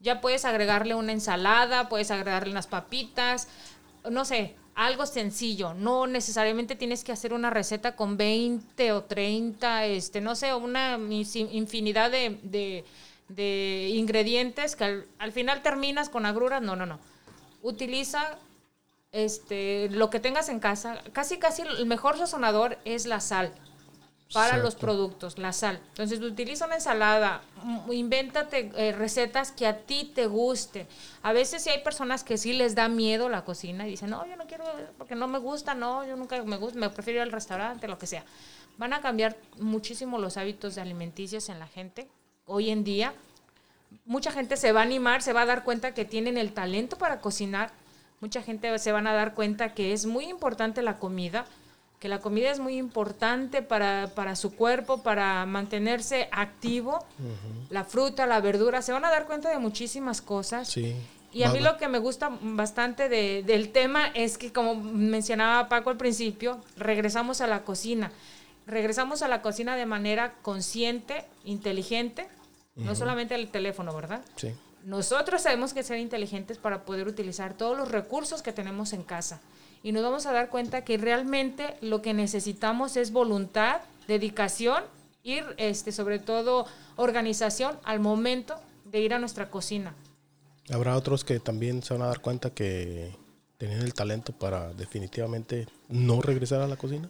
Ya 0.00 0.20
puedes 0.20 0.44
agregarle 0.44 0.94
una 0.94 1.12
ensalada, 1.12 1.88
puedes 1.88 2.10
agregarle 2.10 2.52
unas 2.52 2.66
papitas, 2.66 3.48
no 4.08 4.24
sé, 4.24 4.54
algo 4.76 5.06
sencillo. 5.06 5.74
No 5.74 6.06
necesariamente 6.06 6.76
tienes 6.76 7.02
que 7.02 7.10
hacer 7.10 7.32
una 7.32 7.50
receta 7.50 7.96
con 7.96 8.16
20 8.16 8.92
o 8.92 9.02
30, 9.02 9.86
este, 9.86 10.20
no 10.20 10.36
sé, 10.36 10.54
una 10.54 10.98
infinidad 10.98 12.10
de, 12.10 12.84
ingredientes 13.88 14.76
que 14.76 15.04
al, 15.18 15.32
final 15.32 15.62
terminas 15.62 16.08
con 16.08 16.26
agruras. 16.26 16.62
No, 16.62 16.76
no, 16.76 16.86
no. 16.86 17.00
Utiliza 17.62 18.38
este, 19.12 19.88
lo 19.90 20.10
que 20.10 20.20
tengas 20.20 20.48
en 20.50 20.60
casa. 20.60 21.02
Casi, 21.12 21.38
casi 21.38 21.62
el 21.62 21.86
mejor 21.86 22.18
sazonador 22.18 22.78
es 22.84 23.06
la 23.06 23.20
sal 23.20 23.52
para 24.32 24.58
los 24.58 24.74
productos, 24.74 25.38
la 25.38 25.52
sal. 25.52 25.80
Entonces, 25.88 26.20
utiliza 26.20 26.66
una 26.66 26.76
ensalada, 26.76 27.42
mm, 27.62 27.92
invéntate 27.92 28.72
eh, 28.76 28.92
recetas 28.92 29.52
que 29.52 29.66
a 29.66 29.78
ti 29.78 30.10
te 30.14 30.26
gusten. 30.26 30.86
A 31.22 31.32
veces 31.32 31.62
sí 31.62 31.70
hay 31.70 31.82
personas 31.82 32.24
que 32.24 32.36
sí 32.36 32.52
les 32.52 32.74
da 32.74 32.88
miedo 32.88 33.28
la 33.28 33.44
cocina 33.44 33.86
y 33.86 33.90
dicen, 33.90 34.10
no, 34.10 34.26
yo 34.26 34.36
no 34.36 34.46
quiero, 34.46 34.64
porque 34.98 35.14
no 35.14 35.28
me 35.28 35.38
gusta, 35.38 35.74
no, 35.74 36.04
yo 36.04 36.16
nunca 36.16 36.42
me 36.42 36.56
gusta, 36.56 36.78
me 36.78 36.90
prefiero 36.90 37.18
ir 37.18 37.22
al 37.22 37.32
restaurante, 37.32 37.86
lo 37.86 37.98
que 37.98 38.06
sea. 38.06 38.24
Van 38.78 38.92
a 38.92 39.00
cambiar 39.00 39.36
muchísimo 39.58 40.18
los 40.18 40.36
hábitos 40.36 40.74
de 40.74 40.82
alimenticios 40.82 41.48
en 41.48 41.58
la 41.60 41.68
gente. 41.68 42.08
Hoy 42.46 42.70
en 42.70 42.84
día, 42.84 43.14
mucha 44.04 44.32
gente 44.32 44.56
se 44.56 44.72
va 44.72 44.80
a 44.80 44.84
animar, 44.84 45.22
se 45.22 45.32
va 45.32 45.42
a 45.42 45.46
dar 45.46 45.64
cuenta 45.64 45.94
que 45.94 46.04
tienen 46.04 46.36
el 46.36 46.52
talento 46.52 46.98
para 46.98 47.20
cocinar. 47.20 47.70
Mucha 48.20 48.42
gente 48.42 48.76
se 48.78 48.92
van 48.92 49.06
a 49.06 49.14
dar 49.14 49.34
cuenta 49.34 49.72
que 49.72 49.92
es 49.92 50.04
muy 50.04 50.24
importante 50.24 50.82
la 50.82 50.98
comida 50.98 51.46
que 51.98 52.08
la 52.08 52.18
comida 52.20 52.50
es 52.50 52.60
muy 52.60 52.76
importante 52.76 53.62
para, 53.62 54.36
su 54.36 54.54
cuerpo, 54.54 55.02
para 55.02 55.46
mantenerse 55.46 56.28
activo. 56.30 57.04
La 57.70 57.84
fruta, 57.84 58.26
la 58.26 58.40
verdura, 58.40 58.82
se 58.82 58.92
van 58.92 59.04
a 59.04 59.10
dar 59.10 59.26
cuenta 59.26 59.48
de 59.48 59.58
muchísimas 59.58 60.20
cosas. 60.20 60.68
Sí. 60.68 60.94
Y 61.32 61.42
a 61.42 61.50
mí 61.50 61.60
lo 61.60 61.76
que 61.76 61.88
me 61.88 61.98
gusta 61.98 62.30
bastante 62.40 63.08
del 63.08 63.72
tema 63.72 64.08
es 64.08 64.38
que, 64.38 64.52
como 64.52 64.74
mencionaba 64.74 65.68
Paco 65.68 65.90
al 65.90 65.96
principio, 65.96 66.60
regresamos 66.76 67.40
a 67.40 67.46
la 67.46 67.62
cocina. 67.62 68.12
Regresamos 68.66 69.22
a 69.22 69.28
la 69.28 69.42
cocina 69.42 69.76
de 69.76 69.86
manera 69.86 70.34
consciente, 70.42 71.24
inteligente, 71.44 72.28
no 72.74 72.94
solamente 72.94 73.34
el 73.34 73.48
teléfono, 73.48 73.94
¿verdad? 73.94 74.22
Sí. 74.36 74.54
Nosotros 74.84 75.42
sabemos 75.42 75.72
que 75.72 75.82
ser 75.82 75.98
inteligentes 75.98 76.58
para 76.58 76.84
poder 76.84 77.08
utilizar 77.08 77.54
todos 77.54 77.76
los 77.76 77.90
recursos 77.90 78.42
que 78.42 78.52
tenemos 78.52 78.92
en 78.92 79.02
casa 79.02 79.40
y 79.86 79.92
nos 79.92 80.02
vamos 80.02 80.26
a 80.26 80.32
dar 80.32 80.50
cuenta 80.50 80.82
que 80.82 80.98
realmente 80.98 81.76
lo 81.80 82.02
que 82.02 82.12
necesitamos 82.12 82.96
es 82.96 83.12
voluntad, 83.12 83.82
dedicación 84.08 84.82
y 85.22 85.38
este, 85.58 85.92
sobre 85.92 86.18
todo 86.18 86.66
organización 86.96 87.78
al 87.84 88.00
momento 88.00 88.56
de 88.84 89.02
ir 89.02 89.14
a 89.14 89.20
nuestra 89.20 89.48
cocina. 89.48 89.94
Habrá 90.70 90.96
otros 90.96 91.22
que 91.22 91.38
también 91.38 91.84
se 91.84 91.94
van 91.94 92.02
a 92.02 92.06
dar 92.06 92.18
cuenta 92.18 92.50
que 92.50 93.14
tenían 93.58 93.82
el 93.82 93.94
talento 93.94 94.32
para 94.32 94.74
definitivamente 94.74 95.68
no 95.88 96.20
regresar 96.20 96.62
a 96.62 96.66
la 96.66 96.74
cocina. 96.74 97.08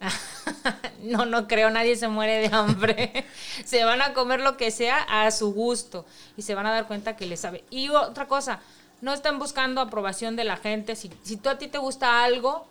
no, 1.02 1.24
no 1.24 1.48
creo, 1.48 1.70
nadie 1.70 1.96
se 1.96 2.08
muere 2.08 2.46
de 2.46 2.54
hambre. 2.54 3.24
se 3.64 3.84
van 3.84 4.02
a 4.02 4.12
comer 4.12 4.40
lo 4.40 4.58
que 4.58 4.70
sea 4.70 4.98
a 4.98 5.30
su 5.30 5.54
gusto 5.54 6.04
y 6.36 6.42
se 6.42 6.54
van 6.54 6.66
a 6.66 6.72
dar 6.72 6.86
cuenta 6.86 7.16
que 7.16 7.24
les 7.24 7.40
sabe. 7.40 7.64
Y 7.70 7.88
otra 7.88 8.28
cosa, 8.28 8.60
no 9.00 9.12
están 9.12 9.38
buscando 9.38 9.80
aprobación 9.80 10.36
de 10.36 10.44
la 10.44 10.56
gente. 10.56 10.96
Si, 10.96 11.10
si 11.22 11.36
tú 11.36 11.48
a 11.48 11.58
ti 11.58 11.68
te 11.68 11.78
gusta 11.78 12.24
algo, 12.24 12.66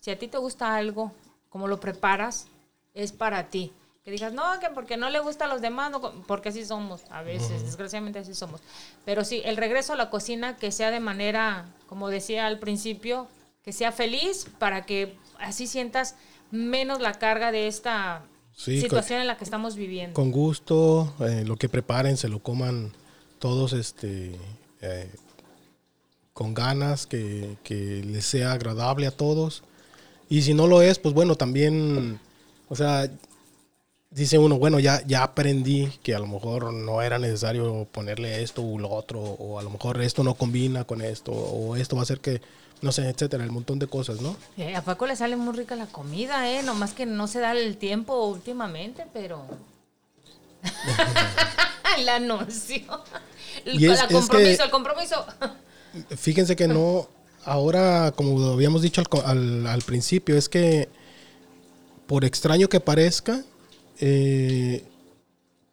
si 0.00 0.10
a 0.10 0.18
ti 0.18 0.28
te 0.28 0.38
gusta 0.38 0.76
algo, 0.76 1.12
como 1.48 1.68
lo 1.68 1.80
preparas, 1.80 2.46
es 2.94 3.12
para 3.12 3.48
ti. 3.48 3.72
Que 4.04 4.10
digas, 4.10 4.32
no, 4.32 4.42
que 4.60 4.70
porque 4.70 4.96
no 4.96 5.10
le 5.10 5.20
gusta 5.20 5.44
a 5.44 5.48
los 5.48 5.60
demás, 5.60 5.92
porque 6.26 6.48
así 6.48 6.64
somos, 6.64 7.02
a 7.10 7.22
veces, 7.22 7.62
desgraciadamente 7.62 8.18
así 8.18 8.34
somos. 8.34 8.62
Pero 9.04 9.24
sí, 9.24 9.42
el 9.44 9.56
regreso 9.56 9.92
a 9.92 9.96
la 9.96 10.08
cocina 10.08 10.56
que 10.56 10.72
sea 10.72 10.90
de 10.90 11.00
manera, 11.00 11.66
como 11.88 12.08
decía 12.08 12.46
al 12.46 12.58
principio, 12.58 13.28
que 13.62 13.72
sea 13.72 13.92
feliz 13.92 14.46
para 14.58 14.86
que 14.86 15.18
así 15.38 15.66
sientas 15.66 16.14
menos 16.50 17.00
la 17.00 17.12
carga 17.12 17.52
de 17.52 17.66
esta 17.66 18.22
situación 18.54 19.20
en 19.20 19.26
la 19.26 19.36
que 19.36 19.44
estamos 19.44 19.76
viviendo. 19.76 20.14
Con 20.14 20.32
gusto, 20.32 21.12
eh, 21.20 21.44
lo 21.46 21.56
que 21.56 21.68
preparen, 21.68 22.16
se 22.16 22.28
lo 22.28 22.38
coman 22.38 22.92
todos 23.38 23.74
este, 23.74 24.38
eh, 24.80 25.10
con 26.32 26.54
ganas, 26.54 27.06
que, 27.06 27.56
que 27.64 28.02
les 28.04 28.24
sea 28.24 28.52
agradable 28.52 29.06
a 29.06 29.10
todos. 29.10 29.62
Y 30.28 30.42
si 30.42 30.54
no 30.54 30.66
lo 30.66 30.82
es, 30.82 30.98
pues 30.98 31.14
bueno, 31.14 31.36
también, 31.36 32.20
o 32.68 32.76
sea, 32.76 33.10
dice 34.10 34.38
uno, 34.38 34.58
bueno, 34.58 34.78
ya, 34.78 35.02
ya 35.06 35.22
aprendí 35.22 35.88
que 36.02 36.14
a 36.14 36.18
lo 36.18 36.26
mejor 36.26 36.72
no 36.72 37.02
era 37.02 37.18
necesario 37.18 37.86
ponerle 37.90 38.42
esto 38.42 38.62
u 38.62 38.78
lo 38.78 38.90
otro, 38.90 39.20
o 39.20 39.58
a 39.58 39.62
lo 39.62 39.70
mejor 39.70 40.00
esto 40.00 40.22
no 40.22 40.34
combina 40.34 40.84
con 40.84 41.02
esto, 41.02 41.32
o 41.32 41.76
esto 41.76 41.96
va 41.96 42.02
a 42.02 42.04
hacer 42.04 42.20
que, 42.20 42.40
no 42.82 42.92
sé, 42.92 43.08
etcétera, 43.08 43.44
el 43.44 43.50
montón 43.50 43.78
de 43.78 43.86
cosas, 43.86 44.20
¿no? 44.20 44.36
Eh, 44.56 44.76
a 44.76 44.82
Paco 44.82 45.06
le 45.06 45.16
sale 45.16 45.36
muy 45.36 45.56
rica 45.56 45.76
la 45.76 45.86
comida, 45.86 46.50
¿eh? 46.50 46.62
Nomás 46.62 46.92
que 46.92 47.06
no 47.06 47.26
se 47.26 47.40
da 47.40 47.52
el 47.52 47.76
tiempo 47.76 48.26
últimamente, 48.26 49.06
pero... 49.12 49.44
el 51.98 52.08
anuncio. 52.08 52.82
El, 53.64 54.08
compromiso, 54.08 54.64
el 54.64 54.70
compromiso. 54.70 55.26
Fíjense 56.16 56.56
que 56.56 56.68
no, 56.68 57.08
ahora, 57.44 58.12
como 58.12 58.52
habíamos 58.52 58.82
dicho 58.82 59.02
al, 59.24 59.66
al 59.66 59.82
principio, 59.82 60.36
es 60.36 60.48
que 60.48 60.88
por 62.06 62.24
extraño 62.24 62.68
que 62.68 62.80
parezca, 62.80 63.44
eh, 64.00 64.82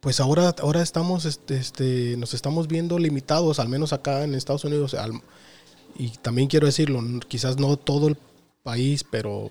pues 0.01 0.19
ahora, 0.19 0.53
ahora 0.59 0.81
estamos, 0.81 1.25
este, 1.25 1.57
este, 1.57 2.15
nos 2.17 2.33
estamos 2.33 2.67
viendo 2.67 2.99
limitados, 2.99 3.59
al 3.59 3.69
menos 3.69 3.93
acá 3.93 4.23
en 4.23 4.35
Estados 4.35 4.65
Unidos, 4.65 4.95
y 5.97 6.09
también 6.17 6.47
quiero 6.47 6.67
decirlo, 6.67 7.01
quizás 7.27 7.57
no 7.57 7.77
todo 7.77 8.09
el 8.09 8.17
país, 8.63 9.03
pero 9.03 9.49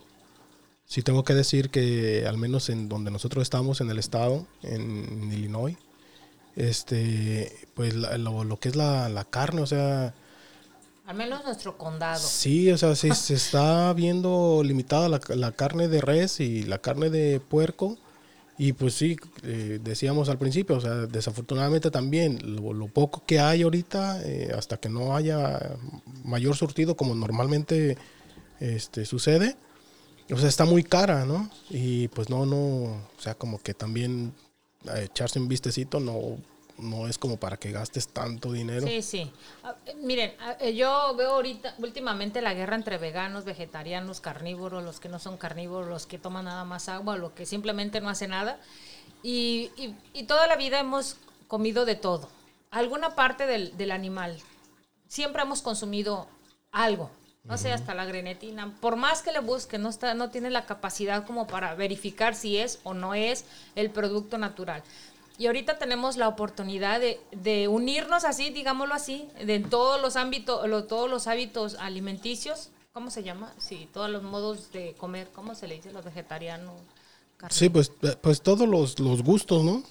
sí 0.84 1.02
tengo 1.02 1.24
que 1.24 1.34
decir 1.34 1.70
que 1.70 2.26
al 2.28 2.36
menos 2.36 2.68
en 2.68 2.88
donde 2.88 3.10
nosotros 3.10 3.42
estamos, 3.42 3.80
en 3.80 3.90
el 3.90 3.98
estado, 3.98 4.46
en, 4.62 5.32
Illinois, 5.32 5.76
este, 6.56 7.68
pues 7.74 7.94
lo, 7.94 8.58
que 8.60 8.68
es 8.68 8.76
la, 8.76 9.26
carne, 9.30 9.62
o 9.62 9.66
sea... 9.66 10.14
Al 11.06 11.16
menos 11.16 11.44
nuestro 11.44 11.76
condado. 11.76 12.18
Sí, 12.18 12.70
o 12.70 12.78
sea, 12.78 12.94
se 12.94 13.34
está 13.34 13.92
viendo 13.92 14.62
limitada 14.64 15.08
la, 15.08 15.20
la, 15.28 15.52
carne 15.52 15.88
de 15.88 16.00
res 16.00 16.40
y 16.40 16.62
la 16.62 16.78
carne 16.78 17.10
de 17.10 17.40
puerco 17.40 17.98
y 18.56 18.72
pues 18.72 18.94
sí, 18.94 19.16
eh, 19.42 19.80
decíamos 19.82 20.28
al 20.28 20.38
principio, 20.38 20.76
o 20.76 20.80
sea, 20.80 21.06
desafortunadamente 21.06 21.90
también 21.90 22.38
lo, 22.44 22.86
poco 22.86 23.24
que 23.26 23.40
hay 23.40 23.62
ahorita, 23.62 24.22
eh, 24.22 24.52
hasta 24.56 24.76
que 24.76 24.88
no 24.88 25.16
haya 25.16 25.76
mayor 26.22 26.54
surtido 26.54 26.96
como 26.96 27.16
normalmente 27.16 27.98
este, 28.60 29.06
sucede, 29.06 29.56
o 30.30 30.38
sea, 30.38 30.48
está 30.48 30.64
muy 30.64 30.84
cara, 30.84 31.24
¿no? 31.24 31.50
Y 31.68 32.08
pues 32.08 32.30
no, 32.30 32.46
no, 32.46 32.56
o 32.56 33.10
sea, 33.18 33.34
como 33.34 33.58
que 33.60 33.74
también 33.74 34.32
echarse 35.02 35.38
un 35.38 35.48
vistecito 35.48 36.00
no 36.00 36.38
no 36.78 37.06
es 37.08 37.18
como 37.18 37.36
para 37.36 37.56
que 37.56 37.70
gastes 37.70 38.08
tanto 38.08 38.52
dinero. 38.52 38.86
Sí, 38.86 39.02
sí. 39.02 39.32
Ah, 39.62 39.76
miren, 40.02 40.34
eh, 40.60 40.74
yo 40.74 41.14
veo 41.16 41.30
ahorita, 41.34 41.74
últimamente 41.78 42.42
la 42.42 42.54
guerra 42.54 42.76
entre 42.76 42.98
veganos, 42.98 43.44
vegetarianos, 43.44 44.20
carnívoros, 44.20 44.82
los 44.82 45.00
que 45.00 45.08
no 45.08 45.18
son 45.18 45.36
carnívoros, 45.36 45.88
los 45.88 46.06
que 46.06 46.18
toman 46.18 46.46
nada 46.46 46.64
más 46.64 46.88
agua, 46.88 47.16
los 47.16 47.32
que 47.32 47.46
simplemente 47.46 48.00
no 48.00 48.08
hacen 48.08 48.30
nada. 48.30 48.58
Y, 49.22 49.70
y, 50.12 50.24
toda 50.24 50.46
la 50.46 50.56
vida 50.56 50.80
hemos 50.80 51.16
comido 51.48 51.84
de 51.86 51.94
todo. 51.94 52.28
Alguna 52.70 53.14
parte 53.14 53.46
del, 53.46 53.76
del 53.76 53.90
animal. 53.90 54.36
Siempre 55.08 55.42
hemos 55.42 55.62
consumido 55.62 56.28
algo. 56.72 57.10
No 57.44 57.58
sé, 57.58 57.72
hasta 57.72 57.94
la 57.94 58.06
grenetina. 58.06 58.74
Por 58.80 58.96
más 58.96 59.22
que 59.22 59.30
le 59.30 59.40
busque, 59.40 59.76
no, 59.76 59.90
está, 59.90 60.14
no 60.14 60.30
tiene 60.30 60.48
la 60.48 60.64
capacidad 60.64 61.26
como 61.26 61.46
para 61.46 61.74
verificar 61.74 62.34
si 62.34 62.56
es 62.56 62.80
o 62.84 62.94
no 62.94 63.14
es 63.14 63.44
el 63.74 63.90
producto 63.90 64.38
natural. 64.38 64.82
Y 65.36 65.46
ahorita 65.46 65.78
tenemos 65.78 66.16
la 66.16 66.28
oportunidad 66.28 67.00
de, 67.00 67.68
unirnos 67.68 68.24
así, 68.24 68.50
digámoslo 68.50 68.94
así, 68.94 69.28
de 69.44 69.60
todos 69.60 70.00
los 70.00 70.16
ámbitos, 70.16 70.62
todos 70.88 71.10
los 71.10 71.26
hábitos 71.26 71.76
alimenticios. 71.78 72.70
¿Cómo 72.92 73.10
se 73.10 73.24
llama? 73.24 73.52
Sí, 73.58 73.88
todos 73.92 74.08
los 74.08 74.22
modos 74.22 74.72
de 74.72 74.94
comer. 74.94 75.28
¿Cómo 75.34 75.54
se 75.54 75.68
le 75.68 75.74
dice 75.74 75.92
los 75.92 76.04
vegetarianos? 76.04 76.74
Sí, 77.50 77.68
pues, 77.68 77.92
pues 78.22 78.40
todos 78.40 78.66
los, 78.66 79.22
gustos, 79.22 79.64
¿no? 79.64 79.82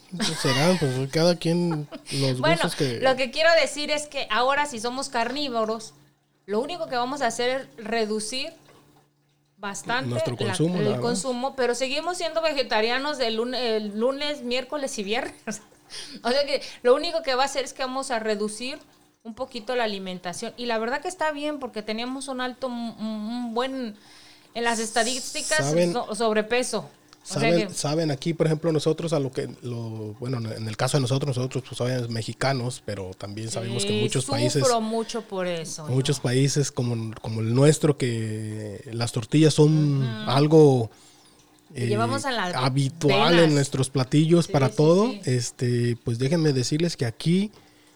Serán, 0.41 0.80
pues 0.80 1.12
cada 1.12 1.36
quien 1.36 1.88
los 2.14 2.41
gustos 2.41 2.76
que... 2.76 2.99
Lo 2.99 3.16
que 3.16 3.30
quiero 3.30 3.49
decir 3.62 3.91
es 3.91 4.08
que 4.08 4.28
ahora 4.32 4.66
si 4.66 4.80
somos 4.80 5.10
carnívoros, 5.10 5.93
lo 6.46 6.60
único 6.60 6.88
que 6.88 6.96
vamos 6.96 7.22
a 7.22 7.28
hacer 7.28 7.50
es 7.78 7.86
reducir 7.86 8.54
bastante 9.58 10.10
Nuestro 10.10 10.36
consumo, 10.36 10.82
el 10.82 11.00
consumo, 11.00 11.56
pero 11.56 11.74
seguimos 11.74 12.18
siendo 12.18 12.41
vegetarianos 12.41 13.18
de 13.18 13.32
lunes, 13.32 13.94
lunes, 13.96 14.41
miércoles 14.41 14.98
y 15.00 15.04
viernes. 15.04 15.36
o 16.24 16.30
sea 16.30 16.46
que 16.46 16.62
lo 16.82 16.94
único 16.94 17.22
que 17.24 17.36
va 17.36 17.44
a 17.44 17.46
hacer 17.46 17.64
es 17.64 17.74
que 17.74 17.84
vamos 17.84 18.12
a 18.12 18.20
reducir 18.20 18.78
un 19.24 19.36
poquito 19.36 19.76
la 19.76 19.86
alimentación. 19.86 20.54
Y 20.58 20.66
la 20.66 20.78
verdad 20.78 21.02
que 21.02 21.08
está 21.08 21.32
bien 21.32 21.60
porque 21.60 21.82
teníamos 21.82 22.28
un 22.28 22.41
alto, 22.41 22.68
un, 22.68 23.54
buen, 23.54 23.96
en 24.54 24.64
las 24.64 24.80
estadísticas, 24.80 25.74
sobrepeso. 26.14 26.89
Saben, 27.24 28.11
aquí, 28.11 28.34
por 28.34 28.47
ejemplo, 28.47 28.71
nosotros 28.74 29.13
a 29.13 29.19
lo 29.19 29.32
que, 29.32 29.49
lo, 29.61 30.13
bueno, 30.19 30.39
en 30.51 30.67
el 30.67 30.76
caso 30.76 30.97
de 30.97 31.01
nosotros, 31.01 31.38
nosotros 31.38 31.63
pues 31.67 31.78
somos 31.78 32.09
mexicanos, 32.09 32.84
pero 32.86 33.11
también 33.17 33.49
sabemos 33.49 33.86
que 33.86 34.01
muchos 34.01 34.26
países... 34.26 34.63
mucho 34.82 35.21
por 35.21 35.47
eso. 35.47 35.88
Muchos 35.88 36.19
países 36.19 36.71
como, 36.71 37.13
como 37.21 37.39
el 37.39 37.53
nuestro, 37.53 37.97
que 37.97 38.82
las 38.91 39.11
tortillas 39.11 39.53
son 39.53 40.03
algo... 40.28 40.91
Eh, 41.76 41.97
habitual 42.53 43.39
en 43.39 43.55
nuestros 43.55 43.89
platillos 43.89 44.47
para 44.47 44.69
todo, 44.69 45.11
este, 45.26 45.97
pues 46.03 46.19
déjenme 46.19 46.53
decirles 46.53 46.95
que 46.95 47.07
aquí, 47.07 47.49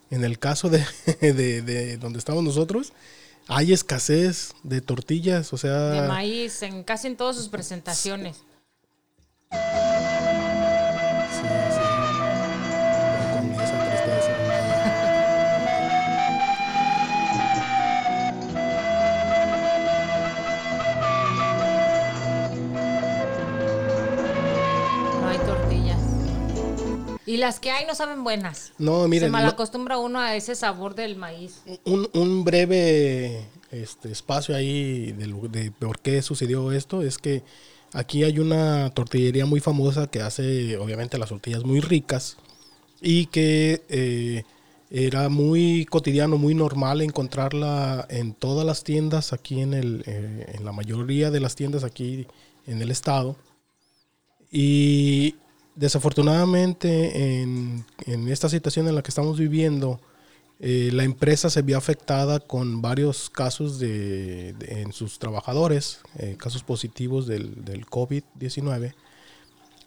en 0.09 0.23
el 0.23 0.39
caso 0.39 0.69
de, 0.69 0.83
de, 1.21 1.61
de 1.61 1.97
donde 1.97 2.17
estamos 2.17 2.43
nosotros, 2.43 2.93
hay 3.47 3.73
escasez 3.73 4.53
de 4.63 4.81
tortillas, 4.81 5.53
o 5.53 5.57
sea... 5.57 6.01
De 6.01 6.07
maíz, 6.07 6.63
en 6.63 6.83
casi 6.83 7.07
en 7.07 7.17
todas 7.17 7.35
sus 7.35 7.49
presentaciones. 7.49 8.37
Y 27.27 27.35
las 27.35 27.59
que 27.59 27.71
hay 27.71 27.85
no 27.85 27.93
saben 27.93 28.23
buenas. 28.23 28.71
No, 28.77 29.05
miren. 29.07 29.27
Se 29.27 29.31
malacostumbra 29.31 29.97
uno 29.97 30.19
a 30.19 30.35
ese 30.37 30.55
sabor 30.55 30.95
del 30.95 31.17
maíz. 31.17 31.61
Un, 31.83 32.09
un 32.13 32.45
breve 32.45 33.45
este, 33.69 34.11
espacio 34.11 34.55
ahí 34.55 35.11
de, 35.11 35.27
de 35.49 35.71
por 35.71 35.99
qué 35.99 36.21
sucedió 36.21 36.71
esto 36.71 37.01
es 37.01 37.17
que 37.17 37.43
Aquí 37.93 38.23
hay 38.23 38.39
una 38.39 38.89
tortillería 38.91 39.45
muy 39.45 39.59
famosa 39.59 40.07
que 40.07 40.21
hace 40.21 40.77
obviamente 40.77 41.17
las 41.17 41.29
tortillas 41.29 41.63
muy 41.63 41.79
ricas 41.79 42.37
y 43.01 43.27
que 43.27 43.81
eh, 43.89 44.43
era 44.89 45.29
muy 45.29 45.85
cotidiano, 45.85 46.37
muy 46.37 46.53
normal 46.53 47.01
encontrarla 47.01 48.05
en 48.09 48.33
todas 48.33 48.65
las 48.65 48.83
tiendas 48.83 49.33
aquí 49.33 49.61
en, 49.61 49.73
el, 49.73 50.03
eh, 50.05 50.53
en 50.55 50.65
la 50.65 50.71
mayoría 50.71 51.31
de 51.31 51.39
las 51.39 51.55
tiendas 51.55 51.83
aquí 51.83 52.27
en 52.65 52.81
el 52.81 52.91
estado. 52.91 53.35
Y 54.51 55.35
desafortunadamente 55.75 57.41
en, 57.41 57.85
en 58.05 58.27
esta 58.29 58.49
situación 58.49 58.87
en 58.87 58.95
la 58.95 59.01
que 59.01 59.11
estamos 59.11 59.37
viviendo, 59.37 59.99
eh, 60.59 60.89
la 60.91 61.03
empresa 61.03 61.49
se 61.49 61.61
vio 61.61 61.77
afectada 61.77 62.39
con 62.39 62.81
varios 62.81 63.29
casos 63.29 63.79
de, 63.79 64.55
en 64.67 64.91
sus 64.91 65.19
trabajadores, 65.19 65.99
eh, 66.17 66.35
casos 66.37 66.63
positivos 66.63 67.27
del, 67.27 67.63
del 67.63 67.85
COVID-19, 67.85 68.95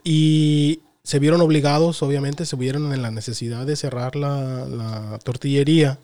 y 0.04 0.80
se 1.02 1.18
vieron 1.18 1.40
obligados, 1.40 2.02
obviamente, 2.02 2.46
se 2.46 2.56
vieron 2.56 2.92
en 2.92 3.02
la 3.02 3.10
necesidad 3.10 3.66
de 3.66 3.74
cerrar 3.74 4.14
la, 4.14 4.64
la 4.66 5.18
tortillería 5.24 5.98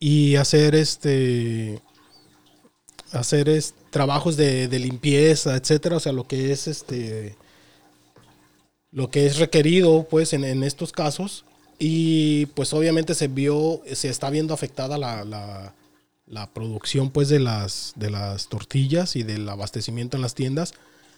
y 0.00 0.36
hacer 0.36 0.74
este 0.74 1.82
hacer 3.12 3.48
es, 3.48 3.74
trabajos 3.90 4.36
de, 4.36 4.68
de, 4.68 4.78
limpieza, 4.78 5.56
etcétera, 5.56 5.96
o 5.96 6.00
sea, 6.00 6.12
lo 6.12 6.26
que 6.26 6.52
es 6.52 6.68
este 6.68 7.36
lo 8.92 9.10
que 9.10 9.26
es 9.26 9.38
requerido 9.38 10.06
pues 10.08 10.32
en, 10.32 10.44
en, 10.44 10.62
estos 10.64 10.90
casos 10.90 11.44
y 11.80 12.46
pues 12.46 12.72
obviamente 12.72 13.14
se 13.16 13.26
vio 13.26 13.82
se 13.92 14.08
está 14.08 14.30
viendo 14.30 14.54
afectada 14.54 14.98
la, 14.98 15.24
la, 15.24 15.74
la, 16.26 16.46
producción 16.52 17.10
pues 17.10 17.28
de 17.28 17.40
las 17.40 17.94
de 17.96 18.10
las 18.10 18.48
tortillas 18.48 19.16
y 19.16 19.24
del 19.24 19.48
abastecimiento 19.48 20.16
en 20.16 20.22
las 20.22 20.36
tiendas 20.36 20.74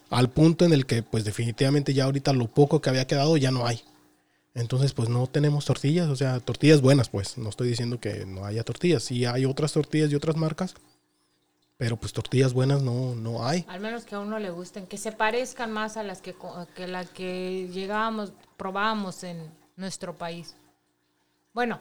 al 0.08 0.30
punto 0.30 0.64
en 0.64 0.72
el 0.72 0.86
que 0.86 1.02
pues 1.02 1.24
definitivamente 1.24 1.92
ya 1.92 2.04
ahorita 2.04 2.32
lo 2.32 2.46
poco 2.46 2.80
que 2.80 2.88
había 2.88 3.06
quedado 3.06 3.36
ya 3.36 3.50
no 3.50 3.66
hay 3.66 3.82
entonces, 4.54 4.92
pues 4.92 5.08
no 5.08 5.26
tenemos 5.26 5.64
tortillas, 5.64 6.08
o 6.08 6.16
sea, 6.16 6.38
tortillas 6.40 6.82
buenas, 6.82 7.08
pues. 7.08 7.38
No 7.38 7.48
estoy 7.48 7.68
diciendo 7.68 8.00
que 8.00 8.26
no 8.26 8.44
haya 8.44 8.62
tortillas. 8.64 9.02
Sí 9.02 9.24
hay 9.24 9.46
otras 9.46 9.72
tortillas 9.72 10.10
y 10.12 10.14
otras 10.14 10.36
marcas, 10.36 10.74
pero 11.78 11.96
pues 11.96 12.12
tortillas 12.12 12.52
buenas 12.52 12.82
no, 12.82 13.14
no 13.14 13.46
hay. 13.46 13.64
Al 13.68 13.80
menos 13.80 14.04
que 14.04 14.14
a 14.14 14.20
uno 14.20 14.38
le 14.38 14.50
gusten, 14.50 14.86
que 14.86 14.98
se 14.98 15.12
parezcan 15.12 15.72
más 15.72 15.96
a 15.96 16.02
las 16.02 16.20
que, 16.20 16.34
que 16.74 16.86
las 16.86 17.08
que 17.10 17.68
llegábamos, 17.72 18.32
probábamos 18.58 19.24
en 19.24 19.50
nuestro 19.76 20.16
país. 20.16 20.54
Bueno, 21.52 21.80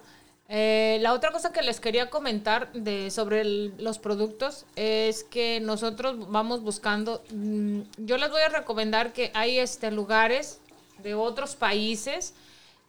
eh, 0.49 0.97
la 1.01 1.13
otra 1.13 1.31
cosa 1.31 1.53
que 1.53 1.61
les 1.61 1.79
quería 1.79 2.09
comentar 2.09 2.73
de, 2.73 3.09
sobre 3.09 3.45
los 3.45 3.99
productos 3.99 4.65
es 4.75 5.23
que 5.23 5.61
nosotros 5.61 6.29
vamos 6.29 6.61
buscando, 6.61 7.23
mm, 7.31 7.81
yo 7.97 8.17
les 8.17 8.29
voy 8.29 8.41
a 8.41 8.49
recomendar 8.49 9.13
que 9.13 9.31
hay 9.33 9.59
este, 9.59 9.91
lugares 9.91 10.59
de 11.03 11.15
otros 11.15 11.55
países 11.55 12.33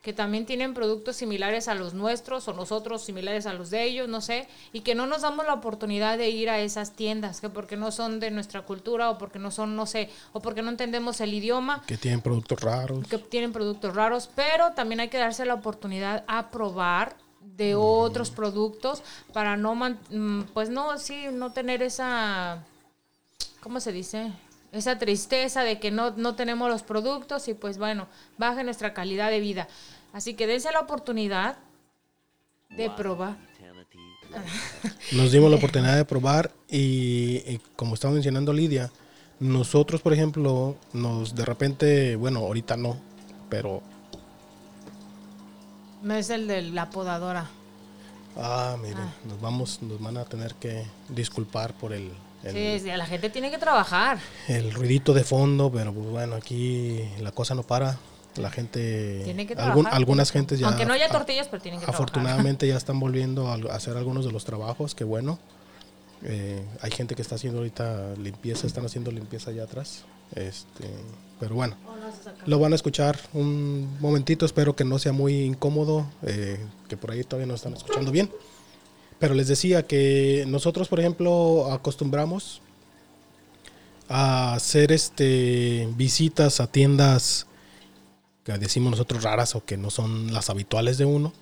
que 0.03 0.13
también 0.13 0.47
tienen 0.47 0.75
productos 0.75 1.15
similares 1.17 1.69
a 1.69 1.77
los 1.77 1.95
nuestros 1.95 2.49
o 2.49 2.53
nosotros 2.53 3.05
similares 3.05 3.47
a 3.47 3.55
los 3.55 3.71
de 3.71 3.85
ellos, 3.85 4.09
no 4.09 4.21
sé, 4.21 4.49
y 4.73 4.81
que 4.81 4.97
no 4.97 5.07
nos 5.07 5.23
damos 5.23 5.47
la 5.47 5.55
oportunidad 5.55 6.19
de 6.19 6.29
ir 6.29 6.51
a 6.51 6.59
esas 6.59 6.93
tiendas, 6.93 7.41
que 7.41 7.49
porque 7.49 7.77
no 7.77 7.93
son 7.93 8.19
de 8.19 8.33
nuestra 8.33 8.63
cultura 8.63 9.11
o 9.11 9.19
porque 9.19 9.39
no 9.39 9.53
son, 9.53 9.77
no 9.77 9.87
sé, 9.87 10.11
o 10.33 10.41
porque 10.41 10.63
no 10.63 10.71
entendemos 10.71 11.21
el 11.21 11.33
idioma. 11.33 11.83
Que 11.87 11.97
tienen 11.97 12.21
productos 12.21 12.61
raros. 12.61 13.07
Que 13.07 13.19
tienen 13.19 13.53
productos 13.53 13.95
raros, 13.95 14.29
pero 14.35 14.73
también 14.73 15.01
hay 15.01 15.09
que 15.09 15.19
darse 15.19 15.47
la 15.47 15.55
oportunidad 15.55 16.25
a 16.27 16.51
probar 16.51 17.17
de 17.41 17.77
otros 17.77 18.31
productos 18.31 19.05
para 19.33 19.57
no, 19.57 19.75
mm, 19.75 20.43
pues 20.53 20.69
no, 20.69 20.99
sí, 20.99 21.27
no 21.33 21.53
tener 21.53 21.81
esa, 21.81 22.65
¿cómo 23.61 23.79
se 23.79 23.93
dice? 23.93 24.33
Esa 24.73 24.99
tristeza 24.99 25.63
de 25.63 25.79
que 25.79 25.91
no, 25.91 26.13
no 26.13 26.35
tenemos 26.35 26.69
los 26.71 26.83
productos 26.83 27.47
y 27.49 27.55
pues 27.55 27.79
bueno, 27.79 28.09
baje 28.39 28.65
nuestra 28.65 28.95
calidad 28.95 29.31
de 29.31 29.41
vida. 29.41 29.69
Así 30.13 30.35
que 30.35 30.47
dense 30.47 30.73
la 30.73 30.81
oportunidad 30.81 31.59
de 32.71 32.91
probar. 32.91 33.37
Nos 35.13 35.31
dimos 35.31 35.51
la 35.51 35.59
oportunidad 35.59 35.97
de 35.97 36.07
probar 36.07 36.53
y, 36.71 37.59
como 37.77 37.95
estaba 37.95 38.15
mencionando 38.15 38.53
Lidia, 38.53 38.91
nosotros 39.41 40.01
por 40.01 40.15
ejemplo, 40.15 40.77
nos 40.95 41.35
de 41.35 41.45
repente, 41.45 42.17
bueno, 42.17 42.41
ahorita 42.41 42.77
no, 42.77 42.97
pero... 43.51 43.83
No 46.03 46.15
es 46.15 46.31
el 46.31 46.49
de 46.49 46.63
la 46.63 46.91
podadora. 46.91 47.51
Ah, 48.37 48.77
miren, 48.81 48.99
ah. 48.99 49.15
nos 49.29 49.41
vamos, 49.41 49.83
nos 49.83 50.01
van 50.01 50.17
a 50.17 50.25
tener 50.25 50.55
que 50.55 50.87
disculpar 51.11 51.75
por 51.75 51.93
el 51.93 52.11
sí, 52.51 52.81
la 52.85 53.07
gente 53.07 53.31
tiene 53.31 53.51
que 53.51 53.59
trabajar. 53.59 54.19
El 54.49 54.73
ruidito 54.73 55.15
de 55.15 55.25
fondo, 55.25 55.71
pero 55.71 55.93
pues 55.93 56.07
bueno, 56.07 56.37
aquí 56.37 57.01
la 57.21 57.33
cosa 57.33 57.55
no 57.55 57.63
para. 57.63 57.99
La 58.37 58.51
gente. 58.51 59.21
Tiene 59.25 59.47
que 59.47 59.55
trabajar. 59.55 59.93
algunas 59.93 60.31
gentes 60.31 60.59
ya. 60.59 60.69
Aunque 60.69 60.87
no 60.87 60.95
haya 60.95 61.09
tortillas, 61.09 61.49
pero 61.49 61.63
tienen 61.63 61.81
que 61.81 61.87
Afortunadamente 61.87 62.67
ya 62.67 62.77
están 62.77 62.99
volviendo 62.99 63.49
a 63.49 63.55
hacer 63.75 63.97
algunos 63.97 64.25
de 64.25 64.33
los 64.33 64.45
trabajos, 64.45 64.95
que 64.95 65.05
bueno. 65.05 65.39
Eh, 66.25 66.65
hay 66.81 66.91
gente 66.93 67.17
que 67.17 67.23
está 67.23 67.35
haciendo 67.35 67.59
ahorita 67.59 68.15
limpieza, 68.17 68.67
están 68.67 68.87
haciendo 68.87 69.11
limpieza 69.11 69.51
allá 69.51 69.65
atrás. 69.65 70.05
Este, 70.35 70.89
pero 71.41 71.57
bueno, 71.57 71.77
lo 72.47 72.59
van 72.59 72.73
a 72.73 72.77
escuchar 72.77 73.19
un 73.33 73.99
momentito. 74.01 74.47
Espero 74.47 74.75
que 74.75 74.85
no 74.85 74.99
sea 74.99 75.13
muy 75.13 75.43
incómodo, 75.43 76.07
eh, 76.23 76.65
que 76.89 76.97
por 76.97 77.11
ahí 77.11 77.25
todavía 77.25 77.47
no 77.47 77.55
están 77.55 77.75
escuchando 77.75 78.11
bien. 78.13 78.31
Pero 79.23 79.35
les 79.35 79.47
decía 79.47 79.87
que 79.87 80.45
nosotros, 80.49 80.89
por 80.89 80.99
ejemplo, 80.99 81.73
acostumbramos 81.73 82.61
a 84.09 84.55
hacer 84.55 84.91
este 84.91 85.89
visitas 85.97 86.59
a 86.59 86.67
tiendas 86.67 87.47
que 88.43 88.59
decimos 88.59 88.91
nosotros 88.91 89.23
raras 89.23 89.55
o 89.55 89.65
que 89.65 89.77
no 89.77 89.91
son 89.91 90.33
las 90.33 90.51
habituales 90.51 90.99
de 90.99 91.05
uno. 91.05 91.33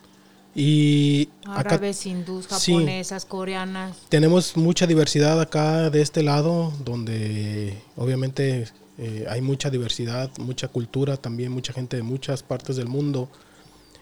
Y 0.54 1.30
árabes, 1.46 2.04
hindús, 2.04 2.48
japonesas, 2.48 3.24
coreanas. 3.24 3.96
Tenemos 4.10 4.58
mucha 4.58 4.86
diversidad 4.86 5.40
acá 5.40 5.88
de 5.88 6.02
este 6.02 6.22
lado, 6.22 6.74
donde 6.84 7.82
obviamente 7.96 8.68
eh, 8.98 9.24
hay 9.26 9.40
mucha 9.40 9.70
diversidad, 9.70 10.30
mucha 10.36 10.68
cultura, 10.68 11.16
también 11.16 11.50
mucha 11.50 11.72
gente 11.72 11.96
de 11.96 12.02
muchas 12.02 12.42
partes 12.42 12.76
del 12.76 12.88
mundo. 12.88 13.30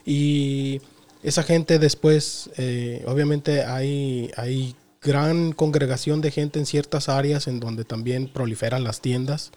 Y 0.05 0.81
esa 1.23 1.43
gente 1.43 1.79
después, 1.79 2.51
eh, 2.57 3.05
obviamente 3.07 3.65
hay, 3.65 4.31
hay 4.37 4.75
gran 5.03 5.53
congregación 5.53 6.21
de 6.21 6.31
gente 6.31 6.59
en 6.59 6.67
ciertas 6.67 7.09
áreas 7.09 7.47
en 7.47 7.61
donde 7.61 7.85
también 7.85 8.29
proliferan 8.29 8.85
las 8.85 9.01
tiendas 9.01 9.53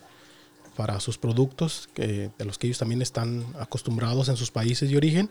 para 0.76 0.99
sus 0.99 1.18
productos, 1.18 1.89
de 1.95 2.32
los 2.45 2.57
que 2.57 2.68
ellos 2.68 2.80
también 2.80 3.01
están 3.01 3.45
acostumbrados 3.59 4.30
en 4.30 4.38
sus 4.38 4.51
países 4.51 4.89
de 4.89 4.97
origen. 4.97 5.30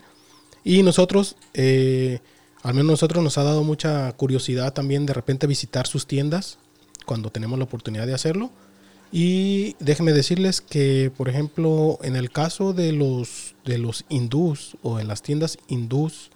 Y 0.65 0.83
nosotros, 0.83 1.37
eh, 1.55 2.21
al 2.63 2.75
menos 2.75 2.91
nosotros 2.91 3.25
nos 3.25 3.39
ha 3.39 3.43
dado 3.43 3.65
mucha 3.65 4.13
curiosidad 4.13 4.73
también 4.73 5.07
de 5.07 5.15
repente 5.15 5.47
visitar 5.47 5.87
sus 5.87 6.07
tiendas 6.07 6.59
cuando 7.07 7.31
tenemos 7.31 7.59
la 7.59 7.65
oportunidad 7.65 8.07
de 8.07 8.15
hacerlo 8.15 8.51
y 9.13 9.75
déjenme 9.81 10.13
decirles 10.13 10.61
que, 10.61 11.11
por 11.17 11.29
ejemplo, 11.29 11.99
en 12.03 12.15
el 12.15 12.31
caso 12.31 12.73
de 12.73 12.93
los, 12.93 13.55
de 13.65 13.79
los 13.79 14.05
hindús 14.09 14.77
o 14.83 15.01
en 15.01 15.09
las 15.09 15.23
tiendas 15.23 15.59
hindús, 15.69 16.31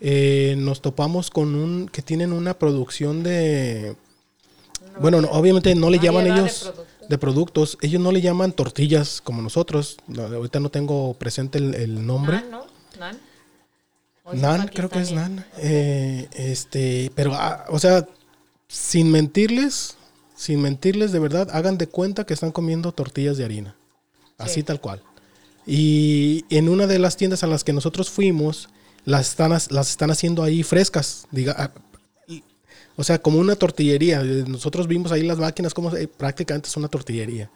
eh, 0.00 0.54
nos 0.56 0.80
topamos 0.80 1.30
con 1.30 1.54
un 1.54 1.88
que 1.88 2.02
tienen 2.02 2.32
una 2.32 2.54
producción 2.54 3.22
de... 3.22 3.96
Bueno, 5.00 5.18
obviamente 5.30 5.74
no 5.74 5.90
le 5.90 5.98
llaman 5.98 6.26
ellos 6.26 6.72
de 7.08 7.18
productos. 7.18 7.76
ellos 7.82 8.00
no 8.00 8.12
le 8.12 8.20
llaman 8.20 8.52
tortillas 8.52 9.20
como 9.20 9.42
nosotros. 9.42 9.96
ahorita 10.16 10.60
no 10.60 10.70
tengo 10.70 11.14
presente 11.14 11.58
el, 11.58 12.06
nombre. 12.06 12.36
Nan, 12.36 12.50
¿no? 12.50 12.66
Nan. 12.98 13.20
Nan, 14.32 14.68
creo 14.68 14.88
que 14.88 15.00
es 15.00 15.12
Nan. 15.12 15.44
Eh, 15.58 16.28
este, 16.32 17.10
pero, 17.16 17.34
ah, 17.34 17.64
o 17.68 17.78
sea, 17.78 18.06
sin 18.68 19.10
mentirles, 19.10 19.96
sin 20.40 20.62
mentirles 20.62 21.12
de 21.12 21.18
verdad, 21.18 21.50
hagan 21.52 21.76
de 21.76 21.86
cuenta 21.86 22.24
que 22.24 22.32
están 22.32 22.50
comiendo 22.50 22.92
tortillas 22.92 23.36
de 23.36 23.44
harina. 23.44 23.76
Así 24.38 24.62
tal 24.62 24.80
cual. 24.80 25.02
Y 25.66 26.46
en 26.48 26.70
una 26.70 26.86
de 26.86 26.98
las 26.98 27.18
tiendas 27.18 27.42
a 27.44 27.46
las 27.46 27.62
que 27.62 27.74
nosotros 27.74 28.08
fuimos, 28.08 28.70
las 29.04 29.28
están, 29.28 29.50
las 29.50 29.90
están 29.90 30.10
haciendo 30.10 30.42
ahí 30.42 30.62
frescas. 30.62 31.26
Diga, 31.30 31.54
ah, 31.58 31.72
o 32.96 33.04
sea, 33.04 33.20
como 33.20 33.38
una 33.38 33.54
tortillería. 33.54 34.22
Nosotros 34.22 34.86
vimos 34.86 35.12
ahí 35.12 35.24
las 35.24 35.36
máquinas 35.36 35.74
como 35.74 35.94
eh, 35.94 36.08
prácticamente 36.08 36.70
es 36.70 36.76
una 36.78 36.88
tortillería. 36.88 37.50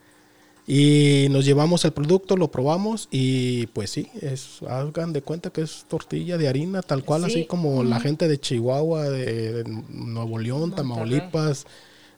Y 0.66 1.28
nos 1.30 1.46
llevamos 1.46 1.86
el 1.86 1.92
producto, 1.92 2.36
lo 2.36 2.50
probamos 2.50 3.08
y 3.10 3.66
pues 3.68 3.88
sí, 3.88 4.08
es, 4.20 4.60
hagan 4.68 5.14
de 5.14 5.22
cuenta 5.22 5.48
que 5.48 5.62
es 5.62 5.86
tortilla 5.88 6.36
de 6.36 6.48
harina, 6.48 6.82
tal 6.82 7.02
cual, 7.02 7.24
así 7.24 7.46
como 7.46 7.82
la 7.82 7.98
gente 7.98 8.28
de 8.28 8.38
Chihuahua, 8.38 9.08
de, 9.08 9.64
Nuevo 9.88 10.38
León, 10.38 10.74
Tamaulipas, 10.74 11.66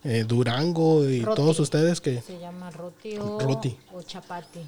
eh, 0.07 0.25
Durango 0.25 1.09
y 1.09 1.23
todos 1.23 1.59
ustedes 1.59 2.01
que... 2.01 2.21
Se 2.23 2.39
llama 2.39 2.71
roti 2.71 3.17
o, 3.19 4.03
chapati. 4.03 4.61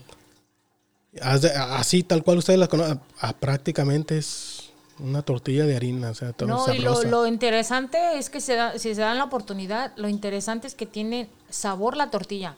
Así, 1.23 2.03
tal 2.03 2.23
cual 2.23 2.39
ustedes 2.39 2.59
la 2.59 2.67
conocen, 2.67 3.01
prácticamente 3.41 4.19
es 4.19 4.71
una 4.99 5.23
tortilla 5.23 5.65
de 5.65 5.77
harina. 5.77 6.11
O 6.11 6.15
sea, 6.15 6.35
no, 6.47 6.73
y 6.73 6.79
lo, 6.79 7.27
interesante 7.27 8.19
es 8.19 8.31
que 8.31 8.41
se 8.41 8.59
si 8.79 8.95
se 8.95 9.01
dan 9.01 9.19
la 9.19 9.25
oportunidad, 9.25 9.93
lo 9.97 10.09
interesante 10.09 10.67
es 10.67 10.75
que 10.75 10.87
tiene 10.87 11.29
sabor 11.49 11.97
la 11.97 12.11
tortilla. 12.11 12.57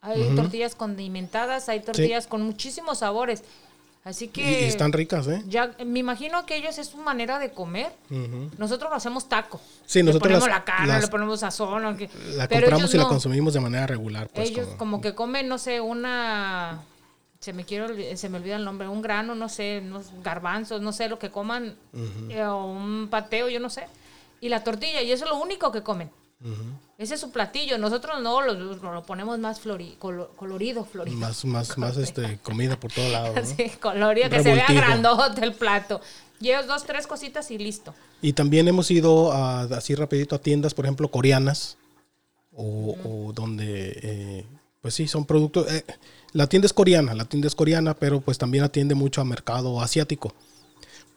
Hay 0.00 0.34
tortillas 0.36 0.74
condimentadas, 0.74 1.68
hay 1.68 1.80
tortillas 1.80 2.26
con 2.26 2.42
muchísimos 2.42 2.98
sabores. 2.98 3.42
Así 4.04 4.28
que. 4.28 4.62
Y, 4.62 4.64
están 4.64 4.92
ricas, 4.92 5.26
¿eh? 5.28 5.42
Ya, 5.46 5.74
me 5.84 5.98
imagino 5.98 6.46
que 6.46 6.56
ellos 6.56 6.78
es 6.78 6.88
su 6.88 6.96
manera 6.98 7.38
de 7.38 7.50
comer. 7.50 7.92
Nosotros 8.56 8.90
lo 8.90 8.96
hacemos 8.96 9.28
taco. 9.28 9.60
Sí, 9.86 10.02
nosotros. 10.02 10.30
Le 10.30 10.38
ponemos 10.38 10.48
la 10.48 10.64
carne, 10.64 11.00
le 11.00 11.08
ponemos 11.08 11.40
sazón. 11.40 11.84
Aunque, 11.84 12.08
la 12.34 12.48
compramos 12.48 12.94
y 12.94 12.98
la 12.98 13.04
consumimos 13.06 13.54
de 13.54 13.60
manera 13.60 13.86
regular. 13.86 14.28
Pues, 14.28 14.50
ellos 14.50 14.68
como, 14.76 15.00
que 15.00 15.14
comen, 15.14 15.48
no 15.48 15.58
sé, 15.58 15.80
una. 15.80 16.82
Se 17.40 17.52
me, 17.52 17.64
quiero, 17.64 17.94
se 18.16 18.28
me 18.28 18.38
olvida 18.38 18.56
el 18.56 18.64
nombre, 18.64 18.88
un 18.88 19.00
grano, 19.00 19.36
no 19.36 19.48
sé, 19.48 19.80
unos 19.84 20.06
garbanzos, 20.24 20.80
no 20.80 20.92
sé 20.92 21.08
lo 21.08 21.20
que 21.20 21.30
coman, 21.30 21.76
eh, 22.30 22.42
o 22.42 22.66
un 22.66 23.06
pateo, 23.08 23.48
yo 23.48 23.60
no 23.60 23.70
sé. 23.70 23.86
Y 24.40 24.48
la 24.48 24.64
tortilla, 24.64 25.02
y 25.02 25.12
eso 25.12 25.24
es 25.24 25.30
lo 25.30 25.36
único 25.36 25.70
que 25.70 25.82
comen. 25.82 26.10
Ese 26.98 27.14
es 27.14 27.20
su 27.20 27.30
platillo. 27.30 27.78
Nosotros 27.78 28.20
no 28.22 28.40
lo, 28.42 28.54
lo 28.54 29.02
ponemos 29.02 29.38
más 29.38 29.60
flori, 29.60 29.96
colorido, 29.98 30.84
florido. 30.84 31.16
Más, 31.16 31.44
más, 31.44 31.76
más 31.78 31.96
este, 31.98 32.38
comida 32.42 32.78
por 32.78 32.92
todos 32.92 33.10
lados. 33.10 33.34
¿no? 33.34 33.64
colorido, 33.80 34.30
que 34.30 34.42
se 34.42 34.54
vea 34.54 34.66
grandote 34.68 35.44
el 35.44 35.54
plato. 35.54 36.00
Y 36.40 36.50
ellos 36.50 36.66
dos, 36.66 36.84
tres 36.84 37.06
cositas 37.06 37.50
y 37.50 37.58
listo. 37.58 37.94
Y 38.22 38.32
también 38.32 38.68
hemos 38.68 38.90
ido 38.90 39.32
a, 39.32 39.62
así 39.62 39.94
rapidito 39.94 40.36
a 40.36 40.38
tiendas, 40.38 40.74
por 40.74 40.84
ejemplo, 40.84 41.10
coreanas, 41.10 41.76
o, 42.54 43.32
donde, 43.34 43.98
eh, 44.02 44.46
pues 44.80 44.94
sí, 44.94 45.08
son 45.08 45.24
productos... 45.24 45.70
Eh, 45.72 45.84
la 46.32 46.46
tienda 46.46 46.66
es 46.66 46.72
coreana, 46.72 47.14
la 47.14 47.24
tienda 47.24 47.48
es 47.48 47.54
coreana, 47.54 47.94
pero 47.94 48.20
pues 48.20 48.38
también 48.38 48.62
atiende 48.62 48.94
mucho 48.94 49.20
a 49.20 49.24
mercado 49.24 49.80
asiático. 49.80 50.34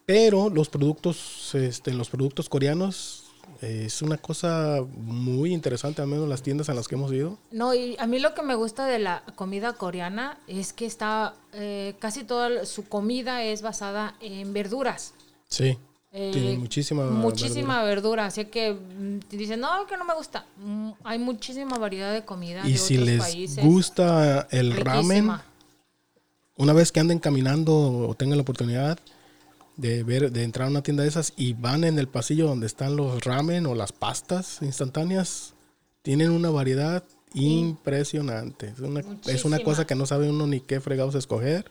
Pero 0.06 0.50
los 0.50 0.70
productos, 0.70 1.54
este, 1.54 1.94
los 1.94 2.10
productos 2.10 2.50
coreanos 2.50 3.21
es 3.62 4.02
una 4.02 4.18
cosa 4.18 4.84
muy 4.96 5.54
interesante, 5.54 6.02
al 6.02 6.08
menos 6.08 6.28
las 6.28 6.42
tiendas 6.42 6.70
a 6.70 6.74
las 6.74 6.88
que 6.88 6.96
hemos 6.96 7.12
ido. 7.14 7.38
No, 7.52 7.74
y 7.74 7.96
a 8.00 8.08
mí 8.08 8.20
lo 8.20 8.34
que 8.34 8.42
me 8.42 8.56
gusta 8.56 8.88
de 8.88 8.98
la 9.00 9.24
comida 9.36 9.74
coreana 9.74 10.40
es 10.48 10.74
que 10.74 10.86
está, 10.86 11.36
eh, 11.54 11.94
casi 12.00 12.24
toda 12.24 12.66
su 12.66 12.88
comida 12.88 13.44
es 13.44 13.62
basada 13.62 14.16
en 14.20 14.52
verduras. 14.54 15.14
Sí. 15.48 15.78
tiene 16.12 16.58
muchísima 16.58 17.06
muchísima 17.06 17.84
verdura. 17.84 18.26
así 18.26 18.46
que 18.46 18.74
mm, 18.74 19.20
dicen 19.30 19.62
no 19.62 19.86
que 19.88 19.96
no 19.96 20.04
me 20.04 20.14
gusta 20.14 20.46
mm, 20.58 20.92
hay 21.06 21.20
muchísima 21.20 21.78
variedad 21.78 22.14
de 22.14 22.26
comida 22.26 22.68
y 22.68 22.78
si 22.78 22.98
les 22.98 23.58
gusta 23.58 24.48
el 24.52 24.76
ramen 24.76 25.32
una 26.58 26.74
vez 26.74 26.92
que 26.92 27.00
anden 27.00 27.20
caminando 27.20 28.08
o 28.10 28.14
tengan 28.14 28.38
la 28.38 28.42
oportunidad 28.42 29.00
de 29.78 30.04
ver, 30.04 30.32
de 30.32 30.44
entrar 30.44 30.68
a 30.68 30.72
una 30.72 30.84
tienda 30.84 31.04
de 31.04 31.10
esas 31.10 31.34
y 31.36 31.54
van 31.54 31.84
en 31.84 31.98
el 31.98 32.08
pasillo 32.08 32.48
donde 32.48 32.68
están 32.68 32.96
los 32.96 33.24
ramen 33.24 33.66
o 33.66 33.76
las 33.76 33.92
pastas 33.92 34.60
instantáneas, 34.62 35.54
tienen 36.02 36.32
una 36.32 36.50
variedad 36.50 37.04
impresionante. 37.34 38.68
Es 38.68 38.80
una, 38.80 39.02
es 39.26 39.46
una, 39.46 39.60
cosa 39.60 39.86
que 39.86 39.96
no 39.96 40.06
sabe 40.06 40.30
uno 40.30 40.48
ni 40.48 40.60
qué 40.60 40.82
fregados 40.82 41.16
escoger, 41.16 41.66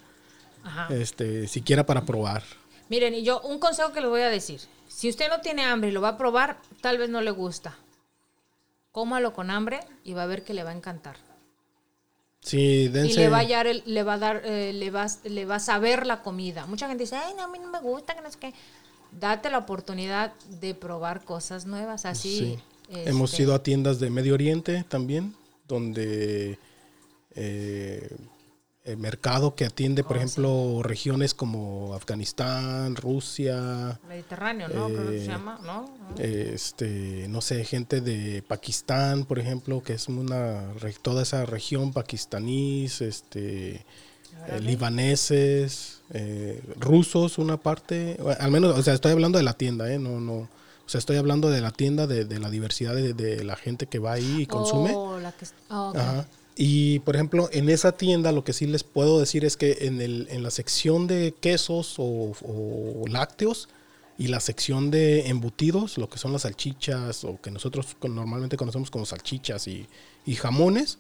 este, 0.91 1.49
siquiera 1.49 1.87
para 1.87 2.05
probar. 2.05 2.43
Miren, 2.89 3.15
y 3.15 3.23
yo 3.23 3.41
un 3.43 3.59
consejo 3.59 3.93
que 3.93 4.01
les 4.01 4.11
voy 4.11 4.23
a 4.23 4.31
decir. 4.31 4.61
Si 4.89 5.09
usted 5.09 5.29
no 5.29 5.41
tiene 5.41 5.63
hambre 5.65 5.91
y 5.91 5.93
lo 5.93 6.01
va 6.01 6.11
a 6.11 6.19
probar, 6.19 6.61
tal 6.81 6.99
vez 6.99 7.09
no 7.09 7.21
le 7.21 7.31
gusta. 7.31 7.79
Cómalo 8.91 9.33
con 9.33 9.51
hambre 9.51 9.81
y 10.03 10.15
va 10.15 10.25
a 10.25 10.27
ver 10.27 10.43
que 10.43 10.53
le 10.53 10.65
va 10.65 10.71
a 10.71 10.75
encantar. 10.75 11.17
Sí, 12.41 12.89
dense. 12.89 13.13
Y 13.13 13.17
le 13.17 13.29
va 13.29 13.41
a 13.41 13.47
dar, 13.47 13.67
le 13.67 14.03
va 14.03 14.15
a 14.15 14.19
dar, 14.19 14.43
eh, 14.45 14.73
le 14.73 14.91
va, 14.91 15.07
le 15.25 15.45
va 15.45 15.57
a 15.57 15.61
saber 15.61 16.07
la 16.07 16.23
comida. 16.23 16.67
Mucha 16.67 16.89
gente 16.89 17.05
dice, 17.05 17.17
ay, 17.17 17.35
no, 17.37 17.43
a 17.43 17.49
mí 17.49 17.59
no 17.59 17.69
me 17.71 17.81
gusta, 17.81 18.15
que 18.15 18.23
no 18.23 18.29
es 18.29 18.37
que. 18.37 18.53
Date 19.13 19.51
la 19.51 19.59
oportunidad 19.59 20.33
de 20.61 20.73
probar 20.73 21.25
cosas 21.25 21.67
nuevas, 21.67 22.05
así. 22.05 22.59
Hemos 22.89 23.33
este 23.33 23.43
ido 23.43 23.55
a 23.55 23.63
tiendas 23.63 23.99
de 23.99 24.09
Medio 24.09 24.35
Oriente 24.35 24.85
también, 24.89 25.35
donde 25.67 26.59
eh, 27.35 28.17
el 28.85 28.97
mercado 28.97 29.55
que 29.55 29.67
atiende, 29.67 30.03
por 30.03 30.17
oh, 30.17 30.21
ejemplo, 30.21 30.83
regiones 30.83 31.35
como 31.35 31.95
Afganistán, 31.95 32.97
Rusia. 32.97 34.01
Mediterráneo, 34.09 34.69
¿no? 34.69 34.87
Creo 34.87 35.11
que 35.11 35.19
se 35.19 35.25
eh, 35.25 35.27
llama, 35.27 35.61
¿no? 35.63 35.95
Este, 36.19 37.27
no 37.29 37.41
sé, 37.43 37.65
gente 37.65 38.01
de 38.01 38.43
Pakistán, 38.43 39.25
por 39.25 39.39
ejemplo, 39.39 39.83
que 39.83 39.93
es 39.93 40.09
una 40.09 40.73
toda 41.03 41.23
esa 41.23 41.45
región 41.45 41.93
pakistaníes, 41.93 43.03
este, 43.03 43.85
eh, 44.49 44.61
libaneses, 44.61 46.01
eh, 46.11 46.63
rusos, 46.77 47.37
una 47.37 47.59
parte, 47.59 48.19
al 48.39 48.51
menos, 48.51 48.79
o 48.79 48.83
sea, 48.83 48.95
estoy 48.95 49.13
hablando 49.13 49.39
de 49.39 49.45
la 49.45 49.53
tienda, 49.53 49.93
¿eh? 49.93 49.99
No, 49.99 50.21
no. 50.21 50.49
O 50.87 50.93
sea, 50.93 50.99
estoy 50.99 51.19
hablando 51.19 51.51
de 51.51 51.61
la 51.61 51.71
tienda, 51.71 52.07
de, 52.09 52.25
de 52.25 52.41
la 52.41 52.51
diversidad 52.51 52.95
de, 52.95 53.45
la 53.45 53.55
gente 53.55 53.87
que 53.87 54.01
va 54.01 54.13
ahí 54.13 54.41
y 54.41 54.47
consume. 54.47 54.93
Oh, 54.93 55.21
la 55.21 55.31
que, 55.33 55.47
oh, 55.69 55.93
Ajá. 55.95 56.27
Y 56.63 56.99
por 56.99 57.15
ejemplo, 57.17 57.49
en 57.53 57.71
esa 57.71 57.93
tienda 57.93 58.33
lo 58.33 58.45
que 58.45 58.53
sí 58.53 58.67
les 58.67 58.85
puedo 58.85 59.19
decir 59.19 59.47
es 59.47 59.57
que 59.57 59.79
en, 59.81 60.03
el, 60.03 60.29
en 60.31 60.43
la 60.43 60.51
sección 60.51 61.07
de 61.07 61.33
quesos 61.41 61.95
o, 61.97 62.35
lácteos 63.09 63.71
y 64.19 64.27
la 64.27 64.41
sección 64.41 64.91
de 64.91 65.29
embutidos, 65.29 65.97
lo 65.97 66.11
que 66.11 66.19
son 66.19 66.35
las 66.35 66.43
salchichas 66.43 67.25
o 67.25 67.41
que 67.41 67.51
nosotros 67.51 67.97
normalmente 68.03 68.59
conocemos 68.59 68.91
como 68.91 69.07
salchichas 69.07 69.67
y, 69.69 69.87
y 70.27 70.35
jamones, 70.35 70.99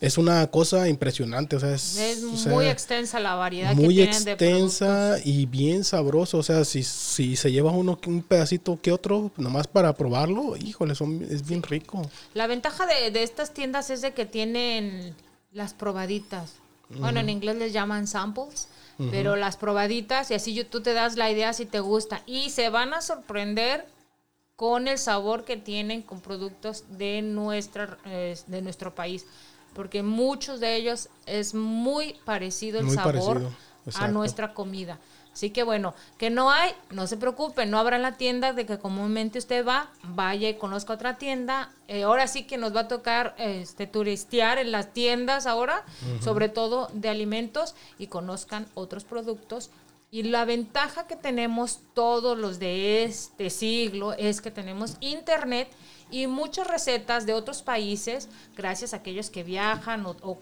es 0.00 0.16
una 0.16 0.46
cosa 0.46 0.88
impresionante, 0.88 1.56
o 1.56 1.60
sea, 1.60 1.74
es, 1.74 2.22
muy 2.46 2.66
extensa 2.66 3.20
la 3.20 3.34
variedad 3.34 3.74
muy 3.74 3.94
que 3.94 4.06
tienen 4.06 4.28
extensa 4.28 5.16
y 5.22 5.44
bien 5.44 5.84
sabroso, 5.84 6.38
o 6.38 6.42
sea, 6.42 6.64
si, 6.64 6.82
si 6.82 7.36
se 7.36 7.52
lleva 7.52 7.70
uno 7.70 7.98
un 8.06 8.22
pedacito 8.22 8.80
que 8.80 8.92
otro, 8.92 9.30
nomás 9.36 9.66
para 9.66 9.92
probarlo, 9.92 10.56
híjole, 10.56 10.94
son, 10.94 11.22
es 11.30 11.46
bien 11.46 11.62
rico. 11.62 12.02
La 12.32 12.46
ventaja 12.46 12.86
de, 12.86 13.10
de 13.10 13.22
estas 13.22 13.52
tiendas 13.52 13.90
es 13.90 14.00
de 14.00 14.12
que 14.12 14.24
tienen 14.24 15.14
las 15.52 15.74
probaditas. 15.74 16.54
Bueno, 16.98 17.20
en 17.20 17.28
inglés 17.28 17.56
les 17.56 17.72
llaman 17.72 18.08
samples, 18.08 18.66
pero 19.12 19.36
las 19.36 19.56
probaditas 19.56 20.30
y 20.30 20.34
así 20.34 20.64
tú 20.64 20.82
te 20.82 20.92
das 20.92 21.16
la 21.16 21.30
idea 21.30 21.52
si 21.52 21.64
te 21.64 21.78
gusta. 21.78 22.22
Y 22.26 22.50
se 22.50 22.68
van 22.68 22.92
a 22.92 23.00
sorprender 23.00 23.86
con 24.56 24.88
el 24.88 24.98
sabor 24.98 25.44
que 25.44 25.56
tienen 25.56 26.02
con 26.02 26.20
productos 26.20 26.84
de 26.90 27.22
nuestra 27.22 27.96
eh, 28.04 28.36
de 28.46 28.60
nuestro 28.60 28.94
país 28.94 29.24
porque 29.74 30.02
muchos 30.02 30.60
de 30.60 30.76
ellos 30.76 31.08
es 31.26 31.54
muy 31.54 32.14
parecido 32.24 32.80
el 32.80 32.90
sabor 32.90 33.42
a 33.94 34.08
nuestra 34.08 34.54
comida. 34.54 34.98
Así 35.32 35.50
que 35.50 35.62
bueno, 35.62 35.94
que 36.18 36.28
no 36.28 36.50
hay, 36.50 36.72
no 36.90 37.06
se 37.06 37.16
preocupen, 37.16 37.70
no 37.70 37.78
habrá 37.78 37.96
en 37.96 38.02
la 38.02 38.16
tienda 38.16 38.52
de 38.52 38.66
que 38.66 38.78
comúnmente 38.78 39.38
usted 39.38 39.64
va, 39.64 39.90
vaya 40.02 40.48
y 40.48 40.54
conozca 40.54 40.92
otra 40.92 41.18
tienda. 41.18 41.72
Eh, 41.88 42.02
ahora 42.02 42.26
sí 42.26 42.44
que 42.44 42.58
nos 42.58 42.74
va 42.74 42.80
a 42.80 42.88
tocar 42.88 43.34
este, 43.38 43.86
turistear 43.86 44.58
en 44.58 44.72
las 44.72 44.92
tiendas 44.92 45.46
ahora, 45.46 45.84
sobre 46.20 46.48
todo 46.48 46.88
de 46.92 47.08
alimentos, 47.08 47.74
y 47.98 48.08
conozcan 48.08 48.66
otros 48.74 49.04
productos. 49.04 49.70
Y 50.10 50.24
la 50.24 50.44
ventaja 50.44 51.06
que 51.06 51.14
tenemos 51.14 51.80
todos 51.94 52.36
los 52.36 52.58
de 52.58 53.04
este 53.04 53.48
siglo 53.48 54.12
es 54.14 54.40
que 54.40 54.50
tenemos 54.50 54.96
internet 54.98 55.68
y 56.10 56.26
muchas 56.26 56.66
recetas 56.66 57.26
de 57.26 57.32
otros 57.32 57.62
países, 57.62 58.28
gracias 58.56 58.92
a 58.92 58.98
aquellos 58.98 59.30
que 59.30 59.42
viajan 59.42 60.04
o, 60.06 60.38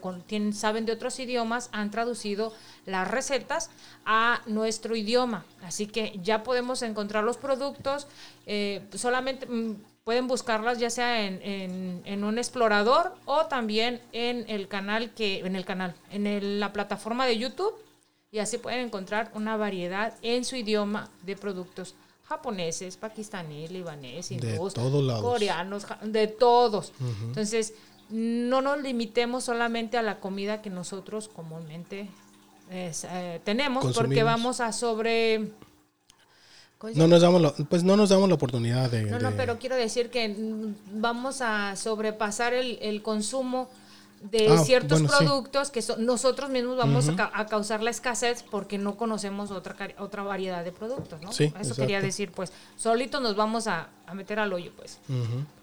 saben 0.53 0.85
de 0.85 0.93
otros 0.93 1.19
idiomas, 1.19 1.69
han 1.71 1.91
traducido 1.91 2.53
las 2.85 3.07
recetas 3.09 3.69
a 4.05 4.41
nuestro 4.45 4.95
idioma. 4.95 5.45
Así 5.63 5.87
que 5.87 6.19
ya 6.23 6.43
podemos 6.43 6.81
encontrar 6.81 7.23
los 7.23 7.37
productos, 7.37 8.07
eh, 8.45 8.81
solamente 8.95 9.45
mm, 9.45 9.75
pueden 10.03 10.27
buscarlas 10.27 10.79
ya 10.79 10.89
sea 10.89 11.23
en, 11.25 12.23
un 12.23 12.37
explorador 12.37 13.13
o 13.25 13.45
también 13.45 14.01
en 14.11 14.45
el 14.47 14.67
canal 14.67 15.11
que, 15.13 15.39
en 15.39 15.55
el 15.55 15.65
canal, 15.65 15.93
en 16.11 16.59
la 16.59 16.73
plataforma 16.73 17.25
de 17.27 17.37
YouTube, 17.37 17.75
y 18.31 18.39
así 18.39 18.57
pueden 18.57 18.85
encontrar 18.85 19.31
una 19.33 19.57
variedad 19.57 20.13
en 20.21 20.45
su 20.45 20.55
idioma 20.55 21.09
de 21.23 21.35
productos 21.35 21.95
japoneses, 22.29 22.95
pakistaníes, 22.95 23.71
libaneses, 23.71 24.31
hindúes, 24.31 24.75
coreanos, 24.75 25.87
de 26.03 26.27
todos. 26.27 26.93
Entonces, 27.23 27.73
no 28.09 28.61
nos 28.61 28.81
limitemos 28.83 29.43
solamente 29.43 29.97
a 29.97 30.03
la 30.03 30.19
comida 30.19 30.61
que 30.61 30.69
nosotros 30.69 31.27
comúnmente 31.27 32.07
eh, 32.69 33.41
tenemos, 33.43 33.95
porque 33.95 34.21
vamos 34.21 34.59
a 34.59 34.71
sobre... 34.71 35.51
No 36.93 37.07
nos 37.07 37.21
damos 37.21 37.41
la, 37.41 37.51
pues 37.51 37.83
no 37.83 37.97
nos 37.97 38.09
damos 38.09 38.29
la 38.29 38.35
oportunidad 38.35 38.89
de... 38.89 39.03
No, 39.03 39.19
no, 39.19 39.31
pero 39.35 39.57
quiero 39.57 39.75
decir 39.75 40.11
que 40.11 40.33
vamos 40.93 41.41
a 41.41 41.75
sobrepasar 41.75 42.53
el, 42.53 42.77
el 42.81 43.01
consumo 43.01 43.69
de 44.21 44.49
ah, 44.49 44.57
ciertos 44.57 45.01
productos 45.03 45.71
que 45.71 45.83
nosotros 45.97 46.49
mismos 46.49 46.77
vamos 46.77 47.09
a, 47.09 47.45
causar 47.45 47.81
la 47.81 47.89
escasez 47.89 48.43
porque 48.43 48.77
no 48.77 48.97
conocemos 48.97 49.51
otra 49.51 49.75
otra 49.97 50.23
variedad 50.23 50.63
de 50.63 50.71
productos, 50.71 51.21
¿no? 51.21 51.29
Eso 51.31 51.75
quería 51.75 52.01
decir, 52.01 52.31
pues, 52.31 52.51
solito 52.75 53.19
nos 53.19 53.35
vamos 53.35 53.67
a, 53.67 53.89
meter 54.13 54.39
al 54.39 54.51
hoyo, 54.53 54.71
pues. 54.75 54.99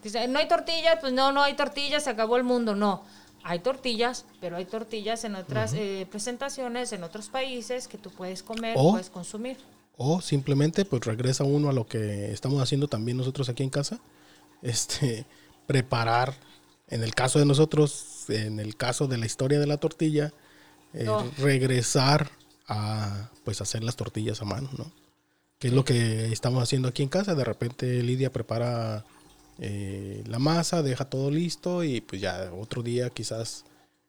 Dice, 0.02 0.26
no 0.28 0.38
hay 0.38 0.48
tortillas, 0.48 0.98
pues 1.00 1.12
no, 1.12 1.32
no 1.32 1.42
hay 1.42 1.54
tortillas, 1.54 2.04
se 2.04 2.10
acabó 2.10 2.36
el 2.36 2.44
mundo, 2.44 2.74
no. 2.74 3.02
Hay 3.42 3.60
tortillas, 3.60 4.24
pero 4.40 4.56
hay 4.56 4.64
tortillas 4.64 5.22
en 5.24 5.36
otras 5.36 5.72
eh, 5.74 6.06
presentaciones, 6.10 6.92
en 6.92 7.04
otros 7.04 7.28
países 7.28 7.86
que 7.86 7.96
tú 7.96 8.10
puedes 8.10 8.42
comer, 8.42 8.74
puedes 8.74 9.08
consumir. 9.08 9.56
O 9.96 10.20
simplemente, 10.20 10.84
pues 10.84 11.04
regresa 11.04 11.44
uno 11.44 11.68
a 11.68 11.72
lo 11.72 11.86
que 11.86 12.32
estamos 12.32 12.60
haciendo 12.60 12.88
también 12.88 13.16
nosotros 13.16 13.48
aquí 13.48 13.62
en 13.62 13.70
casa, 13.70 14.00
este, 14.62 15.26
preparar, 15.66 16.34
en 16.88 17.02
el 17.02 17.14
caso 17.14 17.38
de 17.38 17.46
nosotros, 17.46 18.15
en 18.28 18.60
el 18.60 18.76
caso 18.76 19.06
de 19.06 19.18
la 19.18 19.26
historia 19.26 19.58
de 19.58 19.66
la 19.66 19.78
tortilla, 19.78 20.32
eh, 20.92 21.08
regresar 21.38 22.30
a 22.68 23.30
pues 23.44 23.60
hacer 23.60 23.84
las 23.84 23.96
tortillas 23.96 24.42
a 24.42 24.44
mano, 24.44 24.70
¿no? 24.76 24.90
Que 25.58 25.68
es 25.68 25.74
lo 25.74 25.84
que 25.84 26.32
estamos 26.32 26.62
haciendo 26.62 26.88
aquí 26.88 27.02
en 27.02 27.08
casa. 27.08 27.34
De 27.34 27.44
repente 27.44 28.02
Lidia 28.02 28.32
prepara 28.32 29.04
eh, 29.58 30.22
la 30.26 30.38
masa, 30.38 30.82
deja 30.82 31.06
todo 31.06 31.30
listo 31.30 31.82
y 31.82 32.00
pues 32.00 32.20
ya 32.20 32.50
otro 32.52 32.82
día 32.82 33.10
quizás 33.10 33.64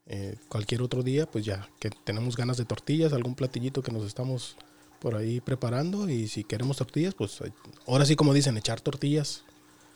eh, 0.06 0.36
cualquier 0.50 0.82
otro 0.82 1.04
día, 1.04 1.26
pues 1.26 1.46
ya 1.46 1.70
que 1.80 1.90
tenemos 1.90 2.36
ganas 2.36 2.58
de 2.58 2.66
tortillas, 2.66 3.14
algún 3.14 3.36
platillito 3.36 3.82
que 3.82 3.92
nos 3.92 4.06
estamos 4.06 4.58
por 5.00 5.16
ahí 5.16 5.42
preparando 5.42 6.10
y 6.10 6.28
si 6.28 6.44
queremos 6.44 6.78
tortillas, 6.78 7.14
pues 7.14 7.40
ahora 7.86 8.06
sí 8.06 8.16
como 8.16 8.34
dicen, 8.34 8.58
echar 8.58 8.82
tortillas. 8.82 9.44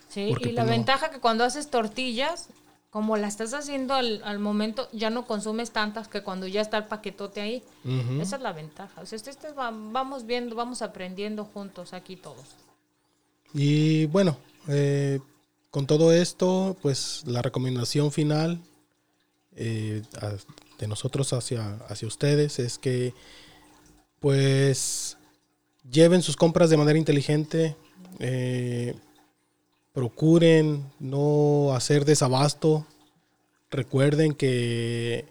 Sí, 0.09 0.21
y 0.21 0.51
la 0.51 0.63
pues, 0.63 0.75
ventaja 0.75 1.09
que 1.09 1.19
cuando 1.19 1.45
haces 1.45 1.69
tortillas, 1.69 2.49
como 2.91 3.15
la 3.15 3.29
estás 3.29 3.53
haciendo 3.53 3.93
al, 3.93 4.39
momento, 4.39 4.89
ya 4.91 5.09
no 5.09 5.25
consumes 5.25 5.71
tantas 5.71 6.09
que 6.09 6.23
cuando 6.23 6.45
ya 6.45 6.59
está 6.59 6.77
el 6.77 6.85
paquetote 6.85 7.39
ahí. 7.39 7.63
Esa 8.19 8.35
es 8.35 8.41
la 8.41 8.51
ventaja. 8.51 8.99
O 9.01 9.05
sea, 9.05 9.15
este, 9.15 9.29
este 9.29 9.47
vamos 9.53 10.25
viendo, 10.25 10.57
vamos 10.57 10.81
aprendiendo 10.81 11.45
juntos 11.45 11.93
aquí 11.93 12.17
todos. 12.17 12.57
Y 13.53 14.07
bueno, 14.07 14.37
eh, 14.67 15.21
con 15.69 15.87
todo 15.87 16.11
esto, 16.11 16.75
pues 16.81 17.23
la 17.25 17.41
recomendación 17.41 18.11
final 18.11 18.59
eh, 19.55 20.03
de 20.77 20.87
nosotros 20.87 21.31
hacia, 21.31 21.75
hacia 21.87 22.09
ustedes 22.09 22.59
es 22.59 22.77
que 22.77 23.13
pues 24.19 25.17
lleven 25.89 26.21
sus 26.21 26.35
compras 26.35 26.69
de 26.69 26.77
manera 26.77 26.99
inteligente. 26.99 27.77
Eh, 28.19 28.95
procuren 29.93 30.91
no 30.99 31.73
hacer 31.73 32.05
desabasto. 32.05 32.85
Recuerden 33.69 34.33
que 34.33 35.25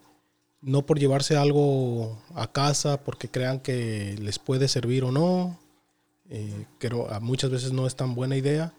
no 0.62 0.86
por 0.86 0.98
llevarse 0.98 1.36
algo 1.36 2.18
a 2.34 2.50
casa 2.52 3.02
porque 3.02 3.28
crean 3.28 3.60
que 3.60 4.16
les 4.20 4.38
puede 4.38 4.68
servir 4.68 5.04
o 5.04 5.12
no, 5.12 5.58
eh, 6.28 6.66
muchas 7.20 7.50
veces 7.50 7.72
no 7.72 7.86
es 7.86 7.96
tan 7.96 8.14
buena 8.14 8.36
idea. 8.36 8.72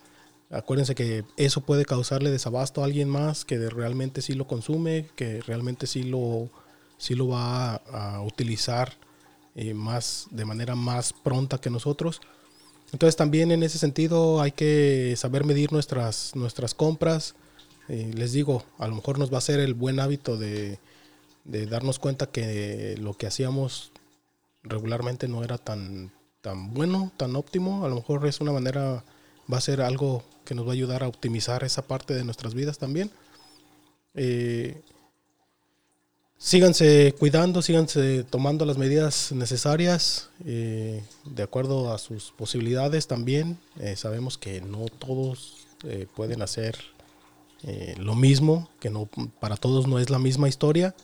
Acuérdense 0.49 0.95
que 0.95 1.23
eso 1.37 1.61
puede 1.61 1.85
causarle 1.85 2.29
desabasto 2.29 2.81
a 2.81 2.85
alguien 2.85 3.07
más 3.07 3.45
que 3.45 3.57
realmente 3.69 4.21
sí 4.21 4.33
lo 4.33 4.47
consume, 4.47 5.07
que 5.15 5.41
realmente 5.41 5.87
sí 5.87 6.03
lo, 6.03 6.49
sí 6.97 7.15
lo 7.15 7.29
va 7.29 7.75
a, 7.75 8.21
utilizar 8.21 8.93
eh, 9.55 9.73
más, 9.73 10.27
de 10.29 10.45
manera 10.45 10.75
más 10.75 11.13
pronta 11.13 11.57
que 11.57 11.69
nosotros. 11.69 12.21
Entonces 12.91 13.15
también 13.15 13.51
en 13.51 13.63
ese 13.63 13.77
sentido 13.77 14.41
hay 14.41 14.51
que 14.51 15.15
saber 15.17 15.45
medir 15.45 15.71
nuestras, 15.71 16.35
nuestras 16.35 16.73
compras. 16.73 17.35
Eh, 17.87 18.11
les 18.13 18.33
digo, 18.33 18.63
a 18.77 18.87
lo 18.87 18.95
mejor 18.95 19.17
nos 19.17 19.33
va 19.33 19.37
a 19.37 19.41
ser 19.41 19.59
el 19.59 19.73
buen 19.73 19.99
hábito 19.99 20.37
de, 20.37 20.79
darnos 21.43 21.99
cuenta 21.99 22.27
que 22.27 22.95
lo 22.99 23.15
que 23.15 23.27
hacíamos 23.27 23.91
regularmente 24.63 25.27
no 25.27 25.43
era 25.43 25.57
tan, 25.57 26.11
tan 26.41 26.73
bueno, 26.73 27.11
tan 27.17 27.35
óptimo. 27.35 27.85
A 27.85 27.89
lo 27.89 27.95
mejor 27.95 28.27
es 28.27 28.41
una 28.41 28.51
manera, 28.51 29.03
va 29.51 29.57
a 29.57 29.61
ser 29.61 29.81
algo 29.81 30.23
que 30.45 30.53
nos 30.53 30.65
va 30.65 30.71
a 30.71 30.73
ayudar 30.73 31.03
a 31.03 31.07
optimizar 31.07 31.63
esa 31.63 31.83
parte 31.83 32.13
de 32.13 32.25
nuestras 32.25 32.53
vidas 32.53 32.77
también. 32.77 33.09
Eh, 34.13 34.81
síganse 36.41 37.13
cuidando, 37.19 37.61
síganse 37.61 38.23
tomando 38.23 38.65
las 38.65 38.79
medidas 38.79 39.31
necesarias 39.31 40.31
eh, 40.43 41.03
de 41.23 41.43
acuerdo 41.43 41.93
a 41.93 41.99
sus 41.99 42.31
posibilidades 42.31 43.05
también. 43.05 43.59
Eh, 43.79 43.95
sabemos 43.95 44.39
que 44.39 44.59
no 44.59 44.85
todos 44.85 45.67
eh, 45.83 46.07
pueden 46.15 46.41
hacer 46.41 46.77
lo 47.99 48.15
mismo, 48.15 48.71
que 48.79 48.89
no 48.89 49.07
para 49.39 49.55
todos 49.55 49.85
no 49.85 49.99
es 49.99 50.09
la 50.09 50.17
misma 50.17 50.49
historia. 50.49 50.95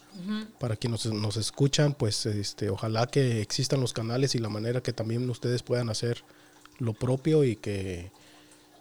Para 0.57 0.75
quienes 0.75 1.05
nos, 1.05 1.37
escuchan, 1.37 1.93
pues 1.93 2.25
este, 2.25 2.71
ojalá 2.71 3.05
que 3.05 3.41
existan 3.41 3.79
los 3.79 3.93
canales 3.93 4.33
y 4.33 4.39
la 4.39 4.49
manera 4.49 4.81
que 4.81 4.91
también 4.91 5.29
ustedes 5.29 5.61
puedan 5.61 5.91
hacer 5.91 6.23
lo 6.79 6.93
propio 6.93 7.43
y 7.43 7.57
que, 7.57 8.11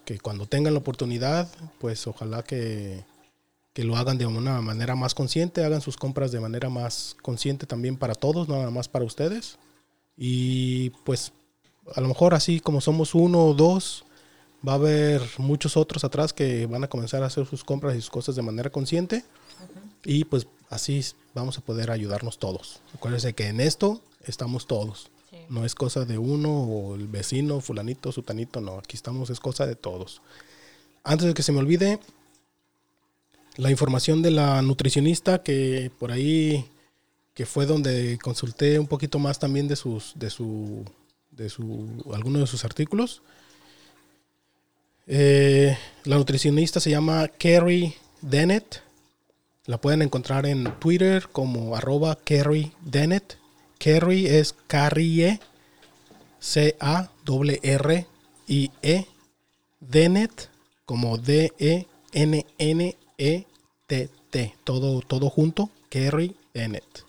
que 0.05 0.17
cuando 0.17 0.47
tengan 0.47 0.73
la 0.73 0.79
oportunidad, 0.79 1.47
pues 1.77 2.07
ojalá 2.07 2.41
que 2.41 3.03
que 3.77 3.83
lo 3.83 3.95
hagan 3.95 4.17
de 4.17 4.25
una 4.25 4.59
manera 4.59 4.95
más 4.95 5.13
consciente, 5.13 5.63
hagan 5.63 5.81
sus 5.81 5.97
compras 5.97 6.31
de 6.31 6.39
manera 6.39 6.67
más 6.67 7.15
consciente 7.21 7.67
también 7.67 7.95
para 7.95 8.15
todos, 8.15 8.47
no 8.47 8.55
nada 8.55 8.71
más 8.71 8.87
para 8.87 9.05
ustedes. 9.05 9.59
Y 10.17 10.89
pues 11.05 11.31
a 11.93 12.01
lo 12.01 12.07
mejor 12.07 12.33
así 12.33 12.59
como 12.59 12.81
somos 12.81 13.13
uno 13.13 13.45
o 13.45 13.53
dos, 13.53 14.03
va 14.67 14.71
a 14.71 14.75
haber 14.77 15.21
muchos 15.37 15.77
otros 15.77 16.03
atrás 16.03 16.33
que 16.33 16.65
van 16.65 16.85
a 16.85 16.87
comenzar 16.87 17.21
a 17.21 17.27
hacer 17.27 17.45
sus 17.45 17.63
compras 17.63 17.95
y 17.95 18.01
sus 18.01 18.09
cosas 18.09 18.35
de 18.35 18.41
manera 18.41 18.71
consciente. 18.71 19.23
Y 20.03 20.23
pues 20.25 20.47
así 20.71 21.05
vamos 21.35 21.59
a 21.59 21.61
poder 21.61 21.91
ayudarnos 21.91 22.39
todos. 22.39 22.81
Acuérdense 22.95 23.33
que 23.33 23.45
en 23.45 23.61
esto 23.61 24.01
estamos 24.25 24.65
todos. 24.65 25.11
No 25.49 25.65
es 25.65 25.75
cosa 25.75 26.03
de 26.03 26.17
uno 26.17 26.63
o 26.63 26.95
el 26.95 27.05
vecino, 27.05 27.61
fulanito, 27.61 28.11
sutanito, 28.11 28.59
no. 28.59 28.79
Aquí 28.79 28.95
estamos, 28.95 29.29
es 29.29 29.39
cosa 29.39 29.67
de 29.67 29.75
todos. 29.75 30.23
Antes 31.03 31.27
de 31.27 31.35
que 31.35 31.43
se 31.43 31.51
me 31.51 31.59
olvide, 31.59 31.99
la 33.57 33.71
información 33.71 34.21
de 34.21 34.31
la 34.31 34.61
nutricionista 34.61 35.43
que 35.43 35.91
por 35.99 36.11
ahí 36.11 36.65
que 37.33 37.45
fue 37.45 37.65
donde 37.65 38.17
consulté 38.19 38.79
un 38.79 38.87
poquito 38.87 39.19
más 39.19 39.39
también 39.39 39.67
de 39.67 39.75
sus 39.75 40.13
de 40.15 40.29
su 40.29 40.85
de 41.31 41.49
su 41.49 41.87
algunos 42.13 42.41
de 42.41 42.47
sus 42.47 42.63
artículos. 42.63 43.21
Eh, 45.07 45.77
la 46.03 46.17
nutricionista 46.17 46.79
se 46.79 46.89
llama 46.89 47.27
Carrie 47.27 47.95
Dennett. 48.21 48.81
La 49.65 49.79
pueden 49.79 50.01
encontrar 50.01 50.45
en 50.45 50.71
Twitter 50.79 51.27
como 51.31 51.75
arroba 51.75 52.17
Carrie 52.23 52.71
Dennett. 52.81 53.37
Carrie 53.79 54.39
es 54.39 54.55
Carrie 54.67 55.39
C 56.39 56.75
A 56.79 57.09
W 57.25 57.59
R 57.61 58.07
I 58.47 58.71
E 58.81 59.05
Dennett 59.79 60.49
como 60.85 61.17
D 61.17 61.53
E 61.59 61.85
e-T-T, 63.17 64.55
todo, 64.63 65.01
todo 65.01 65.29
junto, 65.29 65.69
Kerry 65.89 66.35
Bennett. 66.53 67.05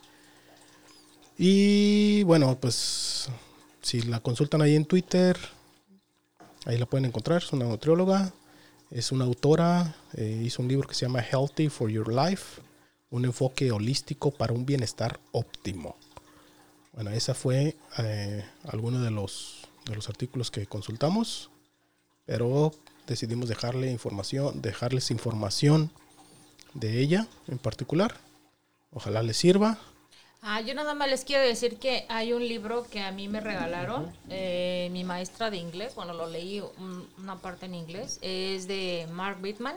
Y 1.37 2.23
bueno, 2.25 2.59
pues 2.61 3.29
si 3.81 4.03
la 4.03 4.21
consultan 4.21 4.63
ahí 4.63 4.75
en 4.75 4.85
Twitter, 4.85 5.39
ahí 6.67 6.77
la 6.79 6.87
pueden 6.87 7.07
encontrar, 7.07 7.43
es 7.43 7.53
una 7.53 7.67
nutrióloga, 7.67 8.33
es 8.91 9.13
una 9.13 9.25
autora, 9.25 9.97
eh, 10.15 10.43
hizo 10.45 10.63
un 10.63 10.69
libro 10.69 10.89
que 10.89 10.95
se 10.95 11.07
llama 11.07 11.23
Healthy 11.23 11.69
for 11.69 11.91
Your 11.91 12.13
Life, 12.13 12.61
un 13.11 13.25
enfoque 13.25 13.71
holístico 13.71 14.31
para 14.31 14.53
un 14.53 14.67
bienestar 14.67 15.21
óptimo. 15.33 15.97
Bueno, 16.93 17.11
esa 17.11 17.35
fue 17.35 17.77
eh, 17.99 18.45
alguno 18.65 19.01
de 19.01 19.11
los, 19.11 19.69
de 19.87 19.95
los 19.95 20.09
artículos 20.09 20.51
que 20.51 20.67
consultamos, 20.67 21.51
pero 22.27 22.73
decidimos 23.09 23.49
dejarle 23.49 23.91
información, 23.91 24.63
dejarles 24.63 25.11
información 25.11 25.91
de 26.75 27.01
ella 27.01 27.27
en 27.49 27.59
particular. 27.59 28.15
Ojalá 28.93 29.23
les 29.23 29.37
sirva. 29.37 29.79
Ah, 30.41 30.61
yo 30.61 30.73
nada 30.75 30.95
más 30.95 31.09
les 31.09 31.25
quiero 31.25 31.43
decir 31.43 31.79
que 31.79 32.07
hay 32.09 32.33
un 32.33 32.47
libro 32.47 32.87
que 32.89 33.01
a 33.01 33.11
mí 33.11 33.27
me 33.27 33.41
regalaron, 33.41 34.13
eh, 34.29 34.89
mi 34.93 35.03
maestra 35.03 35.51
de 35.51 35.57
inglés, 35.57 35.97
bueno, 35.97 36.15
lo 36.15 36.29
leí 36.29 36.63
una 37.19 37.37
parte 37.37 37.67
en 37.67 37.75
inglés, 37.75 38.21
es 38.23 38.69
de 38.69 39.09
Mark 39.11 39.41
Bittman, 39.43 39.77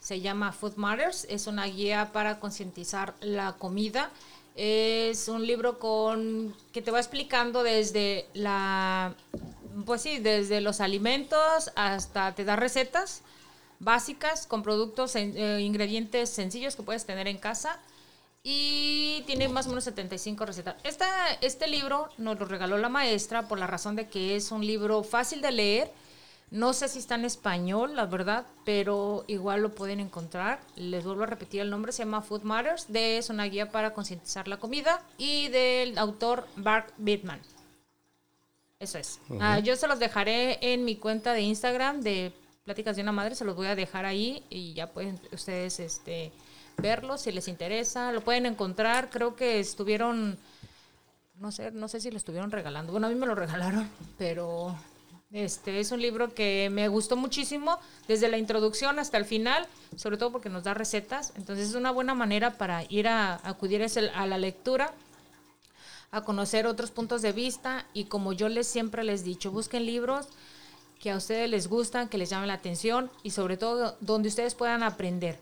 se 0.00 0.20
llama 0.20 0.52
Food 0.52 0.74
Matters, 0.76 1.26
es 1.30 1.46
una 1.46 1.66
guía 1.66 2.10
para 2.12 2.40
concientizar 2.40 3.14
la 3.20 3.52
comida. 3.52 4.10
Es 4.56 5.28
un 5.28 5.46
libro 5.46 5.78
con 5.78 6.54
que 6.72 6.82
te 6.82 6.90
va 6.90 6.98
explicando 6.98 7.62
desde 7.62 8.26
la 8.34 9.14
pues 9.86 10.02
sí, 10.02 10.18
desde 10.18 10.60
los 10.60 10.80
alimentos 10.80 11.70
hasta 11.74 12.34
te 12.34 12.44
da 12.44 12.56
recetas 12.56 13.22
básicas 13.80 14.46
con 14.46 14.62
productos, 14.62 15.16
eh, 15.16 15.60
ingredientes 15.60 16.30
sencillos 16.30 16.76
que 16.76 16.82
puedes 16.82 17.04
tener 17.04 17.26
en 17.26 17.38
casa. 17.38 17.78
Y 18.42 19.22
tiene 19.26 19.48
más 19.48 19.66
o 19.66 19.68
menos 19.68 19.84
75 19.84 20.46
recetas. 20.46 20.76
Este 21.42 21.66
libro 21.68 22.08
nos 22.16 22.38
lo 22.38 22.46
regaló 22.46 22.78
la 22.78 22.88
maestra 22.88 23.48
por 23.48 23.58
la 23.58 23.66
razón 23.66 23.96
de 23.96 24.08
que 24.08 24.34
es 24.34 24.50
un 24.50 24.64
libro 24.66 25.02
fácil 25.02 25.42
de 25.42 25.52
leer. 25.52 25.92
No 26.50 26.72
sé 26.72 26.88
si 26.88 26.98
está 26.98 27.16
en 27.16 27.26
español, 27.26 27.94
la 27.94 28.06
verdad, 28.06 28.46
pero 28.64 29.24
igual 29.28 29.60
lo 29.60 29.74
pueden 29.74 30.00
encontrar. 30.00 30.60
Les 30.74 31.04
vuelvo 31.04 31.24
a 31.24 31.26
repetir 31.26 31.60
el 31.60 31.70
nombre, 31.70 31.92
se 31.92 32.02
llama 32.02 32.22
Food 32.22 32.42
Matters, 32.42 32.90
de, 32.90 33.18
es 33.18 33.28
una 33.28 33.44
guía 33.44 33.70
para 33.70 33.92
concientizar 33.92 34.48
la 34.48 34.56
comida 34.56 35.02
y 35.18 35.48
del 35.48 35.98
autor 35.98 36.48
Bart 36.56 36.92
Bittman. 36.96 37.40
Eso 38.80 38.96
es. 38.96 39.20
Ah, 39.40 39.58
yo 39.58 39.76
se 39.76 39.86
los 39.86 39.98
dejaré 39.98 40.72
en 40.72 40.86
mi 40.86 40.96
cuenta 40.96 41.34
de 41.34 41.42
Instagram 41.42 42.00
de 42.00 42.32
Pláticas 42.64 42.96
de 42.96 43.02
una 43.02 43.12
Madre, 43.12 43.34
se 43.34 43.44
los 43.44 43.54
voy 43.54 43.66
a 43.66 43.76
dejar 43.76 44.06
ahí 44.06 44.42
y 44.48 44.72
ya 44.72 44.86
pueden 44.86 45.20
ustedes 45.32 45.80
este, 45.80 46.32
verlo 46.78 47.18
si 47.18 47.30
les 47.30 47.46
interesa. 47.46 48.10
Lo 48.10 48.22
pueden 48.22 48.46
encontrar, 48.46 49.10
creo 49.10 49.36
que 49.36 49.60
estuvieron, 49.60 50.38
no 51.36 51.52
sé, 51.52 51.72
no 51.72 51.88
sé 51.88 52.00
si 52.00 52.10
lo 52.10 52.16
estuvieron 52.16 52.50
regalando. 52.50 52.92
Bueno, 52.92 53.08
a 53.08 53.10
mí 53.10 53.16
me 53.16 53.26
lo 53.26 53.34
regalaron, 53.34 53.86
pero 54.16 54.74
este 55.30 55.78
es 55.78 55.92
un 55.92 56.00
libro 56.00 56.32
que 56.32 56.70
me 56.72 56.88
gustó 56.88 57.16
muchísimo 57.16 57.78
desde 58.08 58.28
la 58.28 58.38
introducción 58.38 58.98
hasta 58.98 59.18
el 59.18 59.26
final, 59.26 59.66
sobre 59.94 60.16
todo 60.16 60.32
porque 60.32 60.48
nos 60.48 60.64
da 60.64 60.72
recetas. 60.72 61.34
Entonces 61.36 61.68
es 61.68 61.74
una 61.74 61.90
buena 61.90 62.14
manera 62.14 62.56
para 62.56 62.84
ir 62.88 63.08
a, 63.08 63.46
acudir 63.46 63.84
a 64.14 64.26
la 64.26 64.38
lectura 64.38 64.94
a 66.12 66.22
conocer 66.22 66.66
otros 66.66 66.90
puntos 66.90 67.22
de 67.22 67.32
vista 67.32 67.86
y 67.94 68.04
como 68.04 68.32
yo 68.32 68.48
les 68.48 68.66
siempre 68.66 69.04
les 69.04 69.22
he 69.22 69.24
dicho, 69.24 69.50
busquen 69.50 69.86
libros 69.86 70.26
que 70.98 71.10
a 71.10 71.16
ustedes 71.16 71.48
les 71.48 71.68
gustan, 71.68 72.08
que 72.08 72.18
les 72.18 72.30
llamen 72.30 72.48
la 72.48 72.54
atención 72.54 73.10
y 73.22 73.30
sobre 73.30 73.56
todo 73.56 73.96
donde 74.00 74.28
ustedes 74.28 74.54
puedan 74.54 74.82
aprender. 74.82 75.38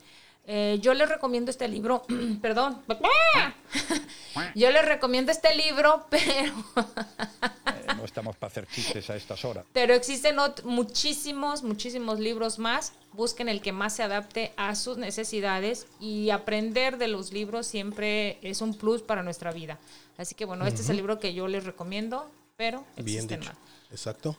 Eh, 0.50 0.78
yo 0.80 0.94
les 0.94 1.06
recomiendo 1.06 1.50
este 1.50 1.68
libro, 1.68 2.04
perdón, 2.40 2.82
yo 4.54 4.70
les 4.70 4.82
recomiendo 4.82 5.30
este 5.30 5.54
libro, 5.54 6.06
pero 6.10 6.54
no 7.94 8.02
estamos 8.02 8.34
para 8.36 8.50
hacer 8.50 8.66
chistes 8.66 9.10
a 9.10 9.16
estas 9.16 9.44
horas. 9.44 9.66
Pero 9.74 9.92
existen 9.92 10.36
muchísimos, 10.64 11.62
muchísimos 11.62 12.18
libros 12.18 12.58
más. 12.58 12.94
Busquen 13.12 13.50
el 13.50 13.60
que 13.60 13.72
más 13.72 13.94
se 13.96 14.02
adapte 14.02 14.54
a 14.56 14.74
sus 14.74 14.96
necesidades 14.96 15.86
y 16.00 16.30
aprender 16.30 16.96
de 16.96 17.08
los 17.08 17.30
libros 17.30 17.66
siempre 17.66 18.38
es 18.40 18.62
un 18.62 18.72
plus 18.72 19.02
para 19.02 19.22
nuestra 19.22 19.52
vida. 19.52 19.78
Así 20.16 20.34
que 20.34 20.46
bueno, 20.46 20.66
este 20.66 20.80
es 20.80 20.88
el 20.88 20.96
libro 20.96 21.20
que 21.20 21.34
yo 21.34 21.46
les 21.46 21.64
recomiendo, 21.64 22.26
pero 22.56 22.84
existen 22.96 23.40
Bien 23.40 23.52
Exacto. 23.90 24.34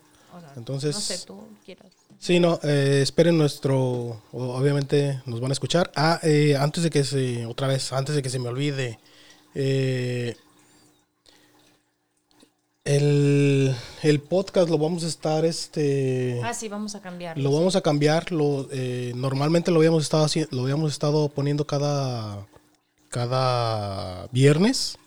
Entonces, 0.55 0.95
no 0.95 1.01
sé, 1.01 1.20
tú 1.20 1.47
quieras. 1.64 1.99
Sí, 2.20 2.41
no, 2.41 2.59
eh, 2.63 2.99
esperen 3.01 3.38
nuestro, 3.38 4.22
obviamente 4.34 5.22
nos 5.26 5.39
van 5.39 5.51
a 5.51 5.53
escuchar. 5.53 5.89
Ah, 5.95 6.20
eh, 6.22 6.57
antes 6.59 6.84
de 6.84 6.89
que 6.89 7.05
se, 7.05 7.45
otra 7.45 7.67
vez, 7.67 7.93
antes 7.93 8.13
de 8.13 8.22
que 8.22 8.30
se 8.30 8.39
me 8.39 8.49
olvide, 8.49 8.99
eh, 9.55 10.36
el, 12.84 13.74
el, 14.03 14.20
podcast 14.20 14.70
lo 14.70 14.78
vamos 14.78 15.05
a 15.05 15.07
estar, 15.07 15.45
este... 15.45 16.41
Ah, 16.43 16.53
sí, 16.53 16.67
vamos 16.67 16.93
a 16.95 17.01
cambiar. 17.01 17.38
Lo 17.38 17.53
vamos 17.53 17.78
a 17.78 17.82
cambiar, 17.82 18.34
lo, 18.34 18.67
normalmente 19.15 19.72
lo 19.72 19.78
habíamos 19.78 20.03
estado, 20.03 20.28
lo 20.51 20.63
habíamos 20.63 20.91
estado 20.91 21.30
poniendo 21.30 21.65
cada, 21.65 22.45
cada 23.07 24.28
viernes, 24.34 24.97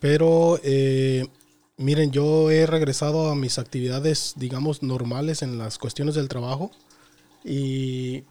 pero 0.00 0.58
Miren, 1.78 2.10
yo 2.10 2.50
he 2.50 2.66
regresado 2.66 3.30
a 3.30 3.36
mis 3.36 3.56
actividades, 3.60 4.34
digamos, 4.34 4.82
normales 4.82 5.42
en 5.42 5.58
las 5.58 5.78
cuestiones 5.78 6.16
del 6.16 6.28
trabajo 6.28 6.72
y 7.44 8.24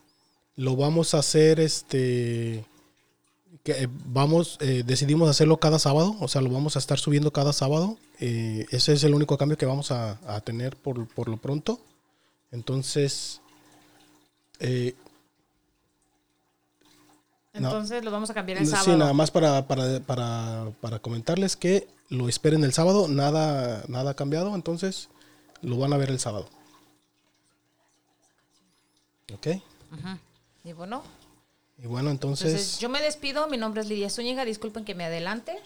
lo 0.58 0.76
vamos 0.76 1.14
a 1.14 1.20
hacer, 1.20 1.62
este, 1.62 2.66
que 3.64 3.72
eh, 3.72 3.88
vamos, 4.06 4.58
eh, 4.60 4.84
decidimos 4.86 5.30
hacerlo 5.30 5.62
cada 5.62 5.80
sábado, 5.80 6.18
o 6.20 6.28
sea, 6.28 6.41
lo 6.41 6.50
vamos 6.50 6.76
a 6.76 6.80
estar 6.80 7.00
subiendo 7.00 7.32
cada 7.32 7.54
sábado. 7.54 7.98
Eh, 8.20 8.66
ese 8.72 8.91
es 8.91 9.06
el 9.06 9.14
único 9.14 9.38
cambio 9.38 9.58
que 9.58 9.66
vamos 9.66 9.91
a, 9.91 10.20
tener 10.43 10.76
por, 10.76 10.98
lo 11.30 11.38
pronto. 11.38 11.80
Entonces, 12.52 13.39
entonces 17.54 18.04
lo 18.04 18.12
vamos 18.12 18.30
a 18.30 18.34
cambiar 18.34 18.58
el 18.58 18.68
sábado. 18.68 18.91
Sí, 18.91 18.98
nada 18.98 19.14
más 19.14 19.32
para, 19.32 19.66
para, 19.68 20.02
para, 20.02 20.70
para 20.82 21.00
comentarles 21.00 21.56
que 21.56 21.88
lo 22.10 22.30
esperen 22.30 22.64
el 22.64 22.74
sábado, 22.74 23.08
nada, 23.08 23.84
nada 23.88 24.12
ha 24.12 24.16
cambiado, 24.16 24.55
entonces 24.55 25.10
lo 25.62 25.78
van 25.78 25.93
a 25.93 25.97
ver 25.97 26.10
el 26.10 26.20
sábado. 26.20 26.47
¿Ok? 29.34 29.47
Y 30.64 30.74
bueno. 30.74 31.03
Y 31.78 31.88
bueno, 31.88 32.10
entonces... 32.10 32.80
Yo 32.80 32.89
me 32.89 33.01
despido, 33.01 33.47
mi 33.47 33.58
nombre 33.58 33.82
es 33.82 33.88
Lidia 33.88 34.10
Zúñiga, 34.10 34.45
disculpen 34.45 34.86
que 34.86 34.95
me 34.95 35.05
adelante. 35.05 35.60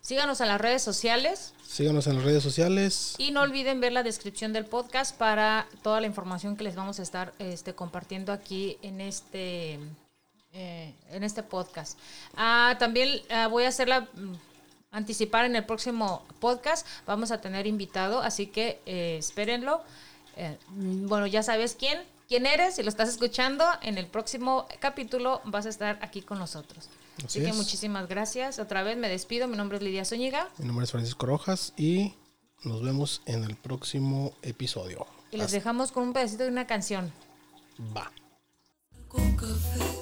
Síganos 0.00 0.40
en 0.40 0.48
las 0.48 0.60
redes 0.60 0.82
sociales. 0.82 1.52
Síganos 1.66 2.06
en 2.06 2.16
las 2.16 2.24
redes 2.24 2.42
sociales. 2.42 3.14
Y 3.18 3.30
no 3.32 3.42
olviden 3.42 3.80
ver 3.80 3.92
la 3.92 4.02
descripción 4.02 4.52
del 4.52 4.64
podcast 4.64 5.16
para 5.16 5.68
toda 5.82 6.00
la 6.00 6.06
información 6.06 6.56
que 6.56 6.64
les 6.64 6.74
vamos 6.74 6.98
a 6.98 7.02
estar 7.02 7.34
este, 7.38 7.74
compartiendo 7.74 8.32
aquí 8.32 8.78
en 8.82 9.00
este 9.00 9.78
eh, 10.52 10.94
en 11.10 11.24
este 11.24 11.42
podcast. 11.42 11.98
Ah, 12.36 12.76
también 12.78 13.20
ah, 13.30 13.46
voy 13.46 13.64
a 13.64 13.68
hacerla 13.68 14.08
mm, 14.14 14.34
anticipar 14.90 15.44
en 15.44 15.56
el 15.56 15.64
próximo 15.64 16.24
podcast. 16.40 16.86
Vamos 17.06 17.30
a 17.30 17.40
tener 17.40 17.66
invitado, 17.66 18.20
así 18.20 18.46
que 18.46 18.80
eh, 18.86 19.16
espérenlo. 19.18 19.82
Eh, 20.36 20.56
bueno, 20.70 21.26
ya 21.26 21.42
sabes 21.42 21.76
quién, 21.78 22.00
quién 22.28 22.46
eres, 22.46 22.76
si 22.76 22.82
lo 22.82 22.88
estás 22.88 23.08
escuchando, 23.08 23.64
en 23.82 23.98
el 23.98 24.06
próximo 24.06 24.66
capítulo 24.78 25.40
vas 25.44 25.66
a 25.66 25.68
estar 25.68 25.98
aquí 26.02 26.22
con 26.22 26.38
nosotros. 26.38 26.88
Así, 27.24 27.44
que 27.44 27.52
muchísimas 27.52 28.08
gracias. 28.08 28.58
Otra 28.58 28.82
vez 28.82 28.96
me 28.96 29.08
despido. 29.08 29.46
Mi 29.46 29.56
nombre 29.56 29.76
es 29.76 29.82
Lidia 29.82 30.04
Zúñiga. 30.04 30.48
Mi 30.58 30.66
nombre 30.66 30.84
es 30.84 30.90
Francisco 30.90 31.26
Rojas 31.26 31.74
y 31.76 32.14
nos 32.64 32.82
vemos 32.82 33.22
en 33.26 33.44
el 33.44 33.56
próximo 33.56 34.32
episodio. 34.42 35.06
Y 35.30 35.36
les 35.36 35.52
dejamos 35.52 35.92
con 35.92 36.04
un 36.04 36.12
pedacito 36.12 36.44
de 36.44 36.48
una 36.48 36.66
canción. 36.66 37.12
Va. 37.96 38.10
Con 39.08 39.36
café. 39.36 39.99